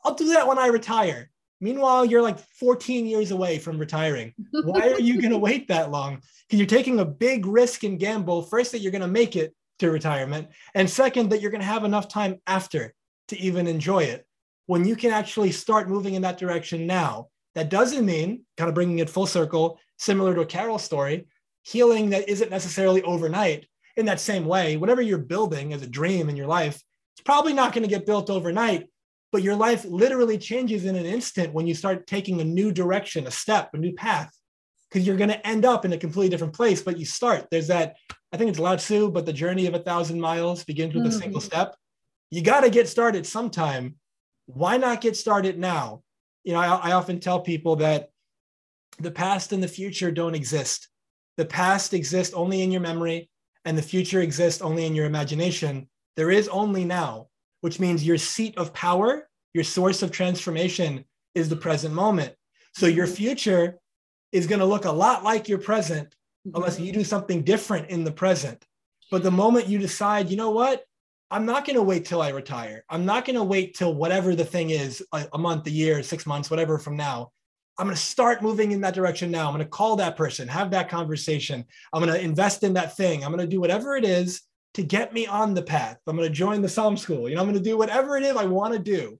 I'll 0.02 0.14
do 0.14 0.32
that 0.32 0.48
when 0.48 0.58
I 0.58 0.68
retire. 0.68 1.28
Meanwhile, 1.60 2.06
you're 2.06 2.22
like 2.22 2.38
14 2.38 3.04
years 3.04 3.30
away 3.30 3.58
from 3.58 3.76
retiring. 3.76 4.32
Why 4.52 4.90
are 4.92 5.00
you 5.00 5.20
going 5.20 5.32
to 5.36 5.38
wait 5.38 5.68
that 5.68 5.90
long? 5.90 6.22
Because 6.48 6.60
you're 6.60 6.66
taking 6.66 7.00
a 7.00 7.04
big 7.04 7.44
risk 7.44 7.84
and 7.84 8.00
gamble. 8.00 8.40
First, 8.40 8.72
that 8.72 8.78
you're 8.78 8.92
going 8.92 9.02
to 9.02 9.08
make 9.08 9.36
it 9.36 9.54
to 9.80 9.90
retirement, 9.90 10.48
and 10.74 10.88
second, 10.88 11.28
that 11.28 11.42
you're 11.42 11.50
going 11.50 11.60
to 11.60 11.66
have 11.66 11.84
enough 11.84 12.08
time 12.08 12.40
after 12.46 12.94
to 13.28 13.38
even 13.38 13.66
enjoy 13.66 14.04
it. 14.04 14.26
When 14.64 14.86
you 14.86 14.96
can 14.96 15.10
actually 15.10 15.52
start 15.52 15.90
moving 15.90 16.14
in 16.14 16.22
that 16.22 16.38
direction 16.38 16.86
now, 16.86 17.28
that 17.56 17.70
doesn't 17.70 18.04
mean, 18.04 18.44
kind 18.58 18.68
of 18.68 18.74
bringing 18.74 18.98
it 18.98 19.10
full 19.10 19.26
circle, 19.26 19.80
similar 19.98 20.34
to 20.34 20.42
a 20.42 20.46
Carole 20.46 20.78
story, 20.78 21.26
healing 21.62 22.10
that 22.10 22.28
isn't 22.28 22.50
necessarily 22.50 23.02
overnight. 23.02 23.66
In 23.96 24.06
that 24.06 24.20
same 24.20 24.44
way, 24.44 24.76
whatever 24.76 25.00
you're 25.00 25.18
building 25.18 25.72
as 25.72 25.82
a 25.82 25.86
dream 25.86 26.28
in 26.28 26.36
your 26.36 26.46
life, 26.46 26.74
it's 27.14 27.24
probably 27.24 27.54
not 27.54 27.72
going 27.72 27.82
to 27.82 27.88
get 27.88 28.04
built 28.04 28.28
overnight 28.28 28.88
but 29.32 29.42
your 29.42 29.54
life 29.54 29.84
literally 29.84 30.38
changes 30.38 30.84
in 30.84 30.96
an 30.96 31.04
instant 31.04 31.52
when 31.52 31.66
you 31.66 31.74
start 31.74 32.06
taking 32.06 32.40
a 32.40 32.44
new 32.44 32.72
direction, 32.72 33.26
a 33.26 33.30
step, 33.30 33.70
a 33.74 33.76
new 33.76 33.92
path, 33.92 34.30
because 34.88 35.06
you're 35.06 35.16
going 35.16 35.30
to 35.30 35.46
end 35.46 35.64
up 35.64 35.84
in 35.84 35.92
a 35.92 35.98
completely 35.98 36.30
different 36.30 36.54
place. 36.54 36.82
But 36.82 36.98
you 36.98 37.04
start. 37.04 37.46
There's 37.50 37.66
that, 37.68 37.96
I 38.32 38.36
think 38.36 38.50
it's 38.50 38.58
Lao 38.58 38.76
Tzu, 38.76 39.10
but 39.10 39.26
the 39.26 39.32
journey 39.32 39.66
of 39.66 39.74
a 39.74 39.78
thousand 39.80 40.20
miles 40.20 40.64
begins 40.64 40.94
with 40.94 41.04
mm-hmm. 41.04 41.16
a 41.16 41.20
single 41.20 41.40
step. 41.40 41.74
You 42.30 42.42
got 42.42 42.60
to 42.60 42.70
get 42.70 42.88
started 42.88 43.26
sometime. 43.26 43.96
Why 44.46 44.76
not 44.76 45.00
get 45.00 45.16
started 45.16 45.58
now? 45.58 46.02
You 46.44 46.52
know, 46.54 46.60
I, 46.60 46.90
I 46.90 46.92
often 46.92 47.20
tell 47.20 47.40
people 47.40 47.76
that 47.76 48.08
the 48.98 49.10
past 49.10 49.52
and 49.52 49.62
the 49.62 49.68
future 49.68 50.10
don't 50.10 50.34
exist. 50.34 50.88
The 51.36 51.44
past 51.44 51.94
exists 51.94 52.34
only 52.34 52.62
in 52.62 52.70
your 52.70 52.80
memory, 52.80 53.28
and 53.64 53.76
the 53.76 53.82
future 53.82 54.20
exists 54.20 54.62
only 54.62 54.86
in 54.86 54.94
your 54.94 55.06
imagination. 55.06 55.88
There 56.16 56.30
is 56.30 56.48
only 56.48 56.84
now 56.84 57.28
which 57.66 57.80
means 57.80 58.06
your 58.06 58.16
seat 58.16 58.56
of 58.56 58.72
power, 58.72 59.28
your 59.52 59.64
source 59.64 60.02
of 60.02 60.12
transformation 60.12 61.04
is 61.34 61.48
the 61.48 61.56
present 61.56 61.92
moment. 61.92 62.32
So 62.74 62.86
your 62.86 63.08
future 63.08 63.78
is 64.30 64.46
going 64.46 64.60
to 64.60 64.64
look 64.66 64.84
a 64.84 64.92
lot 64.92 65.24
like 65.24 65.48
your 65.48 65.58
present 65.58 66.14
unless 66.54 66.78
you 66.78 66.92
do 66.92 67.02
something 67.02 67.42
different 67.42 67.90
in 67.90 68.04
the 68.04 68.12
present. 68.12 68.64
But 69.10 69.24
the 69.24 69.30
moment 69.30 69.66
you 69.66 69.78
decide, 69.78 70.30
you 70.30 70.36
know 70.36 70.50
what? 70.50 70.84
I'm 71.30 71.44
not 71.44 71.64
going 71.64 71.74
to 71.74 71.82
wait 71.82 72.04
till 72.04 72.22
I 72.22 72.28
retire. 72.28 72.84
I'm 72.88 73.04
not 73.04 73.24
going 73.24 73.34
to 73.34 73.42
wait 73.42 73.74
till 73.74 73.94
whatever 73.94 74.36
the 74.36 74.44
thing 74.44 74.70
is 74.70 75.04
a, 75.12 75.26
a, 75.32 75.38
month, 75.38 75.66
a 75.66 75.70
year, 75.70 76.04
six 76.04 76.24
months, 76.24 76.50
whatever 76.50 76.78
from 76.78 76.96
now. 76.96 77.32
I'm 77.78 77.86
going 77.86 77.96
to 77.96 78.02
start 78.02 78.42
moving 78.42 78.72
in 78.72 78.80
that 78.80 78.94
direction 78.94 79.30
now. 79.30 79.46
I'm 79.46 79.54
going 79.54 79.64
to 79.64 79.68
call 79.68 79.96
that 79.96 80.16
person, 80.16 80.48
have 80.48 80.70
that 80.70 80.88
conversation. 80.88 81.64
I'm 81.92 82.02
going 82.02 82.14
to 82.14 82.24
invest 82.24 82.62
in 82.62 82.72
that 82.74 82.96
thing. 82.96 83.22
I'm 83.22 83.30
going 83.30 83.44
to 83.44 83.50
do 83.50 83.60
whatever 83.60 83.96
it 83.96 84.04
is 84.04 84.42
to 84.74 84.82
get 84.82 85.12
me 85.12 85.26
on 85.26 85.54
the 85.54 85.62
path. 85.62 85.98
I'm 86.06 86.16
going 86.16 86.28
to 86.28 86.34
join 86.34 86.62
the 86.62 86.68
Somm 86.68 86.98
School. 86.98 87.28
You 87.28 87.34
know, 87.34 87.42
I'm 87.42 87.46
going 87.46 87.62
to 87.62 87.70
do 87.70 87.76
whatever 87.76 88.16
it 88.16 88.22
is 88.22 88.36
I 88.36 88.46
want 88.46 88.72
to 88.72 88.78
do. 88.78 89.18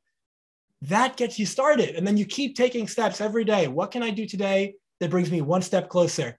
That 0.83 1.17
gets 1.17 1.39
you 1.39 1.47
started. 1.47 1.97
And 1.97 2.07
then 2.07 2.17
you 2.17 2.25
keep 2.25 2.57
taking 2.57 2.89
steps 2.89 3.21
every 3.21 3.45
day. 3.45 3.69
What 3.69 3.91
can 3.91 4.03
I 4.03 4.11
do 4.11 4.27
today 4.27 4.75
that 5.01 5.11
brings 5.11 5.31
me 5.31 5.43
one 5.43 5.63
step 5.63 5.89
closer? 5.89 6.39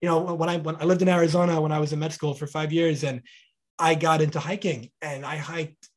You 0.00 0.08
know, 0.08 0.34
when 0.34 0.48
I 0.48 0.58
when 0.58 0.76
I 0.76 0.84
lived 0.84 1.02
in 1.02 1.08
Arizona 1.08 1.60
when 1.60 1.72
I 1.72 1.80
was 1.80 1.92
in 1.92 1.98
med 1.98 2.12
school 2.12 2.34
for 2.34 2.46
five 2.46 2.72
years, 2.72 3.02
and 3.02 3.22
I 3.78 3.96
got 3.96 4.22
into 4.22 4.38
hiking, 4.38 4.90
and 5.02 5.26
I 5.26 5.36
hiked 5.36 5.88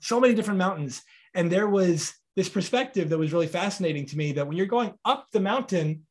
so 0.00 0.20
many 0.20 0.34
different 0.34 0.58
mountains, 0.58 1.02
and 1.34 1.50
there 1.50 1.68
was 1.68 2.14
this 2.38 2.48
perspective 2.48 3.08
that 3.08 3.18
was 3.18 3.32
really 3.32 3.48
fascinating 3.48 4.06
to 4.06 4.16
me. 4.16 4.30
That 4.30 4.46
when 4.46 4.56
you're 4.56 4.66
going 4.66 4.94
up 5.04 5.26
the 5.32 5.40
mountain, 5.40 6.06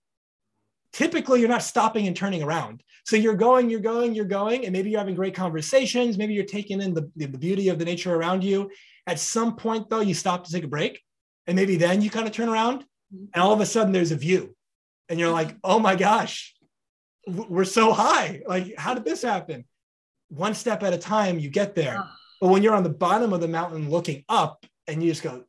typically 0.92 1.40
you're 1.40 1.48
not 1.48 1.64
stopping 1.64 2.06
and 2.06 2.16
turning 2.16 2.44
around. 2.44 2.84
So 3.06 3.16
you're 3.16 3.34
going, 3.36 3.70
you're 3.70 3.80
going, 3.80 4.14
you're 4.14 4.26
going, 4.26 4.66
and 4.66 4.74
maybe 4.74 4.90
you're 4.90 5.00
having 5.00 5.16
great 5.16 5.34
conversations. 5.34 6.18
Maybe 6.18 6.34
you're 6.34 6.44
taking 6.44 6.82
in 6.82 6.94
the, 6.94 7.10
the 7.16 7.28
beauty 7.28 7.70
of 7.70 7.80
the 7.80 7.86
nature 7.86 8.14
around 8.14 8.44
you. 8.44 8.70
At 9.08 9.20
some 9.20 9.56
point, 9.56 9.90
though, 9.90 10.02
you 10.02 10.14
stop 10.14 10.44
to 10.44 10.52
take 10.52 10.66
a 10.66 10.68
break. 10.68 11.02
And 11.48 11.56
maybe 11.56 11.78
then 11.78 12.02
you 12.02 12.10
kind 12.10 12.28
of 12.28 12.34
turn 12.34 12.50
around 12.50 12.80
mm-hmm. 12.80 13.28
and 13.34 13.42
all 13.42 13.54
of 13.54 13.62
a 13.62 13.66
sudden 13.66 13.94
there's 13.94 14.12
a 14.12 14.18
view. 14.18 14.54
And 15.08 15.18
you're 15.18 15.32
like, 15.32 15.56
oh 15.64 15.80
my 15.80 15.96
gosh, 15.96 16.54
we're 17.26 17.64
so 17.64 17.94
high. 17.94 18.42
Like, 18.46 18.74
how 18.78 18.94
did 18.94 19.06
this 19.06 19.22
happen? 19.22 19.64
One 20.28 20.54
step 20.54 20.84
at 20.84 20.92
a 20.92 20.98
time, 20.98 21.40
you 21.40 21.50
get 21.50 21.74
there. 21.74 22.04
But 22.42 22.50
when 22.50 22.64
you're 22.64 22.76
on 22.76 22.84
the 22.84 22.90
bottom 22.90 23.32
of 23.32 23.40
the 23.40 23.48
mountain 23.48 23.90
looking 23.90 24.26
up 24.28 24.66
and 24.88 25.02
you 25.02 25.10
just 25.10 25.24
go, 25.24 25.46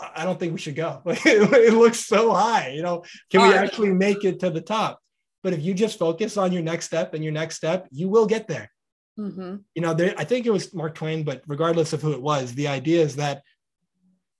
I 0.00 0.24
don't 0.24 0.38
think 0.38 0.52
we 0.52 0.58
should 0.58 0.76
go. 0.76 1.02
it 1.06 1.74
looks 1.74 2.00
so 2.00 2.32
high. 2.32 2.70
You 2.70 2.82
know, 2.82 3.04
can 3.30 3.42
we 3.42 3.54
actually 3.54 3.92
make 3.92 4.24
it 4.24 4.40
to 4.40 4.50
the 4.50 4.60
top? 4.60 5.00
But 5.42 5.52
if 5.52 5.62
you 5.62 5.74
just 5.74 5.98
focus 5.98 6.36
on 6.36 6.52
your 6.52 6.62
next 6.62 6.86
step 6.86 7.14
and 7.14 7.22
your 7.22 7.32
next 7.32 7.56
step, 7.56 7.86
you 7.90 8.08
will 8.08 8.26
get 8.26 8.48
there. 8.48 8.70
Mm-hmm. 9.18 9.56
You 9.74 9.82
know, 9.82 9.94
there, 9.94 10.14
I 10.16 10.24
think 10.24 10.46
it 10.46 10.50
was 10.50 10.74
Mark 10.74 10.94
Twain, 10.94 11.22
but 11.22 11.42
regardless 11.46 11.92
of 11.92 12.02
who 12.02 12.12
it 12.12 12.22
was, 12.22 12.54
the 12.54 12.68
idea 12.68 13.02
is 13.02 13.16
that 13.16 13.42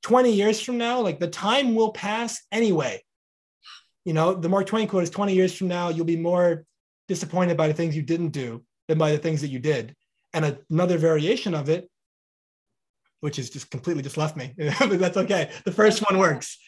20 0.02 0.32
years 0.32 0.60
from 0.60 0.78
now, 0.78 1.00
like 1.00 1.20
the 1.20 1.28
time 1.28 1.74
will 1.74 1.92
pass 1.92 2.42
anyway. 2.50 3.02
You 4.04 4.12
know, 4.12 4.34
the 4.34 4.48
Mark 4.48 4.66
Twain 4.66 4.88
quote 4.88 5.02
is 5.02 5.10
20 5.10 5.34
years 5.34 5.54
from 5.54 5.68
now, 5.68 5.88
you'll 5.88 6.04
be 6.04 6.16
more 6.16 6.64
disappointed 7.06 7.56
by 7.56 7.68
the 7.68 7.74
things 7.74 7.94
you 7.94 8.02
didn't 8.02 8.30
do 8.30 8.64
than 8.88 8.98
by 8.98 9.12
the 9.12 9.18
things 9.18 9.40
that 9.40 9.48
you 9.48 9.58
did. 9.58 9.94
And 10.32 10.58
another 10.70 10.98
variation 10.98 11.54
of 11.54 11.68
it 11.68 11.88
which 13.24 13.38
is 13.38 13.48
just 13.48 13.70
completely 13.70 14.02
just 14.02 14.18
left 14.18 14.37
me. 14.37 14.52
but 14.78 14.98
that's 14.98 15.16
okay. 15.16 15.50
The 15.64 15.72
first 15.72 16.02
one 16.10 16.18
works. 16.18 16.58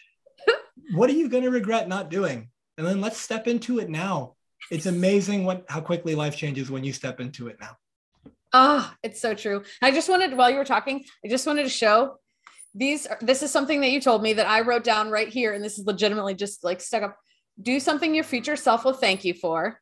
what 0.94 1.10
are 1.10 1.12
you 1.12 1.28
going 1.28 1.42
to 1.42 1.50
regret 1.50 1.86
not 1.86 2.08
doing? 2.08 2.48
And 2.78 2.86
then 2.86 3.02
let's 3.02 3.18
step 3.18 3.46
into 3.46 3.78
it 3.78 3.90
now. 3.90 4.36
It's 4.70 4.86
amazing 4.86 5.44
what 5.44 5.66
how 5.68 5.82
quickly 5.82 6.14
life 6.14 6.34
changes 6.34 6.70
when 6.70 6.82
you 6.82 6.94
step 6.94 7.20
into 7.20 7.48
it 7.48 7.58
now. 7.60 7.76
Ah, 8.54 8.90
oh, 8.90 8.96
it's 9.02 9.20
so 9.20 9.34
true. 9.34 9.64
I 9.82 9.90
just 9.90 10.08
wanted 10.08 10.34
while 10.34 10.48
you 10.48 10.56
were 10.56 10.64
talking, 10.64 11.04
I 11.22 11.28
just 11.28 11.46
wanted 11.46 11.64
to 11.64 11.68
show 11.68 12.16
these 12.74 13.06
are, 13.06 13.18
this 13.20 13.42
is 13.42 13.50
something 13.50 13.82
that 13.82 13.90
you 13.90 14.00
told 14.00 14.22
me 14.22 14.32
that 14.32 14.48
I 14.48 14.62
wrote 14.62 14.82
down 14.82 15.10
right 15.10 15.28
here 15.28 15.52
and 15.52 15.62
this 15.62 15.78
is 15.78 15.84
legitimately 15.84 16.36
just 16.36 16.64
like 16.64 16.80
stuck 16.80 17.02
up. 17.02 17.18
Do 17.60 17.78
something 17.80 18.14
your 18.14 18.24
future 18.24 18.56
self 18.56 18.82
will 18.82 18.94
thank 18.94 19.26
you 19.26 19.34
for. 19.34 19.78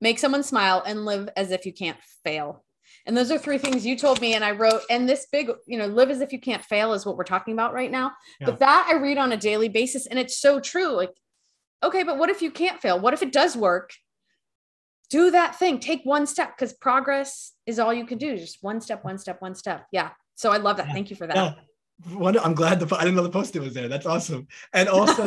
Make 0.00 0.18
someone 0.20 0.42
smile 0.42 0.82
and 0.86 1.04
live 1.04 1.28
as 1.36 1.50
if 1.50 1.66
you 1.66 1.74
can't 1.74 1.98
fail. 2.24 2.64
And 3.06 3.16
those 3.16 3.30
are 3.30 3.38
three 3.38 3.58
things 3.58 3.86
you 3.86 3.96
told 3.96 4.20
me. 4.20 4.34
And 4.34 4.44
I 4.44 4.50
wrote, 4.50 4.82
and 4.90 5.08
this 5.08 5.26
big, 5.30 5.50
you 5.66 5.78
know, 5.78 5.86
live 5.86 6.10
as 6.10 6.20
if 6.20 6.32
you 6.32 6.40
can't 6.40 6.64
fail 6.64 6.92
is 6.92 7.06
what 7.06 7.16
we're 7.16 7.24
talking 7.24 7.54
about 7.54 7.72
right 7.72 7.90
now. 7.90 8.12
Yeah. 8.40 8.46
But 8.46 8.58
that 8.58 8.88
I 8.90 8.96
read 8.96 9.16
on 9.16 9.32
a 9.32 9.36
daily 9.36 9.68
basis. 9.68 10.06
And 10.06 10.18
it's 10.18 10.38
so 10.38 10.58
true. 10.58 10.88
Like, 10.88 11.12
okay, 11.82 12.02
but 12.02 12.18
what 12.18 12.30
if 12.30 12.42
you 12.42 12.50
can't 12.50 12.80
fail? 12.80 12.98
What 12.98 13.14
if 13.14 13.22
it 13.22 13.32
does 13.32 13.56
work? 13.56 13.92
Do 15.08 15.30
that 15.30 15.56
thing. 15.56 15.78
Take 15.78 16.00
one 16.02 16.26
step 16.26 16.56
because 16.56 16.72
progress 16.72 17.52
is 17.64 17.78
all 17.78 17.94
you 17.94 18.06
can 18.06 18.18
do. 18.18 18.36
Just 18.36 18.58
one 18.62 18.80
step, 18.80 19.04
one 19.04 19.18
step, 19.18 19.40
one 19.40 19.54
step. 19.54 19.86
Yeah. 19.92 20.10
So 20.34 20.50
I 20.50 20.56
love 20.56 20.78
that. 20.78 20.88
Yeah. 20.88 20.92
Thank 20.92 21.10
you 21.10 21.16
for 21.16 21.28
that. 21.28 21.36
Yeah. 21.36 21.52
One, 22.12 22.36
I'm 22.38 22.54
glad 22.54 22.80
the 22.80 22.96
I 22.96 23.04
didn't 23.04 23.14
know 23.14 23.22
the 23.22 23.30
post-it 23.30 23.60
was 23.60 23.72
there. 23.72 23.88
That's 23.88 24.04
awesome. 24.04 24.48
And 24.72 24.88
also, 24.88 25.26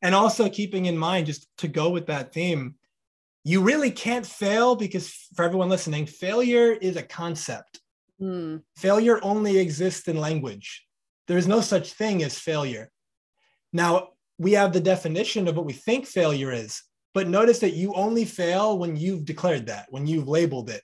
and 0.00 0.14
also 0.14 0.48
keeping 0.48 0.86
in 0.86 0.96
mind, 0.96 1.26
just 1.26 1.46
to 1.58 1.68
go 1.68 1.90
with 1.90 2.06
that 2.06 2.32
theme, 2.32 2.76
you 3.46 3.62
really 3.62 3.92
can't 3.92 4.26
fail 4.26 4.74
because 4.74 5.08
for 5.36 5.44
everyone 5.44 5.68
listening, 5.68 6.04
failure 6.04 6.72
is 6.72 6.96
a 6.96 7.02
concept. 7.02 7.80
Mm. 8.20 8.62
Failure 8.76 9.20
only 9.22 9.58
exists 9.58 10.08
in 10.08 10.18
language. 10.18 10.84
There 11.28 11.38
is 11.38 11.46
no 11.46 11.60
such 11.60 11.92
thing 11.92 12.24
as 12.24 12.40
failure. 12.40 12.90
Now, 13.72 14.08
we 14.36 14.54
have 14.54 14.72
the 14.72 14.80
definition 14.80 15.46
of 15.46 15.56
what 15.56 15.64
we 15.64 15.74
think 15.74 16.06
failure 16.06 16.50
is, 16.50 16.82
but 17.14 17.28
notice 17.28 17.60
that 17.60 17.74
you 17.74 17.94
only 17.94 18.24
fail 18.24 18.78
when 18.78 18.96
you've 18.96 19.24
declared 19.24 19.66
that, 19.66 19.86
when 19.90 20.08
you've 20.08 20.26
labeled 20.26 20.68
it. 20.68 20.82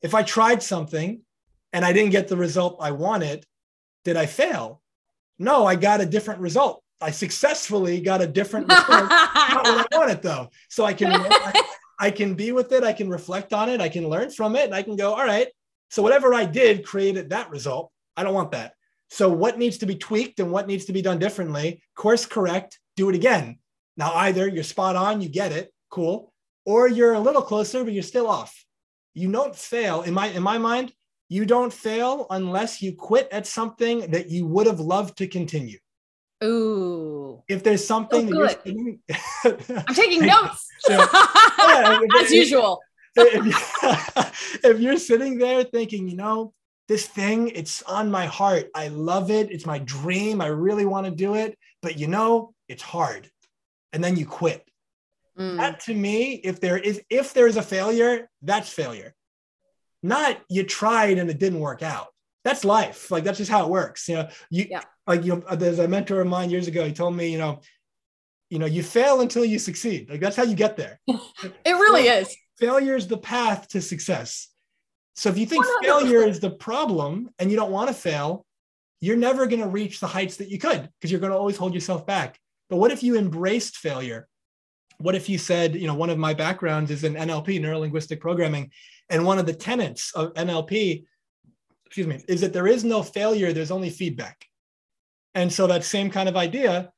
If 0.00 0.14
I 0.14 0.22
tried 0.22 0.62
something 0.62 1.22
and 1.72 1.84
I 1.84 1.92
didn't 1.92 2.12
get 2.12 2.28
the 2.28 2.36
result 2.36 2.78
I 2.80 2.92
wanted, 2.92 3.44
did 4.04 4.16
I 4.16 4.26
fail? 4.26 4.80
No, 5.40 5.66
I 5.66 5.74
got 5.74 6.00
a 6.00 6.06
different 6.06 6.40
result. 6.40 6.84
I 7.00 7.10
successfully 7.10 8.00
got 8.00 8.22
a 8.22 8.28
different 8.28 8.68
result. 8.68 9.10
not 9.10 9.64
what 9.64 9.92
I 9.92 9.96
wanted 9.96 10.22
though. 10.22 10.50
So 10.70 10.84
I 10.84 10.94
can 10.94 11.10
I, 11.98 12.10
can 12.10 12.34
be 12.34 12.52
with 12.52 12.72
it. 12.72 12.84
I 12.84 12.92
can 12.92 13.08
reflect 13.08 13.52
on 13.52 13.68
it. 13.68 13.80
I 13.80 13.88
can 13.88 14.08
learn 14.08 14.30
from 14.30 14.56
it, 14.56 14.64
and 14.64 14.74
I 14.74 14.82
can 14.82 14.96
go, 14.96 15.14
all 15.14 15.24
right. 15.24 15.48
So 15.90 16.02
whatever 16.02 16.34
I 16.34 16.44
did 16.44 16.84
created 16.84 17.30
that 17.30 17.50
result. 17.50 17.90
I 18.16 18.22
don't 18.22 18.34
want 18.34 18.52
that. 18.52 18.72
So 19.08 19.28
what 19.28 19.58
needs 19.58 19.78
to 19.78 19.86
be 19.86 19.94
tweaked 19.94 20.40
and 20.40 20.50
what 20.50 20.66
needs 20.66 20.86
to 20.86 20.92
be 20.92 21.02
done 21.02 21.18
differently? 21.18 21.82
Course 21.94 22.26
correct. 22.26 22.78
Do 22.96 23.08
it 23.08 23.14
again. 23.14 23.58
Now 23.96 24.12
either 24.14 24.48
you're 24.48 24.64
spot 24.64 24.96
on, 24.96 25.20
you 25.20 25.28
get 25.28 25.52
it, 25.52 25.72
cool, 25.90 26.32
or 26.64 26.88
you're 26.88 27.14
a 27.14 27.20
little 27.20 27.42
closer, 27.42 27.84
but 27.84 27.92
you're 27.92 28.02
still 28.02 28.26
off. 28.26 28.64
You 29.14 29.30
don't 29.30 29.54
fail 29.54 30.02
in 30.02 30.12
my 30.12 30.26
in 30.28 30.42
my 30.42 30.58
mind. 30.58 30.92
You 31.28 31.44
don't 31.44 31.72
fail 31.72 32.26
unless 32.30 32.82
you 32.82 32.94
quit 32.94 33.28
at 33.32 33.46
something 33.46 34.10
that 34.10 34.28
you 34.30 34.46
would 34.46 34.66
have 34.66 34.80
loved 34.80 35.18
to 35.18 35.26
continue. 35.26 35.78
Ooh. 36.44 37.42
If 37.48 37.64
there's 37.64 37.86
something 37.86 38.32
Oh, 38.34 38.46
that 38.46 38.66
you're 38.66 39.82
I'm 39.88 39.94
taking 39.94 40.26
notes. 40.26 40.65
Yeah. 40.88 41.06
Yeah, 41.58 42.00
As 42.20 42.30
usual. 42.32 42.80
if, 43.16 44.60
if 44.64 44.80
you're 44.80 44.98
sitting 44.98 45.38
there 45.38 45.64
thinking, 45.64 46.08
you 46.08 46.16
know, 46.16 46.52
this 46.88 47.06
thing, 47.06 47.48
it's 47.48 47.82
on 47.82 48.10
my 48.10 48.26
heart. 48.26 48.70
I 48.74 48.88
love 48.88 49.30
it. 49.30 49.50
It's 49.50 49.66
my 49.66 49.78
dream. 49.78 50.40
I 50.40 50.46
really 50.48 50.84
want 50.84 51.06
to 51.06 51.10
do 51.10 51.34
it. 51.34 51.58
But 51.82 51.98
you 51.98 52.08
know, 52.08 52.52
it's 52.68 52.82
hard. 52.82 53.30
And 53.92 54.02
then 54.04 54.16
you 54.16 54.26
quit. 54.26 54.62
Mm. 55.38 55.56
That 55.56 55.80
to 55.80 55.94
me, 55.94 56.34
if 56.34 56.60
there 56.60 56.78
is 56.78 57.00
if 57.10 57.32
there's 57.34 57.56
a 57.56 57.62
failure, 57.62 58.28
that's 58.42 58.68
failure. 58.68 59.14
Not 60.02 60.38
you 60.48 60.62
tried 60.64 61.18
and 61.18 61.28
it 61.30 61.38
didn't 61.38 61.60
work 61.60 61.82
out. 61.82 62.08
That's 62.44 62.64
life. 62.64 63.10
Like 63.10 63.24
that's 63.24 63.38
just 63.38 63.50
how 63.50 63.64
it 63.64 63.70
works. 63.70 64.08
You 64.08 64.14
know, 64.16 64.28
you 64.50 64.66
Yeah. 64.70 64.82
like 65.06 65.24
you 65.24 65.36
know, 65.36 65.56
there's 65.56 65.78
a 65.78 65.88
mentor 65.88 66.20
of 66.20 66.28
mine 66.28 66.50
years 66.50 66.68
ago. 66.68 66.84
He 66.86 66.92
told 66.92 67.16
me, 67.16 67.28
you 67.30 67.38
know, 67.38 67.60
you 68.50 68.58
know, 68.58 68.66
you 68.66 68.82
fail 68.82 69.20
until 69.20 69.44
you 69.44 69.58
succeed. 69.58 70.08
Like 70.08 70.20
that's 70.20 70.36
how 70.36 70.44
you 70.44 70.54
get 70.54 70.76
there. 70.76 71.00
It 71.08 71.72
really 71.72 72.04
is. 72.04 72.34
Failure 72.58 72.96
is 72.96 73.06
the 73.06 73.18
path 73.18 73.68
to 73.68 73.82
success. 73.82 74.48
So 75.14 75.28
if 75.28 75.38
you 75.38 75.46
think 75.46 75.64
100%. 75.64 75.82
failure 75.82 76.22
is 76.22 76.40
the 76.40 76.50
problem 76.50 77.30
and 77.38 77.50
you 77.50 77.56
don't 77.56 77.70
want 77.70 77.88
to 77.88 77.94
fail, 77.94 78.44
you're 79.00 79.16
never 79.16 79.46
going 79.46 79.62
to 79.62 79.68
reach 79.68 80.00
the 80.00 80.06
heights 80.06 80.36
that 80.36 80.48
you 80.48 80.58
could 80.58 80.88
because 80.94 81.10
you're 81.10 81.20
going 81.20 81.32
to 81.32 81.38
always 81.38 81.56
hold 81.56 81.74
yourself 81.74 82.06
back. 82.06 82.38
But 82.70 82.76
what 82.76 82.90
if 82.90 83.02
you 83.02 83.16
embraced 83.16 83.76
failure? 83.76 84.28
What 84.98 85.14
if 85.14 85.28
you 85.28 85.38
said, 85.38 85.74
you 85.74 85.86
know, 85.86 85.94
one 85.94 86.10
of 86.10 86.18
my 86.18 86.32
backgrounds 86.32 86.90
is 86.90 87.04
in 87.04 87.14
NLP, 87.14 87.60
neuro 87.60 87.80
linguistic 87.80 88.20
programming, 88.20 88.70
and 89.10 89.24
one 89.24 89.38
of 89.38 89.46
the 89.46 89.52
tenets 89.52 90.12
of 90.14 90.32
NLP, 90.34 91.04
excuse 91.84 92.06
me, 92.06 92.24
is 92.28 92.40
that 92.40 92.52
there 92.52 92.66
is 92.66 92.84
no 92.84 93.02
failure, 93.02 93.52
there's 93.52 93.70
only 93.70 93.90
feedback. 93.90 94.46
And 95.34 95.52
so 95.52 95.66
that 95.66 95.84
same 95.84 96.10
kind 96.10 96.28
of 96.28 96.36
idea, 96.36 96.90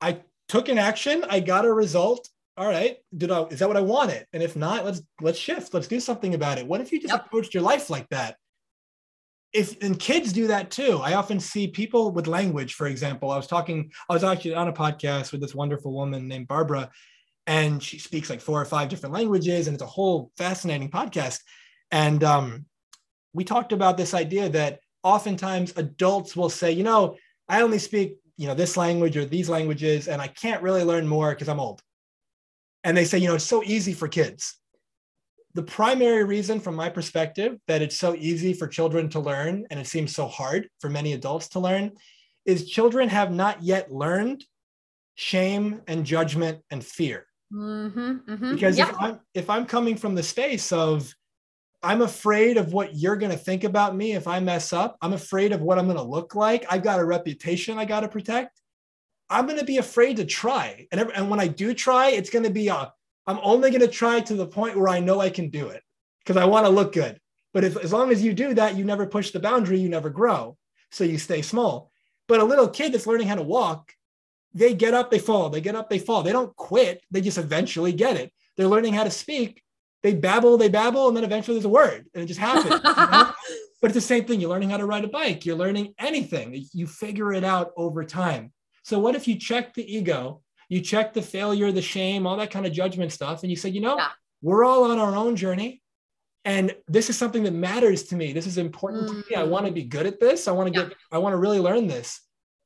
I 0.00 0.22
took 0.52 0.68
an 0.68 0.76
action, 0.76 1.24
I 1.30 1.40
got 1.40 1.64
a 1.64 1.72
result. 1.72 2.28
All 2.58 2.66
right, 2.66 2.98
did 3.16 3.30
I 3.30 3.44
is 3.44 3.60
that 3.60 3.68
what 3.68 3.78
I 3.78 3.80
wanted? 3.80 4.26
And 4.34 4.42
if 4.42 4.54
not, 4.54 4.84
let's 4.84 5.00
let's 5.22 5.38
shift, 5.38 5.72
let's 5.72 5.88
do 5.88 5.98
something 5.98 6.34
about 6.34 6.58
it. 6.58 6.66
What 6.66 6.82
if 6.82 6.92
you 6.92 7.00
just 7.00 7.14
Yep. 7.14 7.26
approached 7.26 7.54
your 7.54 7.62
life 7.62 7.88
like 7.88 8.06
that? 8.10 8.36
If 9.54 9.82
and 9.82 9.98
kids 9.98 10.30
do 10.32 10.48
that 10.48 10.70
too. 10.70 11.00
I 11.02 11.14
often 11.14 11.40
see 11.40 11.68
people 11.68 12.12
with 12.12 12.26
language, 12.26 12.74
for 12.74 12.86
example. 12.86 13.30
I 13.30 13.36
was 13.38 13.46
talking, 13.46 13.90
I 14.10 14.12
was 14.12 14.24
actually 14.24 14.54
on 14.54 14.68
a 14.68 14.72
podcast 14.74 15.32
with 15.32 15.40
this 15.40 15.54
wonderful 15.54 15.94
woman 15.94 16.28
named 16.28 16.48
Barbara, 16.48 16.90
and 17.46 17.82
she 17.82 17.98
speaks 17.98 18.28
like 18.28 18.42
four 18.42 18.60
or 18.60 18.66
five 18.66 18.90
different 18.90 19.14
languages, 19.14 19.66
and 19.66 19.74
it's 19.74 19.82
a 19.82 19.86
whole 19.86 20.30
fascinating 20.36 20.90
podcast. 20.90 21.38
And 21.90 22.22
um, 22.22 22.66
we 23.32 23.44
talked 23.44 23.72
about 23.72 23.96
this 23.96 24.12
idea 24.12 24.50
that 24.50 24.80
oftentimes 25.02 25.72
adults 25.76 26.36
will 26.36 26.50
say, 26.50 26.72
you 26.72 26.84
know, 26.84 27.16
I 27.48 27.62
only 27.62 27.78
speak, 27.78 28.18
you 28.42 28.48
know, 28.48 28.54
this 28.54 28.76
language 28.76 29.16
or 29.16 29.24
these 29.24 29.48
languages, 29.48 30.08
and 30.08 30.20
I 30.20 30.26
can't 30.26 30.62
really 30.64 30.82
learn 30.82 31.06
more 31.06 31.30
because 31.30 31.48
I'm 31.48 31.60
old. 31.60 31.80
And 32.82 32.96
they 32.96 33.04
say, 33.04 33.18
you 33.18 33.28
know, 33.28 33.36
it's 33.36 33.44
so 33.44 33.62
easy 33.62 33.92
for 33.92 34.08
kids. 34.08 34.58
The 35.54 35.62
primary 35.62 36.24
reason, 36.24 36.58
from 36.58 36.74
my 36.74 36.88
perspective, 36.88 37.52
that 37.68 37.82
it's 37.82 37.96
so 37.96 38.16
easy 38.16 38.52
for 38.52 38.66
children 38.66 39.08
to 39.10 39.20
learn 39.20 39.64
and 39.70 39.78
it 39.78 39.86
seems 39.86 40.12
so 40.12 40.26
hard 40.26 40.68
for 40.80 40.90
many 40.90 41.12
adults 41.12 41.50
to 41.50 41.60
learn 41.60 41.92
is 42.44 42.68
children 42.68 43.08
have 43.08 43.30
not 43.30 43.62
yet 43.62 43.92
learned 43.92 44.44
shame 45.14 45.82
and 45.86 46.04
judgment 46.04 46.58
and 46.72 46.84
fear 46.84 47.26
Mm-hmm, 47.54 48.12
mm-hmm. 48.28 48.54
because 48.54 48.78
Yep. 48.78 48.88
if 48.88 48.96
I'm 48.98 49.20
if 49.34 49.50
I'm 49.50 49.66
coming 49.66 49.94
from 49.96 50.14
the 50.16 50.22
space 50.22 50.72
of 50.72 51.14
I'm 51.82 52.02
afraid 52.02 52.56
of 52.56 52.72
what 52.72 52.94
you're 52.94 53.16
going 53.16 53.32
to 53.32 53.38
think 53.38 53.64
about 53.64 53.96
me 53.96 54.12
if 54.12 54.28
I 54.28 54.38
mess 54.38 54.72
up. 54.72 54.96
I'm 55.02 55.12
afraid 55.12 55.52
of 55.52 55.62
what 55.62 55.78
I'm 55.78 55.86
going 55.86 55.96
to 55.96 56.02
look 56.02 56.34
like. 56.34 56.64
I've 56.70 56.84
got 56.84 57.00
a 57.00 57.04
reputation 57.04 57.78
I 57.78 57.84
got 57.84 58.00
to 58.00 58.08
protect. 58.08 58.60
I'm 59.28 59.46
going 59.46 59.58
to 59.58 59.64
be 59.64 59.78
afraid 59.78 60.16
to 60.18 60.24
try. 60.24 60.86
And, 60.92 61.00
and 61.00 61.28
when 61.28 61.40
I 61.40 61.48
do 61.48 61.74
try, 61.74 62.10
it's 62.10 62.30
going 62.30 62.44
to 62.44 62.50
be 62.50 62.68
a, 62.68 62.92
I'm 63.26 63.40
only 63.42 63.70
going 63.70 63.80
to 63.80 63.88
try 63.88 64.20
to 64.20 64.34
the 64.34 64.46
point 64.46 64.76
where 64.76 64.88
I 64.88 65.00
know 65.00 65.20
I 65.20 65.30
can 65.30 65.48
do 65.48 65.68
it 65.68 65.82
because 66.20 66.36
I 66.36 66.44
want 66.44 66.66
to 66.66 66.70
look 66.70 66.92
good. 66.92 67.18
But 67.52 67.64
if, 67.64 67.76
as 67.76 67.92
long 67.92 68.10
as 68.12 68.22
you 68.22 68.32
do 68.32 68.54
that, 68.54 68.76
you 68.76 68.84
never 68.84 69.06
push 69.06 69.30
the 69.30 69.40
boundary, 69.40 69.80
you 69.80 69.88
never 69.88 70.10
grow. 70.10 70.56
So 70.90 71.04
you 71.04 71.18
stay 71.18 71.42
small. 71.42 71.90
But 72.28 72.40
a 72.40 72.44
little 72.44 72.68
kid 72.68 72.92
that's 72.92 73.06
learning 73.06 73.28
how 73.28 73.34
to 73.34 73.42
walk, 73.42 73.92
they 74.54 74.74
get 74.74 74.94
up, 74.94 75.10
they 75.10 75.18
fall, 75.18 75.48
they 75.48 75.60
get 75.60 75.74
up, 75.74 75.88
they 75.88 75.98
fall. 75.98 76.22
They 76.22 76.32
don't 76.32 76.54
quit. 76.56 77.02
They 77.10 77.20
just 77.20 77.38
eventually 77.38 77.92
get 77.92 78.16
it. 78.16 78.32
They're 78.56 78.68
learning 78.68 78.92
how 78.92 79.04
to 79.04 79.10
speak. 79.10 79.62
They 80.02 80.14
babble, 80.14 80.56
they 80.56 80.68
babble, 80.68 81.08
and 81.08 81.16
then 81.16 81.24
eventually 81.24 81.56
there's 81.56 81.64
a 81.64 81.68
word, 81.68 82.06
and 82.14 82.22
it 82.24 82.26
just 82.26 82.40
happens. 82.40 82.74
you 82.74 82.80
know? 82.80 83.32
But 83.80 83.88
it's 83.90 83.94
the 83.96 84.00
same 84.00 84.24
thing. 84.26 84.40
You're 84.40 84.48
learning 84.50 84.70
how 84.70 84.76
to 84.76 84.86
ride 84.86 85.02
a 85.04 85.08
bike. 85.08 85.44
You're 85.44 85.56
learning 85.56 85.94
anything. 85.98 86.64
You 86.72 86.86
figure 86.86 87.32
it 87.32 87.42
out 87.42 87.72
over 87.76 88.04
time. 88.04 88.52
So 88.84 89.00
what 89.00 89.16
if 89.16 89.26
you 89.26 89.34
check 89.36 89.74
the 89.74 89.82
ego, 89.96 90.40
you 90.68 90.80
check 90.80 91.12
the 91.12 91.20
failure, 91.22 91.72
the 91.72 91.82
shame, 91.82 92.24
all 92.24 92.36
that 92.36 92.52
kind 92.52 92.64
of 92.64 92.72
judgment 92.72 93.10
stuff, 93.10 93.42
and 93.42 93.50
you 93.50 93.56
say, 93.56 93.70
you 93.70 93.80
know, 93.80 93.96
Yeah. 93.96 94.10
we're 94.40 94.64
all 94.64 94.84
on 94.88 95.00
our 95.00 95.16
own 95.16 95.34
journey. 95.34 95.82
And 96.44 96.74
this 96.86 97.10
is 97.10 97.16
something 97.18 97.42
that 97.42 97.54
matters 97.54 98.04
to 98.04 98.14
me. 98.16 98.32
This 98.32 98.46
is 98.46 98.56
important 98.56 99.08
to 99.08 99.14
me. 99.14 99.22
I 99.36 99.42
Mm. 99.42 99.48
want 99.48 99.66
to 99.66 99.72
be 99.72 99.82
good 99.82 100.06
at 100.06 100.20
this. 100.20 100.46
I 100.46 100.52
want 100.52 100.72
to 100.72 100.80
Yeah. 100.80 100.88
get, 100.88 100.96
I 101.10 101.18
want 101.18 101.32
to 101.32 101.38
really 101.38 101.58
learn 101.60 101.88
this. 101.88 102.20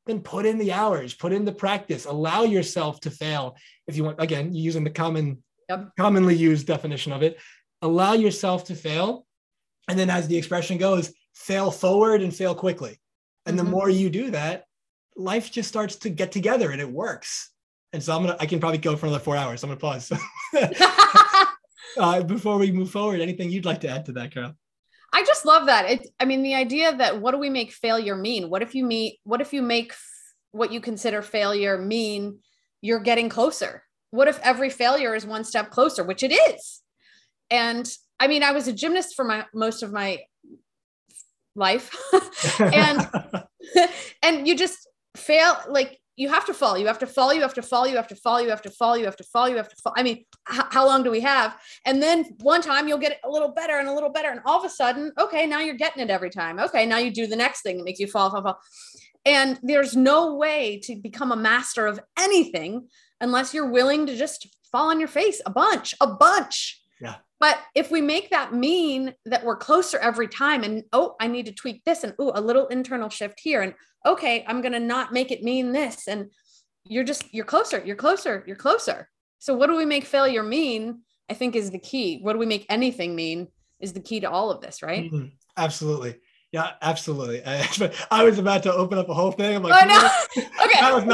Then 0.05 0.21
put 0.21 0.45
in 0.45 0.59
the 0.59 0.73
hours, 0.73 1.15
put 1.15 1.33
in 1.33 1.47
the 1.47 1.53
practice, 1.53 2.05
allow 2.05 2.43
yourself 2.45 3.01
to 3.01 3.11
fail. 3.11 3.57
If 3.87 3.97
you 3.97 4.05
want, 4.05 4.21
again, 4.21 4.55
using 4.55 4.85
the 4.85 4.91
common, 4.91 5.43
Yep. 5.69 5.91
commonly 5.99 6.35
used 6.37 6.67
definition 6.67 7.13
of 7.13 7.23
it, 7.23 7.39
allow 7.83 8.13
yourself 8.13 8.65
to 8.67 8.75
fail. 8.75 9.27
And 9.89 9.99
then 9.99 10.11
as 10.11 10.29
the 10.29 10.37
expression 10.37 10.79
goes, 10.79 11.13
fail 11.35 11.71
forward 11.71 12.23
and 12.23 12.35
fail 12.35 12.55
quickly. 12.55 13.01
And 13.47 13.55
Mhm. 13.59 13.65
the 13.65 13.71
more 13.71 13.89
you 13.91 14.09
do 14.11 14.31
that, 14.31 14.65
life 15.17 15.51
just 15.51 15.69
starts 15.69 15.97
to 15.97 16.11
get 16.11 16.31
together 16.33 16.71
and 16.71 16.81
it 16.81 16.89
works. 16.91 17.51
And 17.93 18.03
so 18.03 18.15
I'm 18.15 18.23
gonna, 18.23 18.37
I 18.41 18.47
can 18.47 18.61
probably 18.61 18.79
go 18.79 18.97
for 18.97 19.07
another 19.07 19.23
four 19.25 19.37
hours. 19.37 19.63
I'm 19.63 19.71
gonna 19.71 19.81
pause. 19.81 20.13
uh, 21.99 22.23
before 22.23 22.59
we 22.59 22.71
move 22.73 22.91
forward, 22.91 23.21
anything 23.21 23.51
you'd 23.51 23.65
like 23.65 23.81
to 23.81 23.89
add 23.89 24.05
to 24.07 24.13
that, 24.13 24.33
Carole? 24.33 24.53
I 25.13 25.25
just 25.25 25.47
love 25.47 25.67
that. 25.67 25.91
It, 25.91 26.09
I 26.21 26.25
mean, 26.27 26.43
the 26.43 26.55
idea 26.55 26.95
that 26.97 27.21
what 27.21 27.33
do 27.33 27.39
we 27.39 27.49
make 27.51 27.73
failure 27.73 28.17
mean? 28.17 28.51
What 28.51 28.63
if 28.63 28.75
you 28.75 28.85
meet, 28.85 29.19
what 29.25 29.41
if 29.41 29.53
you 29.53 29.63
make 29.63 29.93
f- 29.93 30.05
what 30.53 30.73
you 30.73 30.81
consider 30.81 31.23
failure 31.23 31.79
mean 31.79 32.41
you're 32.83 33.01
getting 33.01 33.29
closer? 33.29 33.83
What 34.11 34.29
if 34.29 34.39
every 34.43 34.71
failure 34.71 35.15
is 35.15 35.27
one 35.27 35.45
step 35.45 35.71
closer, 35.71 36.03
which 36.05 36.23
it 36.23 36.33
is? 36.33 36.83
And 37.51 37.91
I 38.19 38.29
mean, 38.29 38.43
I 38.43 38.53
was 38.53 38.67
a 38.69 38.73
gymnast 38.73 39.15
for 39.15 39.25
my 39.25 39.45
most 39.55 39.83
of 39.83 39.93
my 39.93 40.21
life. 41.55 41.95
And- 42.61 43.09
and 44.23 44.47
you 44.47 44.57
just 44.57 44.89
fail 45.17 45.57
like 45.69 45.99
you 46.17 46.29
have 46.29 46.45
to 46.47 46.55
fall 46.55 46.79
you 46.79 46.87
have 46.87 46.99
to 46.99 47.07
fall 47.07 47.33
you 47.35 47.41
have 47.43 47.53
to 47.55 47.63
fall 47.63 47.87
you 47.87 47.97
have 47.97 48.07
to 48.07 48.15
fall 48.17 48.41
you 48.41 48.49
have 48.51 48.61
to 48.63 48.71
fall 48.71 48.97
you 48.97 49.05
have 49.05 49.17
to 49.17 49.25
fall 49.25 49.49
you 49.49 49.57
have 49.57 49.69
to 49.69 49.77
fall 49.83 49.93
i 49.97 50.03
mean 50.03 50.19
h- 50.53 50.61
how 50.71 50.87
long 50.87 51.03
do 51.03 51.11
we 51.11 51.21
have 51.21 51.57
and 51.85 52.03
then 52.03 52.25
one 52.41 52.61
time 52.63 52.87
you'll 52.87 52.99
get 52.99 53.13
it 53.13 53.19
a 53.25 53.31
little 53.31 53.49
better 53.49 53.79
and 53.79 53.89
a 53.89 53.93
little 53.93 54.11
better 54.11 54.31
and 54.31 54.41
all 54.47 54.59
of 54.59 54.65
a 54.65 54.69
sudden 54.69 55.11
okay 55.19 55.47
now 55.47 55.59
you're 55.59 55.75
getting 55.75 56.03
it 56.03 56.11
every 56.11 56.31
time 56.31 56.59
okay 56.61 56.87
now 56.87 56.99
you 56.99 57.11
do 57.11 57.27
the 57.27 57.35
next 57.37 57.63
thing 57.63 57.79
that 57.79 57.85
makes 57.85 57.99
you 57.99 58.07
fall 58.07 58.31
fall 58.31 58.43
fall 58.43 58.59
and 59.25 59.59
there's 59.63 59.97
no 59.97 60.35
way 60.37 60.79
to 60.85 60.95
become 60.97 61.33
a 61.33 61.37
master 61.37 61.87
of 61.87 61.99
anything 62.19 62.87
unless 63.21 63.55
you're 63.55 63.71
willing 63.71 64.07
to 64.07 64.17
just 64.17 64.47
fall 64.71 64.91
on 64.91 64.99
your 65.01 65.09
face 65.09 65.41
a 65.47 65.51
bunch 65.51 65.95
a 66.01 66.07
bunch 66.07 66.81
Yeah. 67.01 67.17
but 67.41 67.59
if 67.75 67.91
we 67.91 68.01
make 68.01 68.31
that 68.31 68.53
mean 68.53 69.15
that 69.25 69.45
we're 69.45 69.57
closer 69.57 69.99
every 69.99 70.29
time 70.29 70.63
and 70.65 70.83
oh 70.93 71.15
i 71.21 71.27
need 71.27 71.47
to 71.47 71.53
tweak 71.53 71.83
this 71.85 72.05
and 72.05 72.15
oh 72.19 72.33
a 72.35 72.41
little 72.41 72.67
internal 72.69 73.09
shift 73.09 73.41
here 73.41 73.63
and 73.63 73.75
okay 74.05 74.45
i'm 74.47 74.61
going 74.61 74.73
to 74.73 74.81
not 74.81 75.13
make 75.13 75.31
it 75.31 75.43
mean 75.43 75.73
this 75.73 76.09
and 76.09 76.31
you're 76.85 77.05
just 77.05 77.33
you're 77.33 77.45
closer 77.45 77.83
you're 77.85 77.97
closer 77.97 78.45
you're 78.47 78.57
closer 78.57 79.09
so 79.39 79.55
what 79.57 79.69
do 79.69 79.77
we 79.77 79.85
make 79.87 80.05
failure 80.05 80.43
mean 80.43 81.01
i 81.31 81.35
think 81.35 81.57
is 81.57 81.71
the 81.71 81.79
key 81.79 82.19
what 82.23 82.33
do 82.35 82.39
we 82.39 82.47
make 82.47 82.67
anything 82.69 83.15
mean 83.15 83.49
is 83.81 83.93
the 83.93 84.01
key 84.01 84.21
to 84.21 84.31
all 84.31 84.51
of 84.51 84.61
this 84.61 84.83
right 84.83 85.11
Mhm. 85.13 85.33
Absolutely. 85.59 86.17
Yeah, 86.53 86.73
absolutely. 86.83 87.43
I, 87.45 87.67
I 88.11 88.25
was 88.25 88.39
about 88.39 88.63
to 88.65 88.73
open 88.75 88.99
up 88.99 89.09
a 89.09 89.15
whole 89.15 89.33
thing. 89.33 89.57
I'm 89.57 89.63
like, 89.63 89.83
oh 89.83 89.87
no 89.87 90.43
that 90.81 90.95
was 90.95 91.03
okay 91.03 91.09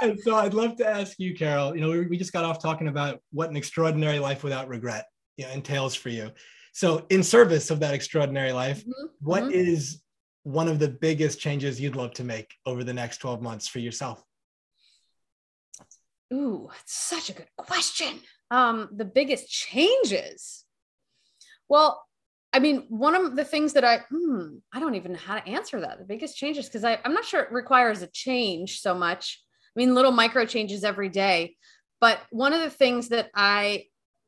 and 0.04 0.20
so 0.24 0.36
I'd 0.36 0.54
love 0.54 0.78
to 0.78 0.88
ask 0.88 1.20
you, 1.20 1.36
Carole. 1.36 1.76
You 1.76 1.82
know, 1.82 1.89
we, 1.89 2.08
we 2.08 2.18
just 2.18 2.34
got 2.34 2.45
off 2.45 2.62
talking 2.62 2.88
about 2.88 3.20
what 3.32 3.49
an 3.49 3.56
extraordinary 3.56 4.20
life 4.20 4.43
without 4.43 4.68
regret 4.68 5.06
you 5.38 5.45
know, 5.45 5.51
entails 5.51 5.95
for 5.95 6.10
you. 6.10 6.32
So, 6.74 7.06
in 7.10 7.24
service 7.24 7.70
of 7.70 7.80
that 7.82 7.93
extraordinary 7.93 8.51
life, 8.51 8.84
Mhm, 8.84 9.10
what 9.20 9.43
mhm. 9.43 9.51
is 9.51 10.01
one 10.43 10.68
of 10.68 10.80
the 10.80 10.89
biggest 10.89 11.39
changes 11.39 11.80
you'd 11.80 11.95
love 11.95 12.14
to 12.16 12.24
make 12.24 12.54
over 12.66 12.84
the 12.84 12.93
next 12.93 13.18
12 13.18 13.41
months 13.41 13.68
for 13.68 13.80
yourself? 13.80 14.24
Ooh, 16.34 16.68
that's 16.72 16.93
such 16.93 17.30
a 17.30 17.34
good 17.34 17.49
question. 17.58 18.20
Um, 18.49 18.89
the 18.91 19.06
biggest 19.06 19.49
changes. 19.49 20.66
Well, 21.70 22.04
I 22.51 22.60
mean, 22.60 22.86
one 22.89 23.16
of 23.16 23.36
the 23.36 23.45
things 23.45 23.74
that 23.74 23.84
I, 23.84 23.99
hmm, 24.10 24.58
I 24.72 24.80
don't 24.80 24.95
even 24.95 25.14
know 25.14 25.20
how 25.20 25.39
to 25.39 25.47
answer 25.47 25.80
that. 25.82 25.99
The 25.99 26.06
biggest 26.06 26.38
changes, 26.38 26.68
because 26.68 26.84
I'm 26.84 27.14
not 27.14 27.26
sure 27.26 27.41
it 27.41 27.51
requires 27.51 28.01
a 28.01 28.08
change 28.08 28.80
so 28.80 28.93
much. 28.93 29.42
I 29.76 29.80
mean, 29.80 29.95
little 29.95 30.11
micro 30.11 30.45
changes 30.45 30.84
every 30.84 31.09
day. 31.09 31.55
But 31.99 32.19
one 32.32 32.53
of 32.53 32.61
the 32.61 32.69
things 32.69 33.09
that 33.09 33.30
I 33.34 33.86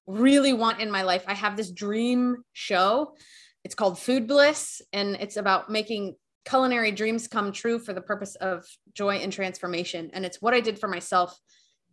really 0.08 0.54
want 0.54 0.80
in 0.80 0.90
my 0.90 1.02
life, 1.02 1.24
I 1.28 1.34
have 1.34 1.58
this 1.58 1.72
dream 1.72 2.38
show. 2.54 3.16
It's 3.64 3.76
called 3.76 4.00
Food 4.00 4.28
Bliss, 4.28 4.82
and 4.94 5.18
it's 5.20 5.38
about 5.38 5.70
making 5.70 6.16
culinary 6.46 6.92
dreams 6.92 7.28
come 7.28 7.52
true 7.52 7.80
for 7.80 7.94
the 7.94 8.02
purpose 8.02 8.36
of 8.36 8.66
joy 8.94 9.16
and 9.16 9.34
transformation. 9.34 10.12
And 10.14 10.26
it's 10.26 10.42
what 10.42 10.54
I 10.54 10.62
did 10.62 10.80
for 10.80 10.88
myself 10.88 11.38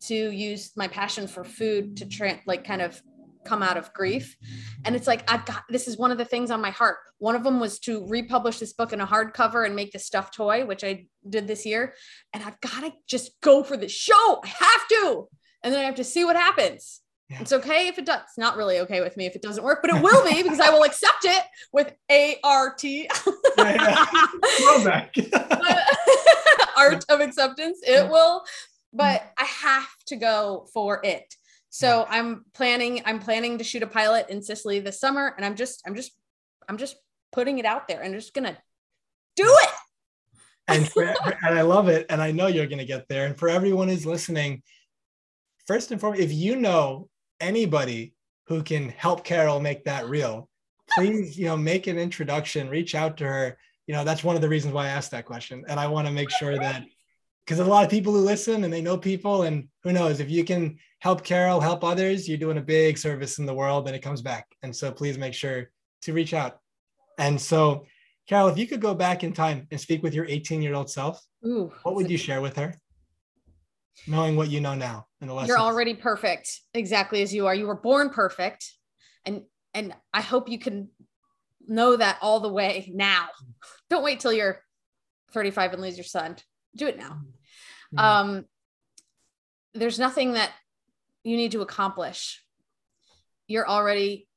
to 0.03 0.15
use 0.15 0.73
my 0.77 0.89
passion 0.89 1.27
for 1.27 1.45
food 1.45 1.97
to 1.99 2.07
tra- 2.07 2.41
like 2.47 2.65
kind 2.65 2.83
of 2.83 3.01
come 3.45 3.63
out 3.63 3.77
of 3.77 3.93
grief. 3.93 4.37
And 4.85 4.97
it's 4.97 5.07
like, 5.07 5.31
I've 5.31 5.45
got 5.45 5.65
this 5.69 5.89
is 5.89 5.97
one 5.97 6.11
of 6.11 6.19
the 6.19 6.25
things 6.25 6.51
on 6.51 6.61
my 6.61 6.71
heart. 6.71 6.97
One 7.19 7.35
of 7.35 7.45
them 7.45 7.61
was 7.61 7.79
to 7.81 8.07
republish 8.07 8.59
this 8.59 8.73
book 8.73 8.93
in 8.93 9.01
a 9.01 9.07
hardcover 9.07 9.65
and 9.67 9.77
make 9.77 9.93
the 9.93 9.99
stuffed 9.99 10.35
toy, 10.35 10.65
which 10.65 10.85
I 10.85 11.07
did 11.29 11.47
this 11.47 11.65
year. 11.67 11.95
And 12.33 12.43
I've 12.43 12.61
got 12.61 12.81
to 12.81 12.93
just 13.07 13.33
go 13.41 13.63
for 13.63 13.77
the 13.77 13.89
show. 13.89 14.41
I 14.45 14.49
have 14.49 14.89
to. 14.89 15.29
And 15.63 15.73
then 15.73 15.81
I 15.81 15.85
have 15.85 15.97
to 15.97 16.05
see 16.05 16.25
what 16.25 16.37
happens. 16.37 17.01
Yeah. 17.29 17.41
It's 17.41 17.53
okay 17.53 17.89
if 17.89 17.99
it 17.99 18.05
does. 18.05 18.21
It's 18.25 18.39
not 18.39 18.57
really 18.57 18.81
okay 18.81 19.01
with 19.01 19.17
me 19.17 19.27
if 19.27 19.35
it 19.35 19.43
doesn't 19.43 19.65
work, 19.65 19.79
but 19.81 19.95
it 19.95 20.03
will 20.03 20.23
be 20.25 20.43
because 20.43 20.61
I 20.61 20.71
will 20.71 20.83
accept 20.83 21.25
it 21.25 21.43
with 21.73 21.93
A 22.11 22.37
R 22.45 22.75
T. 22.75 23.09
Art 26.77 27.05
of 27.09 27.21
acceptance. 27.21 27.79
It 27.83 28.11
will, 28.11 28.43
but 28.93 29.33
I 29.39 29.45
have 29.45 29.89
to 30.09 30.17
go 30.17 30.67
for 30.75 31.01
it. 31.05 31.35
So 31.75 32.07
I'm 32.11 32.45
planning, 32.53 33.01
I'm 33.07 33.19
planning 33.19 33.57
to 33.57 33.65
shoot 33.65 33.83
a 33.83 33.87
pilot 33.87 34.29
in 34.29 34.43
Sicily 34.43 34.79
this 34.81 35.01
summer. 35.01 35.33
And 35.35 35.45
I'm 35.45 35.57
just, 35.57 35.83
I'm 35.87 35.95
just, 35.95 36.13
I'm 36.69 36.77
just 36.77 36.97
putting 37.33 37.57
it 37.57 37.65
out 37.65 37.89
there 37.89 38.03
and 38.03 38.15
just 38.15 38.35
gonna 38.35 38.59
do 39.37 39.47
it. 39.47 39.71
and, 40.69 40.87
for, 40.93 41.03
and 41.03 41.59
I 41.59 41.63
love 41.63 41.89
it. 41.89 42.05
And 42.11 42.21
I 42.21 42.31
know 42.31 42.47
you're 42.47 42.67
gonna 42.67 42.85
get 42.85 43.09
there. 43.09 43.25
And 43.25 43.39
for 43.39 43.49
everyone 43.49 43.89
who's 43.89 44.05
listening, 44.05 44.63
first 45.67 45.91
and 45.91 45.99
foremost, 45.99 46.21
if 46.21 46.31
you 46.31 46.57
know 46.57 47.09
anybody 47.41 48.13
who 48.49 48.63
can 48.63 48.91
help 48.91 49.25
Carole 49.25 49.59
make 49.59 49.85
that 49.85 50.11
real, 50.11 50.51
please, 50.91 51.39
you 51.39 51.47
know, 51.47 51.57
make 51.57 51.87
an 51.87 51.99
introduction, 51.99 52.69
reach 52.69 52.95
out 52.95 53.17
to 53.17 53.25
her. 53.25 53.59
You 53.87 53.95
know, 53.95 54.05
that's 54.05 54.23
one 54.23 54.37
of 54.37 54.43
the 54.43 54.49
reasons 54.51 54.75
why 54.75 54.89
I 54.89 54.91
asked 54.91 55.13
that 55.13 55.25
question. 55.25 55.65
And 55.69 55.81
I 55.81 55.87
want 55.87 56.07
to 56.07 56.13
make 56.13 56.29
sure 56.31 56.59
that 56.59 56.85
because 57.45 57.59
a 57.59 57.65
lot 57.65 57.85
of 57.85 57.91
people 57.91 58.13
who 58.13 58.21
listen 58.21 58.65
and 58.65 58.73
they 58.73 58.81
know 58.81 58.97
people 58.97 59.43
and 59.43 59.69
who 59.83 59.93
knows 59.93 60.21
if 60.21 60.31
you 60.31 60.45
can 60.45 60.79
help 61.01 61.25
carole 61.25 61.61
help 61.61 61.83
others 61.83 62.29
you're 62.29 62.39
doing 62.39 62.59
a 62.59 62.63
big 62.63 62.97
service 62.97 63.39
in 63.39 63.47
the 63.47 63.55
world 63.55 63.87
and 63.87 63.97
it 63.97 64.03
comes 64.03 64.23
back. 64.23 64.47
And 64.63 64.75
so 64.75 64.93
please 64.93 65.19
make 65.19 65.35
sure 65.35 65.71
to 66.03 66.13
reach 66.13 66.35
out. 66.35 66.59
And 67.19 67.41
so 67.41 67.87
carole 68.29 68.49
if 68.49 68.59
you 68.59 68.67
could 68.67 68.81
go 68.81 68.95
back 68.95 69.25
in 69.25 69.33
time 69.33 69.67
and 69.71 69.81
speak 69.81 70.03
with 70.03 70.15
your 70.15 70.27
18 70.27 70.63
year 70.63 70.75
old 70.75 70.91
self 70.91 71.25
Ooh, 71.45 71.73
what 71.83 71.95
would 71.95 72.11
you 72.11 72.19
share 72.19 72.41
with 72.41 72.57
her? 72.57 72.75
Knowing 74.07 74.37
what 74.37 74.51
you 74.51 74.61
know 74.61 74.75
now 74.75 75.07
in 75.21 75.29
the 75.29 75.45
you're 75.45 75.59
already 75.59 75.95
perfect 75.95 76.61
exactly 76.75 77.23
as 77.23 77.35
you 77.35 77.47
are. 77.47 77.55
You 77.55 77.67
were 77.67 77.81
born 77.81 78.11
perfect 78.11 78.73
and 79.25 79.43
and 79.75 79.95
i 80.13 80.21
hope 80.21 80.49
you 80.49 80.59
can 80.59 80.89
know 81.67 81.97
that 81.97 82.19
all 82.23 82.41
the 82.41 82.49
way 82.49 82.91
now. 82.95 83.29
Don't 83.91 84.03
wait 84.03 84.21
till 84.21 84.33
you're 84.33 84.61
35 85.33 85.75
and 85.75 85.83
lose 85.83 85.97
your 85.97 86.05
son 86.05 86.37
do 86.77 86.87
it 86.87 86.99
now. 86.99 87.21
Mm-hmm. 87.95 87.99
um 87.99 88.45
there's 89.75 89.99
nothing 89.99 90.35
that 90.35 90.51
you 91.25 91.37
need 91.37 91.53
to 91.53 91.63
accomplish. 91.63 92.43
You're 93.47 93.69
already 93.69 94.29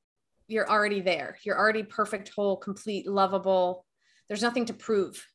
you're 0.48 0.70
already 0.70 1.02
there. 1.02 1.38
You're 1.44 1.58
already 1.58 1.84
perfect 1.84 2.32
whole 2.36 2.58
complete 2.58 3.08
lovable. 3.08 3.86
There's 4.28 4.42
nothing 4.42 4.66
to 4.66 4.74
prove. 4.74 5.26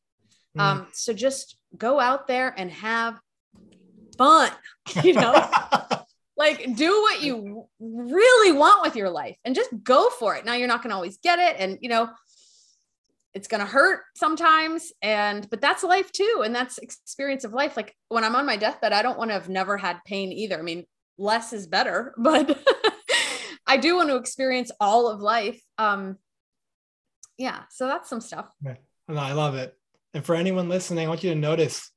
Mm. 0.57 0.61
um 0.61 0.87
so 0.93 1.13
just 1.13 1.57
go 1.77 2.01
out 2.01 2.27
there 2.27 2.53
and 2.57 2.71
have 2.71 3.19
fun 4.19 4.51
you 5.03 5.15
know? 5.15 5.49
Like 6.37 6.75
do 6.75 7.03
what 7.03 7.23
you 7.23 7.67
really 7.79 8.53
want 8.57 8.81
with 8.81 8.97
your 8.97 9.11
life 9.11 9.37
and 9.45 9.55
just 9.55 9.69
go 9.85 10.09
for 10.09 10.37
it. 10.37 10.47
Now 10.47 10.55
you're 10.55 10.69
not 10.69 10.83
going 10.83 10.89
to 10.89 10.97
always 10.97 11.19
get 11.19 11.39
it 11.39 11.57
and 11.59 11.77
you 11.83 11.91
know 11.91 12.09
it's 13.35 13.49
going 13.49 13.61
to 13.61 13.67
hurt 13.67 14.03
sometimes 14.17 14.93
and 15.03 15.49
but 15.51 15.61
that's 15.61 15.83
life 15.85 16.11
too 16.13 16.43
and 16.45 16.55
that's 16.55 16.79
experience 16.79 17.45
of 17.45 17.53
life. 17.53 17.77
Like 17.77 17.95
when 18.09 18.25
i'm 18.25 18.37
on 18.37 18.47
my 18.47 18.57
deathbed 18.57 18.93
i 18.93 19.03
don't 19.03 19.19
want 19.19 19.31
to 19.31 19.35
have 19.35 19.49
never 19.49 19.77
had 19.77 19.99
pain 20.05 20.33
either. 20.33 20.59
I 20.59 20.63
mean 20.63 20.85
less 21.19 21.53
is 21.53 21.67
better 21.67 22.15
but 22.19 22.59
i 23.67 23.77
do 23.77 23.97
want 23.97 24.09
to 24.09 24.17
experience 24.17 24.71
all 24.81 25.09
of 25.09 25.21
life. 25.21 25.61
Um 25.79 26.17
yeah 27.39 27.63
so 27.71 27.87
that's 27.87 28.09
some 28.09 28.21
stuff. 28.21 28.53
No, 28.63 28.75
i 29.17 29.33
love 29.33 29.55
it. 29.55 29.77
And 30.15 30.25
for 30.25 30.35
anyone 30.35 30.69
listening 30.69 31.07
i 31.07 31.09
want 31.09 31.25
you 31.25 31.31
to 31.31 31.39
notice 31.39 31.91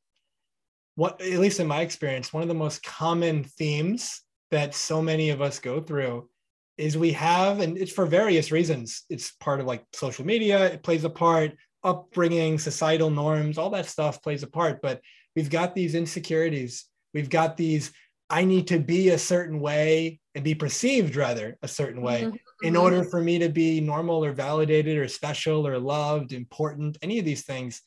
what 0.95 1.21
at 1.21 1.39
least 1.39 1.59
in 1.59 1.67
my 1.67 1.81
experience 1.81 2.31
one 2.31 2.43
of 2.43 2.49
the 2.49 2.53
most 2.53 2.84
common 2.84 3.43
themes 3.43 4.21
that 4.51 4.75
so 4.75 5.01
many 5.01 5.31
of 5.31 5.41
us 5.41 5.57
go 5.57 5.81
through 5.81 6.29
is 6.78 6.97
we 6.97 7.11
have, 7.13 7.59
and 7.59 7.78
it's 7.78 7.91
for 7.91 8.05
various 8.05 8.51
reasons. 8.51 9.03
It's 9.09 9.32
part 9.34 9.59
of 9.59 9.65
like 9.65 9.84
social 9.93 10.26
media, 10.26 10.65
it 10.65 10.84
plays 10.84 11.03
a 11.03 11.09
part, 11.09 11.53
upbringing, 11.84 12.57
societal 12.57 13.09
norms, 13.09 13.57
all 13.57 13.69
that 13.71 13.86
stuff 13.86 14.21
plays 14.21 14.43
a 14.43 14.47
part. 14.47 14.82
But 14.82 15.01
we've 15.36 15.49
got 15.49 15.76
these 15.76 15.95
insecurities. 15.95 16.86
We've 17.13 17.30
got 17.30 17.57
these, 17.57 17.91
I 18.30 18.45
need 18.45 18.67
to 18.67 18.80
be 18.80 19.09
a 19.09 19.17
certain 19.17 19.59
way 19.59 20.19
and 20.34 20.43
be 20.43 20.55
perceived 20.55 21.15
rather 21.15 21.57
a 21.61 21.67
certain 21.67 22.01
way 22.01 22.24
mm-hmm. 22.24 22.65
in 22.67 22.76
order 22.76 23.03
for 23.03 23.21
me 23.21 23.38
to 23.39 23.49
be 23.49 23.80
normal 23.80 24.26
or 24.26 24.32
validated 24.32 24.97
or 24.97 25.07
special 25.07 25.67
or 25.67 25.78
loved, 25.78 26.34
important, 26.34 26.97
any 27.03 27.19
of 27.19 27.26
these 27.26 27.43
things. 27.43 27.82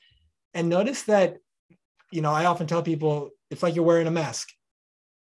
And 0.55 0.69
notice 0.69 1.03
that, 1.05 1.39
you 2.13 2.21
know, 2.21 2.33
I 2.33 2.45
often 2.45 2.69
tell 2.69 2.83
people 2.83 3.31
it's 3.51 3.65
like 3.65 3.75
you're 3.75 3.85
wearing 3.85 4.07
a 4.07 4.13
mask. 4.13 4.49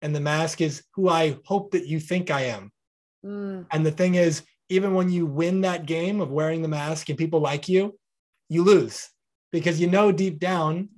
And 0.03 0.14
the 0.14 0.20
mask 0.20 0.61
is 0.61 0.82
who 0.94 1.09
I 1.09 1.38
hope 1.46 1.70
that 1.70 1.86
you 1.86 1.99
think 1.99 2.30
I 2.30 2.42
am 2.42 2.70
Mm. 3.24 3.66
And 3.70 3.86
the 3.86 3.90
thing 3.90 4.14
is, 4.14 4.42
even 4.68 4.94
when 4.94 5.10
you 5.10 5.26
win 5.26 5.62
that 5.62 5.86
game 5.86 6.20
of 6.20 6.30
wearing 6.30 6.62
the 6.62 6.68
mask 6.68 7.08
and 7.08 7.18
people 7.18 7.40
like 7.40 7.68
you, 7.68 7.98
you 8.48 8.62
lose 8.62 9.08
because 9.52 9.80
you 9.80 9.86
know 9.86 10.12
deep 10.12 10.38
down 10.38 10.88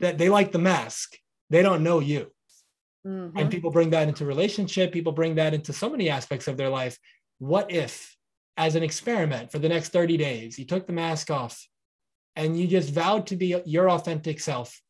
that 0.00 0.18
they 0.18 0.28
like 0.28 0.52
the 0.52 0.58
mask. 0.58 1.16
They 1.50 1.62
don't 1.62 1.82
know 1.82 2.00
you. 2.00 2.30
Mm-hmm. 3.06 3.38
And 3.38 3.50
people 3.50 3.70
bring 3.70 3.90
that 3.90 4.08
into 4.08 4.24
relationship, 4.24 4.92
people 4.92 5.12
bring 5.12 5.34
that 5.34 5.54
into 5.54 5.72
so 5.72 5.90
many 5.90 6.08
aspects 6.08 6.48
of 6.48 6.56
their 6.56 6.70
life. 6.70 6.98
What 7.38 7.70
if, 7.70 8.16
as 8.56 8.76
an 8.76 8.82
experiment 8.82 9.50
for 9.52 9.58
the 9.58 9.68
next 9.68 9.90
30 9.90 10.16
days, 10.16 10.58
you 10.58 10.64
took 10.64 10.86
the 10.86 10.92
mask 10.92 11.30
off 11.30 11.66
and 12.36 12.58
you 12.58 12.66
just 12.66 12.90
vowed 12.90 13.26
to 13.26 13.36
be 13.36 13.60
your 13.66 13.90
authentic 13.90 14.40
self? 14.40 14.80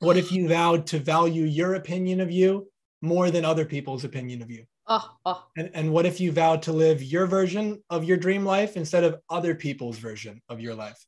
What 0.00 0.16
if 0.16 0.32
you 0.32 0.48
vowed 0.48 0.88
to 0.88 0.98
value 0.98 1.44
your 1.44 1.74
opinion 1.74 2.20
of 2.20 2.30
you 2.30 2.71
more 3.02 3.30
than 3.30 3.44
other 3.44 3.64
people's 3.64 4.04
opinion 4.04 4.40
of 4.40 4.50
you? 4.50 4.64
Oh, 4.86 5.10
oh. 5.24 5.44
And, 5.56 5.70
and 5.74 5.92
what 5.92 6.06
if 6.06 6.20
you 6.20 6.32
vowed 6.32 6.62
to 6.62 6.72
live 6.72 7.02
your 7.02 7.26
version 7.26 7.82
of 7.90 8.04
your 8.04 8.16
dream 8.16 8.44
life 8.44 8.76
instead 8.76 9.04
of 9.04 9.20
other 9.28 9.54
people's 9.54 9.98
version 9.98 10.40
of 10.48 10.60
your 10.60 10.74
life? 10.74 11.04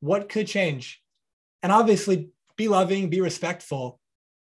What 0.00 0.28
could 0.28 0.46
change? 0.46 1.00
And 1.62 1.72
obviously, 1.72 2.28
be 2.56 2.68
loving, 2.68 3.08
be 3.08 3.20
respectful, 3.20 3.98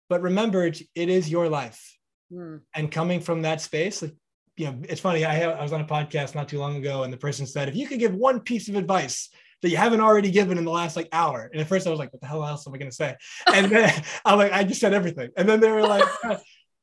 but 0.10 0.22
remember, 0.22 0.66
it 0.66 0.88
is 0.96 1.30
your 1.30 1.50
life. 1.50 1.98
Mm. 2.32 2.62
And 2.74 2.92
coming 2.92 3.20
from 3.20 3.42
that 3.44 3.62
space, 3.62 4.02
like, 4.02 4.16
you 4.56 4.66
know, 4.66 4.80
it's 4.90 5.02
funny. 5.02 5.24
I, 5.26 5.34
have, 5.34 5.58
I 5.58 5.64
was 5.64 5.74
on 5.74 5.82
a 5.82 5.86
podcast 5.86 6.34
not 6.34 6.50
too 6.50 6.60
long 6.60 6.78
ago, 6.78 7.04
and 7.04 7.14
the 7.14 7.18
person 7.18 7.46
said, 7.46 7.70
if 7.70 7.76
you 7.76 7.88
could 7.88 8.00
give 8.00 8.14
one 8.14 8.40
piece 8.40 8.70
of 8.70 8.76
advice 8.76 9.30
that 9.62 9.70
you 9.70 9.78
haven't 9.78 10.02
already 10.02 10.32
given 10.32 10.58
in 10.58 10.66
the 10.66 10.72
last 10.72 10.96
like 10.96 11.08
hour. 11.12 11.50
And 11.52 11.60
at 11.60 11.68
first 11.68 11.88
I 11.88 11.90
was 11.90 12.00
like, 12.00 12.14
what 12.14 12.22
the 12.22 12.28
hell 12.28 12.46
else 12.46 12.68
am 12.68 12.74
I 12.74 12.78
going 12.78 12.92
to 12.92 12.96
say? 12.96 13.16
And 13.52 13.72
then 13.72 14.04
I'm 14.26 14.38
like, 14.38 14.52
I 14.52 14.64
just 14.64 14.80
said 14.80 14.94
everything. 14.94 15.30
And 15.36 15.50
then 15.50 15.60
they 15.60 15.72
were 15.72 15.82
like, 15.82 16.06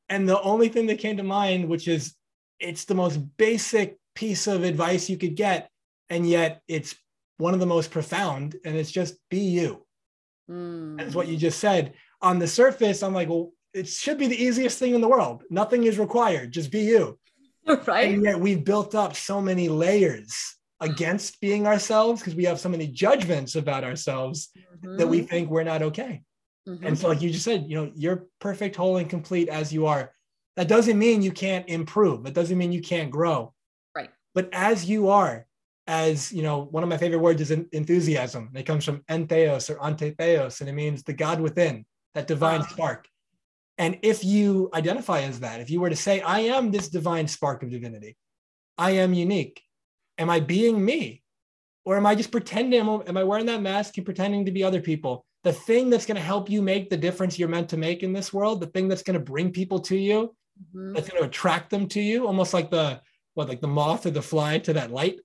and 0.09 0.27
the 0.27 0.41
only 0.41 0.69
thing 0.69 0.87
that 0.87 0.99
came 0.99 1.17
to 1.17 1.23
mind, 1.23 1.67
which 1.67 1.87
is 1.87 2.15
it's 2.59 2.85
the 2.85 2.95
most 2.95 3.17
basic 3.37 3.97
piece 4.13 4.47
of 4.47 4.63
advice 4.63 5.09
you 5.09 5.17
could 5.17 5.35
get, 5.35 5.69
and 6.09 6.27
yet 6.27 6.61
it's 6.67 6.95
one 7.37 7.53
of 7.53 7.59
the 7.59 7.65
most 7.65 7.91
profound, 7.91 8.55
and 8.63 8.75
it's 8.75 8.91
just 8.91 9.15
be 9.29 9.39
you. 9.39 9.85
Mm. 10.49 10.97
That's 10.97 11.15
what 11.15 11.27
you 11.27 11.37
just 11.37 11.59
said. 11.59 11.93
On 12.21 12.39
the 12.39 12.47
surface, 12.47 13.03
I'm 13.03 13.13
like, 13.13 13.29
well, 13.29 13.51
it 13.73 13.87
should 13.87 14.17
be 14.17 14.27
the 14.27 14.41
easiest 14.41 14.79
thing 14.79 14.95
in 14.95 15.01
the 15.01 15.07
world. 15.07 15.43
Nothing 15.49 15.83
is 15.83 15.99
required. 15.99 16.51
Just 16.51 16.71
be 16.71 16.81
you. 16.81 17.19
Right. 17.87 18.13
And 18.13 18.23
yet 18.23 18.39
we've 18.39 18.63
built 18.63 18.93
up 18.93 19.15
so 19.15 19.41
many 19.41 19.69
layers 19.69 20.55
against 20.81 21.41
being 21.41 21.65
ourselves 21.65 22.21
because 22.21 22.35
we 22.35 22.43
have 22.43 22.59
so 22.59 22.69
many 22.69 22.85
judgments 22.85 23.55
about 23.55 23.83
ourselves 23.83 24.49
mm-hmm. 24.55 24.97
that 24.97 25.07
we 25.07 25.21
think 25.21 25.49
we're 25.49 25.63
not 25.63 25.81
okay. 25.81 26.21
Mm-hmm. 26.67 26.85
And 26.85 26.97
so, 26.97 27.07
like 27.07 27.21
you 27.21 27.29
just 27.29 27.45
said, 27.45 27.65
you 27.67 27.75
know, 27.75 27.91
you're 27.95 28.25
perfect, 28.39 28.75
whole, 28.75 28.97
and 28.97 29.09
complete 29.09 29.49
as 29.49 29.71
you 29.71 29.85
are. 29.85 30.11
That 30.55 30.67
doesn't 30.67 30.97
mean 30.97 31.21
you 31.21 31.31
can't 31.31 31.67
improve. 31.69 32.23
That 32.23 32.33
doesn't 32.33 32.57
mean 32.57 32.71
you 32.71 32.81
can't 32.81 33.11
grow. 33.11 33.53
Right. 33.95 34.09
But 34.33 34.49
as 34.53 34.85
you 34.85 35.09
are, 35.09 35.45
as 35.87 36.31
you 36.31 36.41
know, 36.41 36.63
one 36.63 36.81
of 36.81 36.89
my 36.89 36.97
favorite 36.97 37.19
words 37.19 37.41
is 37.41 37.51
enthusiasm. 37.51 38.49
It 38.55 38.63
comes 38.63 38.85
from 38.85 39.03
entheos 39.09 39.69
or 39.69 39.75
antetheos, 39.75 40.61
and 40.61 40.69
it 40.69 40.73
means 40.73 41.03
the 41.03 41.13
God 41.13 41.39
within, 41.39 41.85
that 42.15 42.27
divine 42.27 42.61
wow. 42.61 42.67
spark. 42.67 43.07
And 43.77 43.99
if 44.01 44.23
you 44.23 44.69
identify 44.73 45.21
as 45.21 45.41
that, 45.41 45.59
if 45.59 45.69
you 45.69 45.81
were 45.81 45.89
to 45.89 45.95
say, 45.95 46.21
I 46.21 46.39
am 46.39 46.71
this 46.71 46.87
divine 46.87 47.27
spark 47.27 47.61
of 47.61 47.69
divinity, 47.69 48.15
I 48.77 48.91
am 48.91 49.13
unique, 49.13 49.61
am 50.17 50.29
I 50.29 50.39
being 50.39 50.83
me? 50.83 51.21
Or 51.83 51.97
am 51.97 52.05
I 52.05 52.15
just 52.15 52.31
pretending? 52.31 52.79
Am 52.79 53.17
I 53.17 53.23
wearing 53.23 53.45
that 53.45 53.61
mask 53.61 53.97
and 53.97 54.05
pretending 54.05 54.45
to 54.45 54.51
be 54.51 54.63
other 54.63 54.81
people? 54.81 55.24
The 55.45 55.53
thing 55.53 55.89
that's 55.89 56.05
going 56.05 56.17
to 56.17 56.21
help 56.21 56.49
you 56.49 56.61
make 56.61 56.89
the 56.89 56.97
difference 56.97 57.39
you're 57.39 57.47
meant 57.47 57.69
to 57.69 57.77
make 57.77 58.03
in 58.03 58.11
this 58.11 58.33
world, 58.33 58.59
the 58.59 58.67
thing 58.67 58.89
that's 58.89 59.03
going 59.03 59.17
to 59.17 59.23
bring 59.23 59.51
people 59.51 59.79
to 59.81 59.95
you, 59.95 60.35
mm-hmm. 60.75 60.93
that's 60.93 61.07
going 61.07 61.21
to 61.21 61.27
attract 61.27 61.69
them 61.69 61.87
to 61.89 62.01
you, 62.01 62.27
almost 62.27 62.53
like 62.53 62.69
the 62.69 62.99
what, 63.35 63.47
like 63.47 63.61
the 63.61 63.67
moth 63.67 64.05
or 64.05 64.11
the 64.11 64.21
fly 64.21 64.57
to 64.59 64.73
that 64.73 64.91
light. 64.91 65.19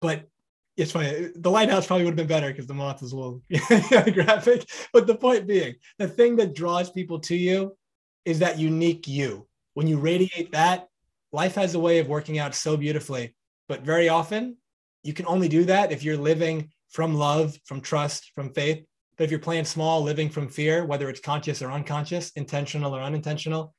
But 0.00 0.28
it's 0.76 0.92
funny. 0.92 1.30
The 1.34 1.50
lighthouse 1.50 1.86
probably 1.86 2.04
would 2.04 2.12
have 2.12 2.28
been 2.28 2.36
better 2.36 2.48
because 2.48 2.66
the 2.66 2.74
moth 2.74 3.02
is 3.02 3.12
a 3.12 3.16
little 3.16 3.42
graphic. 4.12 4.68
But 4.92 5.06
the 5.06 5.16
point 5.16 5.46
being, 5.46 5.74
the 5.98 6.08
thing 6.08 6.36
that 6.36 6.54
draws 6.54 6.90
people 6.90 7.18
to 7.20 7.36
you 7.36 7.76
is 8.24 8.38
that 8.40 8.58
unique 8.58 9.08
you. 9.08 9.46
When 9.74 9.86
you 9.86 9.98
radiate 9.98 10.52
that, 10.52 10.88
life 11.32 11.54
has 11.54 11.74
a 11.74 11.80
way 11.80 11.98
of 11.98 12.08
working 12.08 12.38
out 12.38 12.54
so 12.54 12.76
beautifully. 12.76 13.34
But 13.68 13.82
very 13.82 14.08
often, 14.08 14.58
you 15.02 15.12
can 15.12 15.26
only 15.26 15.48
do 15.48 15.64
that 15.64 15.92
if 15.92 16.02
you're 16.02 16.16
living 16.16 16.70
from 16.90 17.14
love, 17.14 17.56
from 17.64 17.80
trust, 17.80 18.32
from 18.34 18.52
faith. 18.52 18.84
But 19.16 19.24
if 19.24 19.30
you're 19.30 19.40
playing 19.40 19.64
small, 19.64 20.02
living 20.02 20.28
from 20.28 20.48
fear, 20.48 20.84
whether 20.84 21.08
it's 21.08 21.20
conscious 21.20 21.62
or 21.62 21.70
unconscious, 21.70 22.30
intentional 22.36 22.94
or 22.94 23.00
unintentional, 23.00 23.74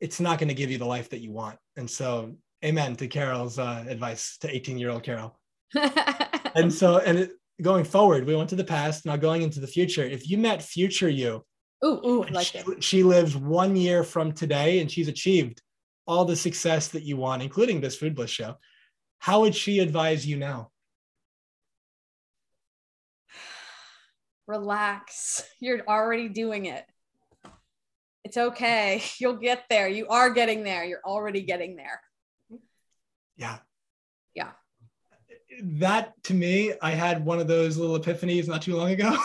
it's 0.00 0.20
not 0.20 0.38
going 0.38 0.48
to 0.48 0.54
give 0.54 0.70
you 0.70 0.78
the 0.78 0.86
life 0.86 1.10
that 1.10 1.20
you 1.20 1.32
want. 1.32 1.58
And 1.76 1.88
so, 1.90 2.36
amen 2.64 2.96
to 2.96 3.06
Carole's 3.06 3.58
uh, 3.58 3.84
advice 3.86 4.38
to 4.38 4.54
18 4.54 4.78
year 4.78 4.90
old 4.90 5.02
Carole. 5.02 5.38
and 6.54 6.72
so, 6.72 6.98
and 6.98 7.18
it, 7.18 7.32
going 7.60 7.84
forward, 7.84 8.26
we 8.26 8.34
went 8.34 8.48
to 8.50 8.56
the 8.56 8.64
past, 8.64 9.04
now 9.04 9.16
going 9.16 9.42
into 9.42 9.60
the 9.60 9.66
future. 9.66 10.04
If 10.04 10.28
you 10.28 10.38
met 10.38 10.62
future 10.62 11.08
you, 11.08 11.44
ooh, 11.84 12.00
ooh, 12.06 12.24
like 12.30 12.46
she, 12.46 12.62
she 12.80 13.02
lives 13.02 13.36
one 13.36 13.76
year 13.76 14.02
from 14.02 14.32
today 14.32 14.80
and 14.80 14.90
she's 14.90 15.08
achieved 15.08 15.60
all 16.06 16.24
the 16.24 16.36
success 16.36 16.88
that 16.88 17.04
you 17.04 17.16
want, 17.16 17.42
including 17.42 17.80
this 17.80 17.96
Food 17.96 18.14
Bliss 18.14 18.30
show, 18.30 18.56
how 19.18 19.40
would 19.40 19.54
she 19.54 19.78
advise 19.78 20.26
you 20.26 20.36
now? 20.36 20.70
Relax. 24.50 25.42
You're 25.60 25.80
already 25.86 26.28
doing 26.28 26.66
it. 26.66 26.84
It's 28.24 28.36
okay. 28.36 29.02
You'll 29.18 29.36
get 29.36 29.64
there. 29.70 29.88
You 29.88 30.08
are 30.08 30.30
getting 30.30 30.64
there. 30.64 30.84
You're 30.84 31.04
already 31.04 31.42
getting 31.42 31.76
there. 31.76 32.00
Yeah. 33.36 33.58
Yeah 34.34 34.50
that 35.62 36.12
to 36.24 36.34
me, 36.34 36.72
I 36.80 36.90
had 36.90 37.24
one 37.24 37.40
of 37.40 37.46
those 37.46 37.76
little 37.76 37.98
epiphanies 37.98 38.48
not 38.48 38.62
too 38.62 38.76
long 38.76 38.90
ago. 38.90 39.16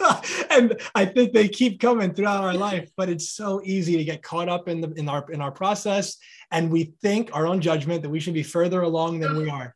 and 0.50 0.80
I 0.94 1.04
think 1.04 1.32
they 1.32 1.48
keep 1.48 1.80
coming 1.80 2.14
throughout 2.14 2.44
our 2.44 2.54
life, 2.54 2.90
but 2.96 3.08
it's 3.08 3.30
so 3.30 3.60
easy 3.64 3.96
to 3.96 4.04
get 4.04 4.22
caught 4.22 4.48
up 4.48 4.68
in 4.68 4.80
the 4.80 4.90
in 4.92 5.08
our 5.08 5.30
in 5.30 5.40
our 5.40 5.50
process 5.52 6.16
and 6.50 6.70
we 6.70 6.94
think 7.02 7.34
our 7.34 7.46
own 7.46 7.60
judgment 7.60 8.02
that 8.02 8.10
we 8.10 8.20
should 8.20 8.34
be 8.34 8.42
further 8.42 8.82
along 8.82 9.20
than 9.20 9.36
we 9.36 9.50
are. 9.50 9.74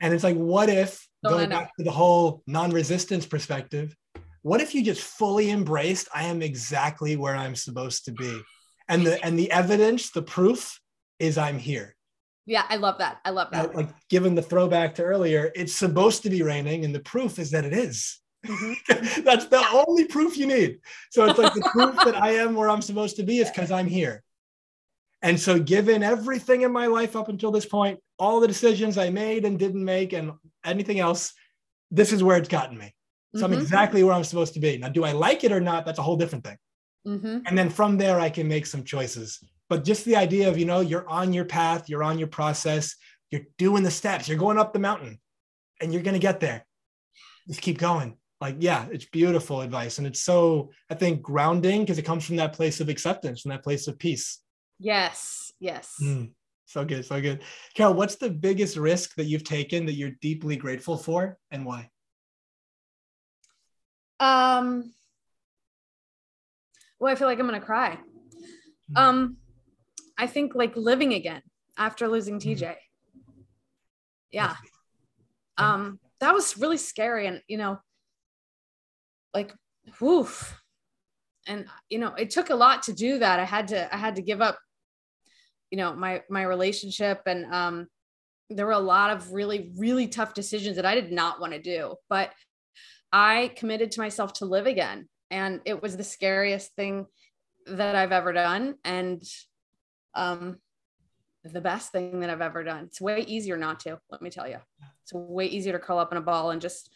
And 0.00 0.12
it's 0.12 0.24
like, 0.24 0.36
what 0.36 0.68
if 0.68 1.06
oh, 1.24 1.30
going 1.30 1.50
back 1.50 1.70
to 1.76 1.84
the 1.84 1.90
whole 1.90 2.42
non-resistance 2.46 3.26
perspective, 3.26 3.96
what 4.44 4.60
if 4.60 4.74
you 4.74 4.84
just 4.84 5.00
fully 5.00 5.50
embraced 5.50 6.06
I 6.14 6.24
am 6.24 6.42
exactly 6.42 7.16
where 7.16 7.34
I'm 7.34 7.56
supposed 7.56 8.04
to 8.04 8.12
be? 8.12 8.42
And 8.88 9.06
the 9.06 9.24
and 9.24 9.38
the 9.38 9.50
evidence, 9.50 10.10
the 10.10 10.20
proof 10.20 10.78
is 11.18 11.38
I'm 11.38 11.58
here. 11.58 11.96
Yeah, 12.44 12.64
I 12.68 12.76
love 12.76 12.98
that. 12.98 13.20
I 13.24 13.30
love 13.30 13.48
that. 13.52 13.74
Like 13.74 13.88
given 14.10 14.34
the 14.34 14.42
throwback 14.42 14.96
to 14.96 15.02
earlier, 15.02 15.50
it's 15.54 15.74
supposed 15.74 16.24
to 16.24 16.30
be 16.30 16.42
raining, 16.42 16.84
and 16.84 16.94
the 16.94 17.00
proof 17.00 17.38
is 17.38 17.52
that 17.52 17.64
it 17.64 17.72
is. 17.72 18.20
Mm-hmm. 18.46 19.22
That's 19.24 19.46
the 19.46 19.64
only 19.88 20.04
proof 20.04 20.36
you 20.36 20.46
need. 20.46 20.80
So 21.10 21.24
it's 21.24 21.38
like 21.38 21.54
the 21.54 21.66
proof 21.72 21.96
that 22.04 22.14
I 22.14 22.32
am 22.32 22.54
where 22.54 22.68
I'm 22.68 22.82
supposed 22.82 23.16
to 23.16 23.22
be 23.22 23.38
is 23.38 23.48
because 23.48 23.70
I'm 23.70 23.86
here. 23.86 24.22
And 25.22 25.40
so, 25.40 25.58
given 25.58 26.02
everything 26.02 26.60
in 26.60 26.70
my 26.70 26.86
life 26.86 27.16
up 27.16 27.30
until 27.30 27.50
this 27.50 27.64
point, 27.64 27.98
all 28.18 28.40
the 28.40 28.46
decisions 28.48 28.98
I 28.98 29.08
made 29.08 29.46
and 29.46 29.58
didn't 29.58 29.82
make, 29.82 30.12
and 30.12 30.32
anything 30.66 31.00
else, 31.00 31.32
this 31.90 32.12
is 32.12 32.22
where 32.22 32.36
it's 32.36 32.50
gotten 32.50 32.76
me. 32.76 32.94
So 33.34 33.44
mm-hmm. 33.44 33.54
I'm 33.54 33.60
exactly 33.60 34.02
where 34.04 34.14
I'm 34.14 34.24
supposed 34.24 34.54
to 34.54 34.60
be. 34.60 34.78
Now, 34.78 34.88
do 34.88 35.04
I 35.04 35.12
like 35.12 35.44
it 35.44 35.52
or 35.52 35.60
not? 35.60 35.84
That's 35.84 35.98
a 35.98 36.02
whole 36.02 36.16
different 36.16 36.44
thing. 36.44 36.56
Mm-hmm. 37.06 37.38
And 37.46 37.58
then 37.58 37.68
from 37.68 37.98
there, 37.98 38.20
I 38.20 38.30
can 38.30 38.48
make 38.48 38.66
some 38.66 38.84
choices 38.84 39.40
but 39.68 39.84
just 39.84 40.04
the 40.04 40.16
idea 40.16 40.48
of 40.48 40.58
you 40.58 40.64
know 40.64 40.80
you're 40.80 41.08
on 41.08 41.32
your 41.32 41.44
path 41.44 41.88
you're 41.88 42.02
on 42.02 42.18
your 42.18 42.28
process 42.28 42.96
you're 43.30 43.42
doing 43.58 43.82
the 43.82 43.90
steps 43.90 44.28
you're 44.28 44.38
going 44.38 44.58
up 44.58 44.72
the 44.72 44.78
mountain 44.78 45.18
and 45.80 45.92
you're 45.92 46.02
going 46.02 46.14
to 46.14 46.20
get 46.20 46.40
there 46.40 46.64
just 47.48 47.60
keep 47.60 47.78
going 47.78 48.16
like 48.40 48.56
yeah 48.58 48.86
it's 48.90 49.06
beautiful 49.06 49.60
advice 49.60 49.98
and 49.98 50.06
it's 50.06 50.20
so 50.20 50.70
i 50.90 50.94
think 50.94 51.22
grounding 51.22 51.80
because 51.80 51.98
it 51.98 52.04
comes 52.04 52.24
from 52.24 52.36
that 52.36 52.52
place 52.52 52.80
of 52.80 52.88
acceptance 52.88 53.44
and 53.44 53.52
that 53.52 53.62
place 53.62 53.88
of 53.88 53.98
peace 53.98 54.40
yes 54.78 55.52
yes 55.60 55.94
mm, 56.02 56.30
so 56.66 56.84
good 56.84 57.04
so 57.04 57.20
good 57.20 57.42
carole 57.74 57.94
what's 57.94 58.16
the 58.16 58.30
biggest 58.30 58.76
risk 58.76 59.14
that 59.16 59.26
you've 59.26 59.44
taken 59.44 59.86
that 59.86 59.94
you're 59.94 60.12
deeply 60.20 60.56
grateful 60.56 60.96
for 60.96 61.38
and 61.50 61.64
why 61.64 61.88
um 64.20 64.92
well 66.98 67.12
i 67.12 67.14
feel 67.14 67.28
like 67.28 67.38
i'm 67.38 67.46
gonna 67.46 67.60
cry 67.60 67.98
mm. 68.90 68.96
um 68.96 69.36
I 70.16 70.26
think 70.26 70.54
like 70.54 70.76
living 70.76 71.14
again 71.14 71.42
after 71.76 72.08
losing 72.08 72.38
TJ. 72.38 72.62
Mm-hmm. 72.62 73.40
Yeah. 74.30 74.54
Um, 75.58 75.98
that 76.20 76.34
was 76.34 76.58
really 76.58 76.76
scary. 76.76 77.26
And, 77.26 77.40
you 77.48 77.58
know, 77.58 77.78
like, 79.32 79.52
woof. 80.00 80.60
And, 81.46 81.66
you 81.90 81.98
know, 81.98 82.14
it 82.14 82.30
took 82.30 82.50
a 82.50 82.54
lot 82.54 82.84
to 82.84 82.92
do 82.92 83.18
that. 83.18 83.38
I 83.38 83.44
had 83.44 83.68
to, 83.68 83.92
I 83.94 83.98
had 83.98 84.16
to 84.16 84.22
give 84.22 84.40
up, 84.40 84.58
you 85.70 85.78
know, 85.78 85.94
my, 85.94 86.22
my 86.30 86.42
relationship. 86.42 87.22
And, 87.26 87.52
um, 87.52 87.88
there 88.50 88.66
were 88.66 88.72
a 88.72 88.78
lot 88.78 89.10
of 89.10 89.32
really, 89.32 89.72
really 89.76 90.06
tough 90.06 90.34
decisions 90.34 90.76
that 90.76 90.86
I 90.86 90.94
did 90.94 91.10
not 91.10 91.40
want 91.40 91.52
to 91.54 91.58
do, 91.58 91.96
but 92.08 92.30
I 93.14 93.52
committed 93.54 93.92
to 93.92 94.00
myself 94.00 94.32
to 94.34 94.44
live 94.44 94.66
again. 94.66 95.08
And 95.30 95.60
it 95.64 95.80
was 95.80 95.96
the 95.96 96.02
scariest 96.02 96.74
thing 96.74 97.06
that 97.68 97.94
I've 97.94 98.10
ever 98.10 98.32
done. 98.32 98.74
And 98.84 99.22
um, 100.16 100.58
the 101.44 101.60
best 101.60 101.92
thing 101.92 102.20
that 102.20 102.30
I've 102.30 102.40
ever 102.40 102.64
done. 102.64 102.84
It's 102.86 103.00
way 103.00 103.20
easier 103.20 103.56
not 103.56 103.80
to, 103.80 104.00
let 104.10 104.20
me 104.20 104.30
tell 104.30 104.48
you. 104.48 104.58
It's 105.04 105.12
way 105.12 105.46
easier 105.46 105.72
to 105.72 105.78
curl 105.78 105.98
up 105.98 106.10
in 106.10 106.18
a 106.18 106.22
ball 106.22 106.50
and 106.50 106.60
just 106.60 106.90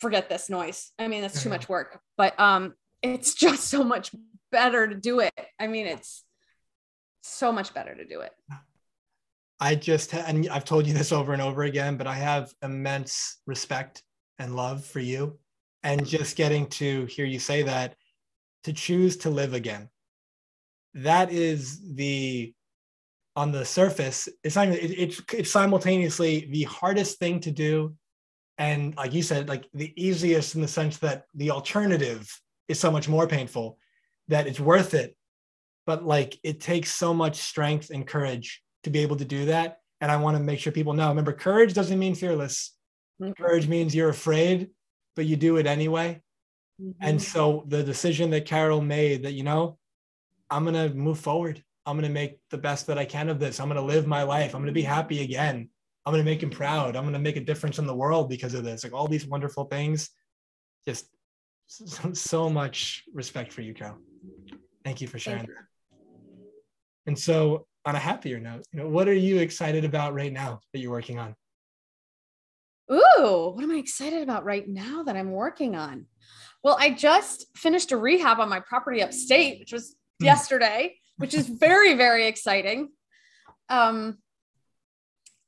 forget 0.00 0.28
this 0.28 0.50
noise. 0.50 0.90
I 0.98 1.06
mean, 1.06 1.22
that's 1.22 1.40
too 1.40 1.50
much 1.50 1.68
work, 1.68 2.00
but 2.16 2.38
um, 2.40 2.74
it's 3.00 3.34
just 3.46 3.68
so 3.68 3.84
much 3.84 4.10
better 4.50 4.88
to 4.88 4.94
do 4.96 5.20
it. 5.20 5.32
I 5.60 5.68
mean, 5.68 5.86
it's 5.86 6.24
so 7.22 7.52
much 7.52 7.72
better 7.72 7.94
to 7.94 8.04
do 8.04 8.22
it. 8.22 8.32
I 9.60 9.76
just, 9.76 10.14
and 10.14 10.48
I've 10.48 10.64
told 10.64 10.86
you 10.86 10.94
this 10.94 11.12
over 11.12 11.32
and 11.32 11.40
over 11.40 11.62
again, 11.62 11.96
but 11.96 12.08
I 12.08 12.14
have 12.14 12.52
immense 12.60 13.38
respect 13.46 14.02
and 14.38 14.56
love 14.56 14.84
for 14.84 15.00
you. 15.00 15.38
And 15.82 16.06
just 16.06 16.36
getting 16.36 16.66
to 16.68 17.04
hear 17.06 17.26
you 17.26 17.38
say 17.38 17.62
that, 17.62 17.96
to 18.64 18.72
choose 18.72 19.18
to 19.18 19.30
live 19.30 19.52
again, 19.52 19.90
that 20.94 21.30
is 21.30 21.94
the 21.94 22.54
on 23.36 23.50
the 23.50 23.64
surface 23.64 24.28
it's 24.44 24.54
not 24.54 24.68
it, 24.68 24.76
it's 24.76 25.20
it's 25.32 25.50
simultaneously 25.50 26.48
the 26.50 26.62
hardest 26.64 27.18
thing 27.18 27.40
to 27.40 27.50
do. 27.50 27.94
And 28.58 28.96
like 28.96 29.12
you 29.12 29.22
said 29.22 29.48
like 29.48 29.68
the 29.74 29.92
easiest 29.96 30.54
in 30.54 30.62
the 30.62 30.68
sense 30.68 30.98
that 30.98 31.24
the 31.34 31.50
alternative 31.50 32.30
is 32.68 32.78
so 32.78 32.90
much 32.90 33.08
more 33.08 33.26
painful 33.26 33.78
that 34.28 34.46
it's 34.46 34.60
worth 34.60 34.94
it. 34.94 35.16
But 35.84 36.04
like 36.04 36.38
it 36.42 36.60
takes 36.60 36.92
so 36.92 37.12
much 37.12 37.36
strength 37.36 37.90
and 37.90 38.06
courage 38.06 38.62
to 38.84 38.90
be 38.90 39.00
able 39.00 39.16
to 39.16 39.24
do 39.24 39.46
that. 39.46 39.78
And 40.00 40.10
i 40.10 40.16
want 40.16 40.36
to 40.36 40.42
make 40.42 40.60
sure 40.60 40.72
people 40.72 40.92
know. 40.92 41.08
Remember 41.08 41.32
courage 41.32 41.74
doesn't 41.74 41.98
mean 41.98 42.14
fearless 42.14 42.72
mm-hmm. 43.20 43.32
courage 43.42 43.68
means 43.68 43.94
you're 43.94 44.08
afraid 44.08 44.70
but 45.16 45.26
you 45.26 45.36
do 45.36 45.56
it 45.56 45.66
anyway 45.66 46.20
mm-hmm. 46.80 46.90
and 47.00 47.20
so 47.20 47.64
the 47.68 47.82
decision 47.82 48.30
that 48.30 48.46
carole 48.46 48.80
made 48.80 49.22
that 49.24 49.32
you 49.32 49.42
know 49.42 49.78
I'm 50.50 50.64
going 50.64 50.74
to 50.74 50.94
move 50.94 51.18
forward. 51.18 51.62
I'm 51.86 51.96
going 51.96 52.08
to 52.08 52.14
make 52.14 52.38
the 52.50 52.58
best 52.58 52.86
that 52.86 52.98
I 52.98 53.04
can 53.04 53.28
of 53.28 53.38
this. 53.38 53.60
I'm 53.60 53.68
going 53.68 53.80
to 53.80 53.86
live 53.86 54.06
my 54.06 54.22
life. 54.22 54.54
I'm 54.54 54.60
going 54.60 54.72
to 54.72 54.72
be 54.72 54.82
happy 54.82 55.22
again. 55.22 55.68
I'm 56.06 56.12
going 56.12 56.24
to 56.24 56.30
make 56.30 56.42
him 56.42 56.50
proud. 56.50 56.96
I'm 56.96 57.02
going 57.02 57.14
to 57.14 57.18
make 57.18 57.36
a 57.36 57.40
difference 57.40 57.78
in 57.78 57.86
the 57.86 57.94
world 57.94 58.28
because 58.28 58.54
of 58.54 58.64
this. 58.64 58.84
Like 58.84 58.92
all 58.92 59.08
these 59.08 59.26
wonderful 59.26 59.64
things. 59.64 60.10
Just 60.86 61.06
so, 61.66 62.12
so 62.12 62.50
much 62.50 63.04
respect 63.12 63.52
for 63.52 63.62
you, 63.62 63.74
Carole. 63.74 63.98
Thank 64.84 65.00
you 65.00 65.08
for 65.08 65.18
sharing 65.18 65.46
that. 65.46 65.64
And 67.06 67.18
so, 67.18 67.66
on 67.86 67.94
a 67.94 67.98
happier 67.98 68.40
note, 68.40 68.64
you 68.72 68.80
know, 68.80 68.88
what 68.88 69.08
are 69.08 69.14
you 69.14 69.38
excited 69.38 69.84
about 69.84 70.14
right 70.14 70.32
now 70.32 70.60
that 70.72 70.78
you're 70.78 70.90
working 70.90 71.18
on? 71.18 71.34
Ooh, 72.92 73.52
what 73.54 73.62
am 73.62 73.70
I 73.70 73.76
excited 73.76 74.22
about 74.22 74.44
right 74.44 74.68
now 74.68 75.02
that 75.04 75.16
I'm 75.16 75.32
working 75.32 75.74
on? 75.76 76.06
Well, 76.62 76.76
I 76.78 76.90
just 76.90 77.46
finished 77.56 77.92
a 77.92 77.96
rehab 77.96 78.40
on 78.40 78.48
my 78.48 78.60
property 78.60 79.02
upstate, 79.02 79.60
which 79.60 79.72
was 79.72 79.96
Hmm. 80.20 80.26
yesterday, 80.26 80.96
which 81.16 81.34
is 81.34 81.48
very, 81.48 81.94
very 81.94 82.26
exciting. 82.26 82.90
Um, 83.68 84.18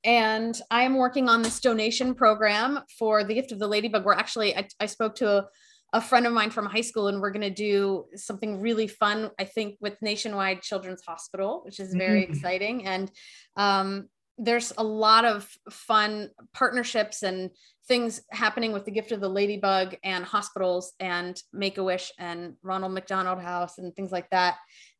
and 0.04 0.60
I 0.70 0.82
am 0.82 0.96
working 0.96 1.28
on 1.28 1.42
this 1.42 1.60
donation 1.60 2.14
program 2.14 2.80
for 2.98 3.24
the 3.24 3.34
gift 3.34 3.52
of 3.52 3.58
the 3.58 3.68
ladybug. 3.68 4.04
We're 4.04 4.14
actually, 4.14 4.56
I, 4.56 4.68
I 4.80 4.86
spoke 4.86 5.16
to 5.16 5.28
a, 5.28 5.48
a 5.92 6.00
friend 6.00 6.26
of 6.26 6.32
mine 6.32 6.50
from 6.50 6.66
high 6.66 6.80
school, 6.80 7.08
and 7.08 7.20
we're 7.20 7.30
going 7.30 7.40
to 7.42 7.50
do 7.50 8.06
something 8.14 8.60
really 8.60 8.86
fun, 8.86 9.30
I 9.38 9.44
think, 9.44 9.76
with 9.80 10.00
Nationwide 10.02 10.62
Children's 10.62 11.02
Hospital, 11.06 11.62
which 11.64 11.80
is 11.80 11.94
very 11.94 12.22
mm-hmm. 12.22 12.32
exciting. 12.32 12.86
And 12.86 13.10
um, 13.56 14.08
there's 14.38 14.72
a 14.76 14.84
lot 14.84 15.24
of 15.24 15.48
fun 15.70 16.30
partnerships 16.52 17.22
and 17.22 17.50
things 17.88 18.20
happening 18.30 18.72
with 18.72 18.84
the 18.84 18.90
gift 18.90 19.12
of 19.12 19.20
the 19.20 19.28
ladybug 19.28 19.96
and 20.02 20.24
hospitals 20.24 20.92
and 21.00 21.40
make 21.52 21.78
a 21.78 21.84
wish 21.84 22.12
and 22.18 22.54
ronald 22.62 22.92
mcdonald 22.92 23.40
house 23.40 23.78
and 23.78 23.94
things 23.94 24.12
like 24.12 24.28
that. 24.30 24.56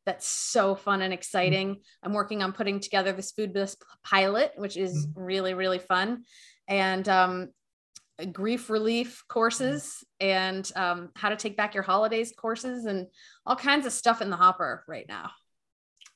That's 0.06 0.26
so 0.26 0.76
fun 0.76 1.02
and 1.02 1.12
exciting. 1.12 1.80
I'm 2.02 2.12
working 2.12 2.42
on 2.42 2.52
putting 2.52 2.78
together 2.78 3.12
this 3.12 3.32
food 3.32 3.52
bliss 3.52 3.76
pilot 4.04 4.52
which 4.56 4.76
is 4.76 5.06
mm-hmm. 5.06 5.20
really 5.22 5.54
really 5.54 5.80
fun. 5.80 6.24
And 6.68 7.08
um, 7.08 7.48
grief 8.32 8.70
relief 8.70 9.22
courses 9.28 10.02
and 10.20 10.70
um, 10.76 11.10
how 11.14 11.28
to 11.28 11.36
take 11.36 11.56
back 11.56 11.74
your 11.74 11.82
holidays 11.82 12.32
courses 12.36 12.86
and 12.86 13.08
all 13.44 13.56
kinds 13.56 13.84
of 13.84 13.92
stuff 13.92 14.22
in 14.22 14.30
the 14.30 14.36
hopper 14.36 14.84
right 14.88 15.06
now 15.06 15.30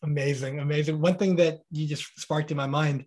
Amazing, 0.02 0.60
amazing. 0.60 1.00
One 1.00 1.16
thing 1.16 1.36
that 1.36 1.60
you 1.70 1.86
just 1.86 2.18
sparked 2.18 2.50
in 2.50 2.56
my 2.56 2.66
mind, 2.66 3.04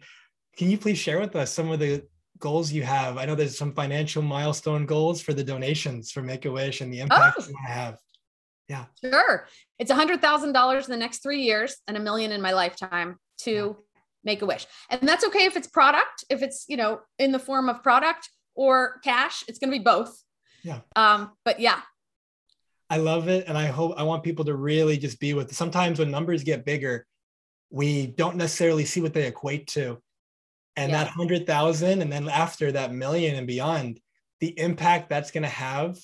can 0.57 0.69
you 0.69 0.77
please 0.77 0.97
share 0.97 1.19
with 1.19 1.35
us 1.35 1.51
some 1.51 1.71
of 1.71 1.79
the 1.79 2.03
goals 2.37 2.71
you 2.71 2.83
have? 2.83 3.17
I 3.17 3.25
know 3.25 3.35
there's 3.35 3.57
some 3.57 3.73
financial 3.73 4.21
milestone 4.21 4.85
goals 4.85 5.21
for 5.21 5.33
the 5.33 5.43
donations 5.43 6.11
for 6.11 6.21
Make 6.21 6.45
a 6.45 6.51
Wish 6.51 6.81
and 6.81 6.93
the 6.93 6.99
impact 6.99 7.37
oh. 7.39 7.45
you 7.47 7.53
want 7.53 7.67
to 7.67 7.73
have. 7.73 7.97
Yeah. 8.69 8.85
Sure. 9.03 9.47
It's 9.79 9.91
a 9.91 9.95
hundred 9.95 10.21
thousand 10.21 10.53
dollars 10.53 10.85
in 10.85 10.91
the 10.91 10.97
next 10.97 11.23
three 11.23 11.41
years 11.41 11.77
and 11.87 11.97
a 11.97 11.99
million 11.99 12.31
in 12.31 12.41
my 12.41 12.51
lifetime 12.51 13.17
to 13.39 13.51
yeah. 13.51 14.01
make 14.23 14.41
a 14.41 14.45
wish. 14.45 14.65
And 14.89 15.07
that's 15.07 15.25
okay 15.25 15.45
if 15.45 15.57
it's 15.57 15.67
product, 15.67 16.23
if 16.29 16.41
it's, 16.41 16.65
you 16.67 16.77
know, 16.77 17.01
in 17.19 17.31
the 17.31 17.39
form 17.39 17.69
of 17.69 17.83
product 17.83 18.29
or 18.55 18.99
cash, 19.03 19.43
it's 19.47 19.59
going 19.59 19.71
to 19.71 19.77
be 19.77 19.83
both. 19.83 20.15
Yeah. 20.63 20.79
Um, 20.95 21.31
but 21.43 21.59
yeah, 21.59 21.81
I 22.93 22.97
love 22.97 23.27
it. 23.27 23.45
And 23.47 23.57
I 23.57 23.65
hope 23.65 23.95
I 23.97 24.03
want 24.03 24.21
people 24.21 24.45
to 24.45 24.55
really 24.55 24.97
just 24.97 25.19
be 25.19 25.33
with 25.33 25.49
it. 25.49 25.55
Sometimes 25.55 25.97
when 25.97 26.11
numbers 26.11 26.43
get 26.43 26.63
bigger, 26.63 27.07
we 27.71 28.05
don't 28.05 28.35
necessarily 28.35 28.85
see 28.85 29.01
what 29.01 29.15
they 29.15 29.25
equate 29.25 29.65
to. 29.69 29.99
And 30.75 30.91
yeah. 30.91 31.03
that 31.03 31.11
hundred 31.11 31.47
thousand, 31.47 32.03
and 32.03 32.13
then 32.13 32.29
after 32.29 32.71
that 32.71 32.93
million 32.93 33.35
and 33.35 33.47
beyond, 33.47 33.99
the 34.41 34.57
impact 34.59 35.09
that's 35.09 35.31
going 35.31 35.41
to 35.41 35.49
have. 35.49 35.97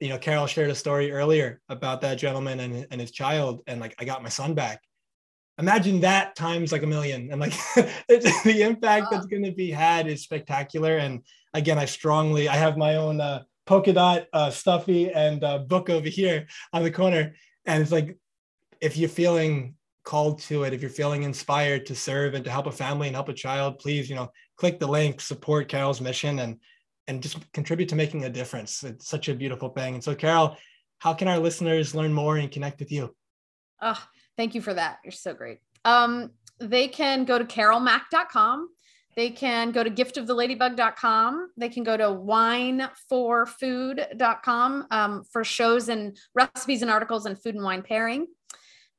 You 0.00 0.08
know, 0.08 0.18
Carole 0.18 0.46
shared 0.46 0.70
a 0.70 0.74
story 0.74 1.12
earlier 1.12 1.60
about 1.68 2.00
that 2.00 2.14
gentleman 2.14 2.60
and, 2.60 2.86
and 2.90 3.00
his 3.02 3.10
child, 3.10 3.60
and 3.66 3.78
like, 3.78 3.94
I 3.98 4.06
got 4.06 4.22
my 4.22 4.30
son 4.30 4.54
back. 4.54 4.80
Imagine 5.58 6.00
that 6.00 6.36
times 6.36 6.72
like 6.72 6.82
a 6.82 6.86
million, 6.86 7.28
and 7.32 7.40
like 7.40 7.52
the 8.08 8.62
impact 8.62 9.08
that's 9.10 9.26
going 9.26 9.44
to 9.44 9.52
be 9.52 9.70
had 9.70 10.06
is 10.06 10.22
spectacular. 10.22 10.96
And 10.96 11.22
again, 11.52 11.78
I 11.78 11.84
strongly, 11.84 12.48
I 12.48 12.56
have 12.56 12.78
my 12.78 12.96
own 12.96 13.20
uh, 13.20 13.42
polka 13.66 13.92
dot 13.92 14.26
uh, 14.32 14.50
stuffy 14.50 15.10
and 15.10 15.42
uh, 15.44 15.58
book 15.58 15.90
over 15.90 16.08
here 16.08 16.46
on 16.72 16.82
the 16.82 16.90
corner. 16.90 17.34
And 17.66 17.82
it's 17.82 17.92
like 17.92 18.18
if 18.80 18.96
you're 18.96 19.08
feeling 19.08 19.74
called 20.04 20.38
to 20.38 20.64
it 20.64 20.74
if 20.74 20.82
you're 20.82 20.90
feeling 20.90 21.22
inspired 21.22 21.86
to 21.86 21.94
serve 21.94 22.34
and 22.34 22.44
to 22.44 22.50
help 22.50 22.66
a 22.66 22.72
family 22.72 23.08
and 23.08 23.16
help 23.16 23.30
a 23.30 23.32
child 23.32 23.78
please 23.78 24.08
you 24.08 24.14
know 24.14 24.30
click 24.56 24.78
the 24.78 24.86
link 24.86 25.18
support 25.18 25.66
carole's 25.66 26.00
mission 26.00 26.40
and 26.40 26.60
and 27.06 27.22
just 27.22 27.38
contribute 27.52 27.88
to 27.90 27.96
making 27.96 28.24
a 28.24 28.30
difference. 28.30 28.82
It's 28.82 29.08
such 29.08 29.28
a 29.28 29.34
beautiful 29.34 29.68
thing. 29.68 29.94
And 29.94 30.04
so 30.04 30.14
carole 30.14 30.56
how 30.98 31.12
can 31.12 31.28
our 31.28 31.38
listeners 31.38 31.94
learn 31.94 32.12
more 32.12 32.36
and 32.36 32.50
connect 32.50 32.78
with 32.80 32.92
you? 32.92 33.14
Oh 33.80 34.02
thank 34.36 34.54
you 34.54 34.60
for 34.60 34.74
that. 34.74 34.98
You're 35.04 35.12
so 35.12 35.34
great. 35.34 35.58
Um, 35.84 36.30
they 36.58 36.88
can 36.88 37.24
go 37.24 37.38
to 37.38 37.44
carolemac.com 37.44 38.68
they 39.16 39.30
can 39.30 39.70
go 39.70 39.84
to 39.84 39.90
giftoftheladybug.com. 39.90 41.50
They 41.56 41.68
can 41.68 41.84
go 41.84 41.96
to 41.96 42.04
wine4food.com 42.04 44.86
um, 44.90 45.22
for 45.32 45.44
shows 45.44 45.88
and 45.88 46.18
recipes 46.34 46.82
and 46.82 46.90
articles 46.90 47.26
and 47.26 47.40
food 47.40 47.54
and 47.54 47.62
wine 47.64 47.82
pairing. 47.82 48.26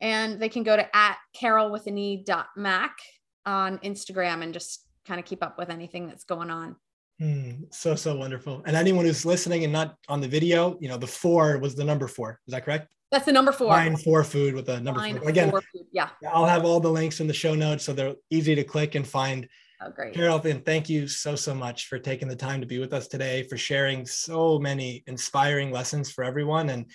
And 0.01 0.41
they 0.41 0.49
can 0.49 0.63
go 0.63 0.75
to 0.75 0.95
at 0.95 1.17
carole 1.33 1.71
with 1.71 1.87
an 1.87 1.97
e 1.97 2.23
dot 2.25 2.47
mac 2.55 2.97
on 3.45 3.79
Instagram 3.79 4.43
and 4.43 4.53
just 4.53 4.85
kind 5.07 5.19
of 5.19 5.25
keep 5.25 5.43
up 5.43 5.57
with 5.57 5.69
anything 5.69 6.07
that's 6.07 6.23
going 6.23 6.49
on. 6.49 6.75
Mm, 7.21 7.73
so, 7.73 7.95
so 7.95 8.15
wonderful. 8.15 8.61
And 8.65 8.75
anyone 8.75 9.05
who's 9.05 9.25
listening 9.25 9.63
and 9.63 9.71
not 9.71 9.95
on 10.09 10.19
the 10.19 10.27
video, 10.27 10.77
you 10.81 10.89
know, 10.89 10.97
the 10.97 11.07
four 11.07 11.57
was 11.59 11.75
the 11.75 11.83
number 11.83 12.07
four. 12.07 12.41
Is 12.47 12.53
that 12.53 12.65
correct? 12.65 12.91
That's 13.11 13.25
the 13.25 13.31
number 13.31 13.53
four. 13.53 13.67
Wine 13.67 13.95
for 13.95 14.23
food 14.23 14.53
with 14.53 14.65
the 14.65 14.81
number 14.81 14.99
Wine 14.99 15.19
four. 15.19 15.29
Again, 15.29 15.51
food. 15.51 15.85
yeah. 15.91 16.09
I'll 16.27 16.45
have 16.45 16.65
all 16.65 16.79
the 16.79 16.89
links 16.89 17.21
in 17.21 17.27
the 17.27 17.33
show 17.33 17.55
notes 17.55 17.85
so 17.85 17.93
they're 17.93 18.15
easy 18.29 18.55
to 18.55 18.63
click 18.63 18.95
and 18.95 19.07
find. 19.07 19.47
Oh, 19.85 19.91
great. 19.91 20.17
And 20.17 20.65
thank 20.65 20.89
you 20.89 21.07
so, 21.07 21.35
so 21.35 21.53
much 21.53 21.87
for 21.87 21.99
taking 21.99 22.27
the 22.27 22.35
time 22.35 22.59
to 22.59 22.65
be 22.65 22.79
with 22.79 22.91
us 22.91 23.07
today, 23.07 23.43
for 23.43 23.55
sharing 23.55 24.05
so 24.05 24.57
many 24.57 25.03
inspiring 25.05 25.71
lessons 25.71 26.11
for 26.11 26.23
everyone. 26.23 26.69
And 26.69 26.89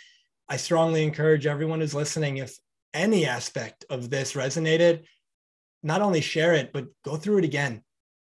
I 0.49 0.57
strongly 0.57 1.05
encourage 1.05 1.47
everyone 1.47 1.81
who's 1.81 1.95
listening, 1.95 2.39
if 2.39 2.59
any 2.93 3.27
aspect 3.27 3.85
of 3.91 4.11
this 4.11 4.33
resonated, 4.33 5.05
not 5.85 6.03
only 6.03 6.21
share 6.21 6.55
it, 6.55 6.73
but 6.73 6.87
go 7.05 7.17
through 7.17 7.39
it 7.39 7.45
again. 7.45 7.83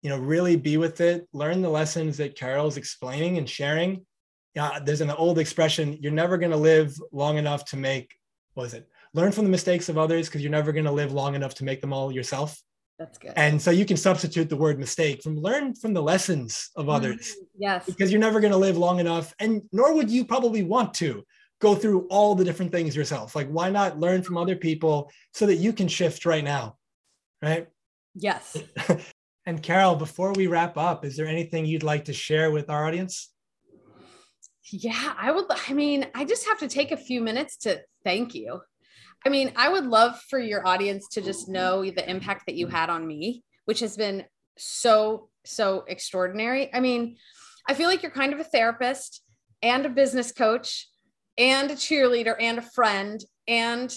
You 0.03 0.11
know, 0.11 0.19
really 0.19 0.55
be 0.55 0.77
with 0.77 1.01
it, 1.01 1.27
learn 1.33 1.61
the 1.61 1.69
lessons 1.69 2.19
that 2.19 2.37
Carole's 2.37 2.77
explaining 2.77 3.39
and 3.39 3.51
sharing. 3.51 4.07
Yeah, 4.55 4.79
there's 4.79 5.01
an 5.01 5.11
old 5.11 5.39
expression, 5.39 5.99
you're 6.01 6.13
never 6.13 6.39
going 6.39 6.53
to 6.53 6.57
live 6.57 6.95
long 7.11 7.39
enough 7.39 7.65
to 7.67 7.77
make, 7.77 8.15
what 8.53 8.67
is 8.67 8.75
it? 8.75 8.89
Learn 9.15 9.33
from 9.33 9.45
the 9.45 9.51
mistakes 9.51 9.89
of 9.89 9.99
others 9.99 10.29
because 10.29 10.43
you're 10.43 10.51
never 10.53 10.71
going 10.71 10.85
to 10.85 10.93
live 10.93 11.13
long 11.13 11.35
enough 11.35 11.55
to 11.57 11.65
make 11.65 11.81
them 11.81 11.93
all 11.93 12.13
yourself. 12.13 12.57
That's 12.99 13.19
good. 13.19 13.33
And 13.37 13.61
so 13.61 13.71
you 13.71 13.85
can 13.85 13.97
substitute 13.97 14.49
the 14.49 14.57
word 14.57 14.79
mistake 14.79 15.23
from 15.23 15.37
learn 15.37 15.75
from 15.75 15.95
the 15.95 16.03
lessons 16.03 16.71
of 16.77 16.87
mm, 16.87 16.95
others. 16.95 17.35
Yes. 17.59 17.87
Because 17.87 18.13
you're 18.13 18.21
never 18.21 18.41
going 18.41 18.53
to 18.53 18.59
live 18.59 18.77
long 18.77 19.01
enough, 19.01 19.35
and 19.39 19.63
nor 19.73 19.95
would 19.95 20.11
you 20.11 20.25
probably 20.25 20.63
want 20.63 20.95
to 20.95 21.25
go 21.61 21.75
through 21.75 22.07
all 22.09 22.35
the 22.35 22.45
different 22.45 22.73
things 22.73 22.95
yourself. 22.95 23.35
Like, 23.35 23.49
why 23.49 23.71
not 23.71 23.99
learn 23.99 24.23
from 24.23 24.37
other 24.37 24.57
people 24.57 25.11
so 25.33 25.47
that 25.47 25.57
you 25.57 25.73
can 25.73 25.89
shift 25.89 26.27
right 26.27 26.45
now? 26.45 26.77
Right. 27.43 27.69
Yes. 28.15 28.57
and 29.47 29.63
Carole, 29.63 29.97
before 29.97 30.33
we 30.33 30.47
wrap 30.47 30.77
up, 30.77 31.05
is 31.05 31.17
there 31.17 31.27
anything 31.27 31.67
you'd 31.67 31.83
like 31.83 32.05
to 32.07 32.13
share 32.13 32.51
with 32.51 32.71
our 32.71 32.87
audience? 32.87 33.33
Yeah, 34.71 35.15
I 35.19 35.31
would. 35.31 35.47
I 35.69 35.73
mean, 35.73 36.07
I 36.15 36.25
just 36.25 36.47
have 36.47 36.59
to 36.61 36.69
take 36.69 36.91
a 36.91 36.97
few 36.97 37.21
minutes 37.21 37.57
to 37.59 37.83
thank 38.05 38.35
you. 38.35 38.61
I 39.27 39.31
mean, 39.31 39.53
I 39.57 39.69
would 39.69 39.87
love 39.87 40.21
for 40.29 40.39
your 40.39 40.67
audience 40.67 41.09
to 41.13 41.23
just 41.23 41.49
know 41.49 41.83
the 41.83 42.09
impact 42.09 42.47
that 42.47 42.57
you 42.57 42.67
had 42.67 42.91
on 42.91 43.07
me, 43.07 43.43
which 43.65 43.81
has 43.81 43.97
been 43.97 44.25
so, 44.59 45.31
so 45.45 45.85
extraordinary. 45.89 46.73
I 46.75 46.81
mean, 46.81 47.17
I 47.67 47.75
feel 47.75 47.89
like 47.89 48.03
you're 48.03 48.13
kind 48.13 48.35
of 48.35 48.41
a 48.41 48.45
therapist 48.45 49.23
and 49.63 49.87
a 49.87 49.89
business 49.89 50.31
coach 50.31 50.89
and 51.39 51.71
a 51.71 51.75
cheerleader 51.75 52.37
and 52.39 52.59
a 52.59 52.63
friend 52.63 53.25
and 53.49 53.95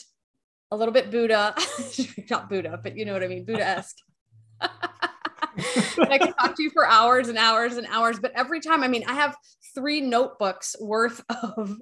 a 0.72 0.76
little 0.76 0.94
bit 0.94 1.12
Buddha, 1.12 1.56
not 2.30 2.50
Buddha, 2.50 2.80
but 2.82 2.98
you 2.98 3.06
know 3.06 3.14
what 3.14 3.24
I 3.24 3.28
mean, 3.28 3.46
Buddha 3.46 3.66
esque. 3.66 3.98
I 4.62 6.18
can 6.18 6.34
talk 6.34 6.56
to 6.56 6.64
you 6.64 6.70
for 6.70 6.88
hours 6.88 7.28
and 7.28 7.38
hours 7.38 7.78
and 7.78 7.88
hours, 7.88 8.20
but 8.20 8.32
every 8.36 8.60
time, 8.60 8.84
I 8.84 8.88
mean, 8.88 9.04
I 9.08 9.14
have 9.14 9.36
three 9.76 10.02
notebooks 10.02 10.76
worth 10.80 11.24
of 11.30 11.78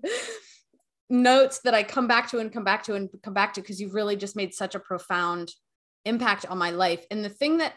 notes 1.10 1.60
that 1.64 1.74
I 1.74 1.84
come 1.84 2.08
back 2.08 2.30
to 2.32 2.40
and 2.40 2.52
come 2.52 2.64
back 2.64 2.84
to 2.84 2.96
and 2.96 3.10
come 3.24 3.34
back 3.34 3.54
to 3.54 3.62
because 3.62 3.80
you've 3.80 3.94
really 3.94 4.16
just 4.16 4.36
made 4.36 4.54
such 4.54 4.76
a 4.76 4.80
profound 4.80 5.52
impact 6.04 6.46
on 6.46 6.58
my 6.58 6.72
life. 6.72 7.06
And 7.12 7.24
the 7.24 7.30
thing 7.30 7.58
that 7.58 7.74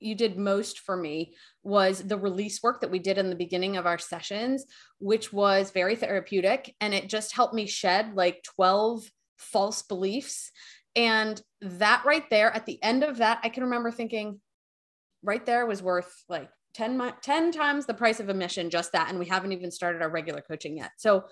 you 0.00 0.14
did 0.14 0.38
most 0.38 0.80
for 0.80 0.96
me 0.96 1.34
was 1.62 2.02
the 2.02 2.16
release 2.16 2.62
work 2.62 2.80
that 2.80 2.90
we 2.90 2.98
did 2.98 3.18
in 3.18 3.28
the 3.28 3.36
beginning 3.36 3.76
of 3.76 3.86
our 3.86 3.98
sessions, 3.98 4.64
which 4.98 5.32
was 5.32 5.70
very 5.70 5.94
therapeutic. 5.94 6.74
And 6.80 6.94
it 6.94 7.08
just 7.08 7.34
helped 7.34 7.54
me 7.54 7.66
shed 7.66 8.14
like 8.14 8.42
12 8.54 9.02
false 9.36 9.82
beliefs. 9.82 10.50
And 10.96 11.40
that 11.60 12.02
right 12.06 12.28
there, 12.30 12.54
at 12.54 12.66
the 12.66 12.82
end 12.82 13.04
of 13.04 13.18
that, 13.18 13.40
I 13.42 13.50
can 13.50 13.64
remember 13.64 13.90
thinking, 13.90 14.40
right 15.22 15.44
there 15.44 15.66
was 15.66 15.82
worth 15.82 16.10
like 16.28 16.50
10, 16.74 17.14
10 17.22 17.52
times 17.52 17.86
the 17.86 17.94
price 17.94 18.20
of 18.20 18.28
admission, 18.28 18.70
just 18.70 18.92
that. 18.92 19.08
And 19.08 19.18
we 19.18 19.26
haven't 19.26 19.52
even 19.52 19.70
started 19.70 20.02
our 20.02 20.10
regular 20.10 20.40
coaching 20.40 20.76
yet. 20.76 20.92
So 20.98 21.24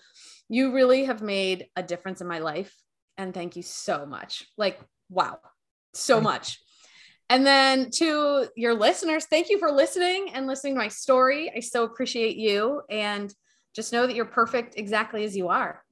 you 0.48 0.72
really 0.72 1.04
have 1.04 1.22
made 1.22 1.66
a 1.76 1.82
difference 1.82 2.20
in 2.20 2.26
my 2.26 2.38
life. 2.38 2.74
And 3.16 3.34
thank 3.34 3.56
you 3.56 3.62
so 3.62 4.06
much. 4.06 4.46
Like, 4.56 4.80
wow, 5.08 5.38
so 5.92 6.20
much. 6.20 6.60
And 7.30 7.46
then 7.46 7.90
to 7.92 8.48
your 8.56 8.74
listeners, 8.74 9.26
thank 9.26 9.50
you 9.50 9.58
for 9.58 9.70
listening 9.70 10.30
and 10.32 10.46
listening 10.46 10.74
to 10.74 10.78
my 10.78 10.88
story. 10.88 11.52
I 11.54 11.60
so 11.60 11.84
appreciate 11.84 12.36
you. 12.36 12.82
And 12.88 13.32
just 13.74 13.92
know 13.92 14.06
that 14.06 14.16
you're 14.16 14.24
perfect 14.24 14.74
exactly 14.76 15.24
as 15.24 15.36
you 15.36 15.48
are. 15.48 15.84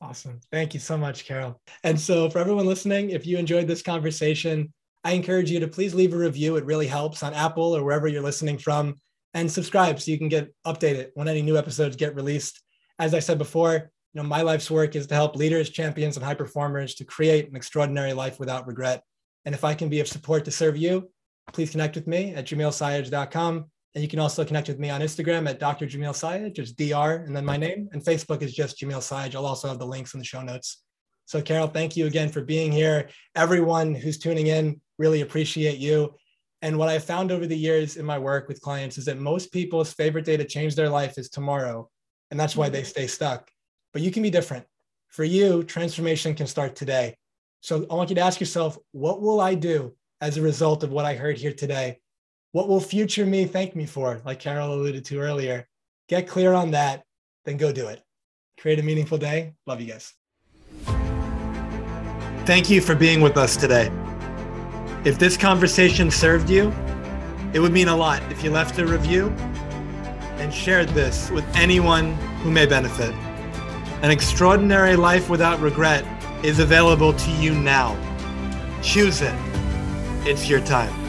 Awesome. 0.00 0.40
Thank 0.52 0.74
you 0.74 0.80
so 0.80 0.98
much, 0.98 1.24
Carole. 1.24 1.58
And 1.82 1.98
so, 1.98 2.28
for 2.28 2.38
everyone 2.38 2.66
listening, 2.66 3.10
if 3.10 3.26
you 3.26 3.38
enjoyed 3.38 3.66
this 3.66 3.80
conversation, 3.80 4.72
I 5.06 5.12
encourage 5.12 5.52
you 5.52 5.60
to 5.60 5.68
please 5.68 5.94
leave 5.94 6.12
a 6.12 6.18
review. 6.18 6.56
It 6.56 6.64
really 6.64 6.88
helps 6.88 7.22
on 7.22 7.32
Apple 7.32 7.76
or 7.76 7.84
wherever 7.84 8.08
you're 8.08 8.24
listening 8.24 8.58
from, 8.58 9.00
and 9.34 9.48
subscribe 9.48 10.00
so 10.00 10.10
you 10.10 10.18
can 10.18 10.28
get 10.28 10.52
updated 10.66 11.10
when 11.14 11.28
any 11.28 11.42
new 11.42 11.56
episodes 11.56 11.94
get 11.94 12.16
released. 12.16 12.60
As 12.98 13.14
I 13.14 13.20
said 13.20 13.38
before, 13.38 13.92
you 14.12 14.20
know, 14.20 14.24
my 14.24 14.42
life's 14.42 14.68
work 14.68 14.96
is 14.96 15.06
to 15.06 15.14
help 15.14 15.36
leaders, 15.36 15.70
champions, 15.70 16.16
and 16.16 16.26
high 16.26 16.34
performers 16.34 16.96
to 16.96 17.04
create 17.04 17.48
an 17.48 17.54
extraordinary 17.54 18.14
life 18.14 18.40
without 18.40 18.66
regret. 18.66 19.04
And 19.44 19.54
if 19.54 19.62
I 19.62 19.74
can 19.74 19.88
be 19.88 20.00
of 20.00 20.08
support 20.08 20.44
to 20.46 20.50
serve 20.50 20.76
you, 20.76 21.08
please 21.52 21.70
connect 21.70 21.94
with 21.94 22.08
me 22.08 22.34
at 22.34 22.44
jamilsayed.com. 22.44 23.64
And 23.94 24.02
you 24.02 24.08
can 24.08 24.18
also 24.18 24.44
connect 24.44 24.66
with 24.66 24.80
me 24.80 24.90
on 24.90 25.02
Instagram 25.02 25.48
at 25.48 25.60
Dr. 25.60 25.86
Jamil 25.86 26.52
just 26.52 26.76
DR 26.76 27.24
and 27.24 27.36
then 27.36 27.44
my 27.44 27.56
name. 27.56 27.88
And 27.92 28.04
Facebook 28.04 28.42
is 28.42 28.52
just 28.52 28.80
Jamil 28.80 29.00
Sayed. 29.00 29.36
I'll 29.36 29.46
also 29.46 29.68
have 29.68 29.78
the 29.78 29.86
links 29.86 30.14
in 30.14 30.18
the 30.18 30.26
show 30.26 30.42
notes. 30.42 30.82
So, 31.26 31.40
Carole, 31.40 31.68
thank 31.68 31.96
you 31.96 32.06
again 32.06 32.28
for 32.28 32.40
being 32.40 32.72
here. 32.72 33.08
Everyone 33.36 33.94
who's 33.94 34.18
tuning 34.18 34.48
in, 34.48 34.80
really 34.98 35.20
appreciate 35.20 35.78
you. 35.78 36.14
And 36.62 36.78
what 36.78 36.88
I 36.88 36.98
found 36.98 37.30
over 37.30 37.46
the 37.46 37.56
years 37.56 37.96
in 37.96 38.06
my 38.06 38.18
work 38.18 38.48
with 38.48 38.60
clients 38.60 38.98
is 38.98 39.04
that 39.04 39.18
most 39.18 39.52
people's 39.52 39.92
favorite 39.92 40.24
day 40.24 40.36
to 40.36 40.44
change 40.44 40.74
their 40.74 40.88
life 40.88 41.18
is 41.18 41.28
tomorrow. 41.28 41.88
And 42.30 42.40
that's 42.40 42.56
why 42.56 42.68
they 42.68 42.80
mm-hmm. 42.80 42.88
stay 42.88 43.06
stuck. 43.06 43.50
But 43.92 44.02
you 44.02 44.10
can 44.10 44.22
be 44.22 44.30
different. 44.30 44.64
For 45.08 45.24
you, 45.24 45.62
transformation 45.64 46.34
can 46.34 46.46
start 46.46 46.74
today. 46.74 47.16
So 47.60 47.86
I 47.90 47.94
want 47.94 48.10
you 48.10 48.16
to 48.16 48.22
ask 48.22 48.40
yourself, 48.40 48.78
what 48.92 49.20
will 49.20 49.40
I 49.40 49.54
do 49.54 49.94
as 50.20 50.36
a 50.36 50.42
result 50.42 50.82
of 50.82 50.90
what 50.90 51.04
I 51.04 51.14
heard 51.14 51.38
here 51.38 51.52
today? 51.52 52.00
What 52.52 52.68
will 52.68 52.80
future 52.80 53.26
me 53.26 53.44
thank 53.44 53.76
me 53.76 53.86
for? 53.86 54.20
Like 54.24 54.40
Carole 54.40 54.74
alluded 54.74 55.04
to 55.06 55.18
earlier. 55.18 55.66
Get 56.08 56.28
clear 56.28 56.52
on 56.52 56.70
that, 56.72 57.02
then 57.44 57.56
go 57.56 57.72
do 57.72 57.88
it. 57.88 58.02
Create 58.58 58.78
a 58.78 58.82
meaningful 58.82 59.18
day. 59.18 59.54
Love 59.66 59.80
you 59.80 59.92
guys. 59.92 60.12
Thank 62.46 62.70
you 62.70 62.80
for 62.80 62.94
being 62.94 63.20
with 63.20 63.36
us 63.36 63.56
today. 63.56 63.90
If 65.06 65.20
this 65.20 65.36
conversation 65.36 66.10
served 66.10 66.50
you, 66.50 66.74
it 67.52 67.60
would 67.60 67.70
mean 67.70 67.86
a 67.86 67.94
lot 67.94 68.20
if 68.32 68.42
you 68.42 68.50
left 68.50 68.76
a 68.80 68.84
review 68.84 69.28
and 70.38 70.52
shared 70.52 70.88
this 70.88 71.30
with 71.30 71.44
anyone 71.54 72.14
who 72.42 72.50
may 72.50 72.66
benefit. 72.66 73.14
An 74.02 74.10
extraordinary 74.10 74.96
life 74.96 75.30
without 75.30 75.60
regret 75.60 76.04
is 76.44 76.58
available 76.58 77.12
to 77.12 77.30
you 77.34 77.54
now. 77.54 77.96
Choose 78.82 79.22
it. 79.22 79.34
It's 80.26 80.50
your 80.50 80.60
time. 80.62 81.05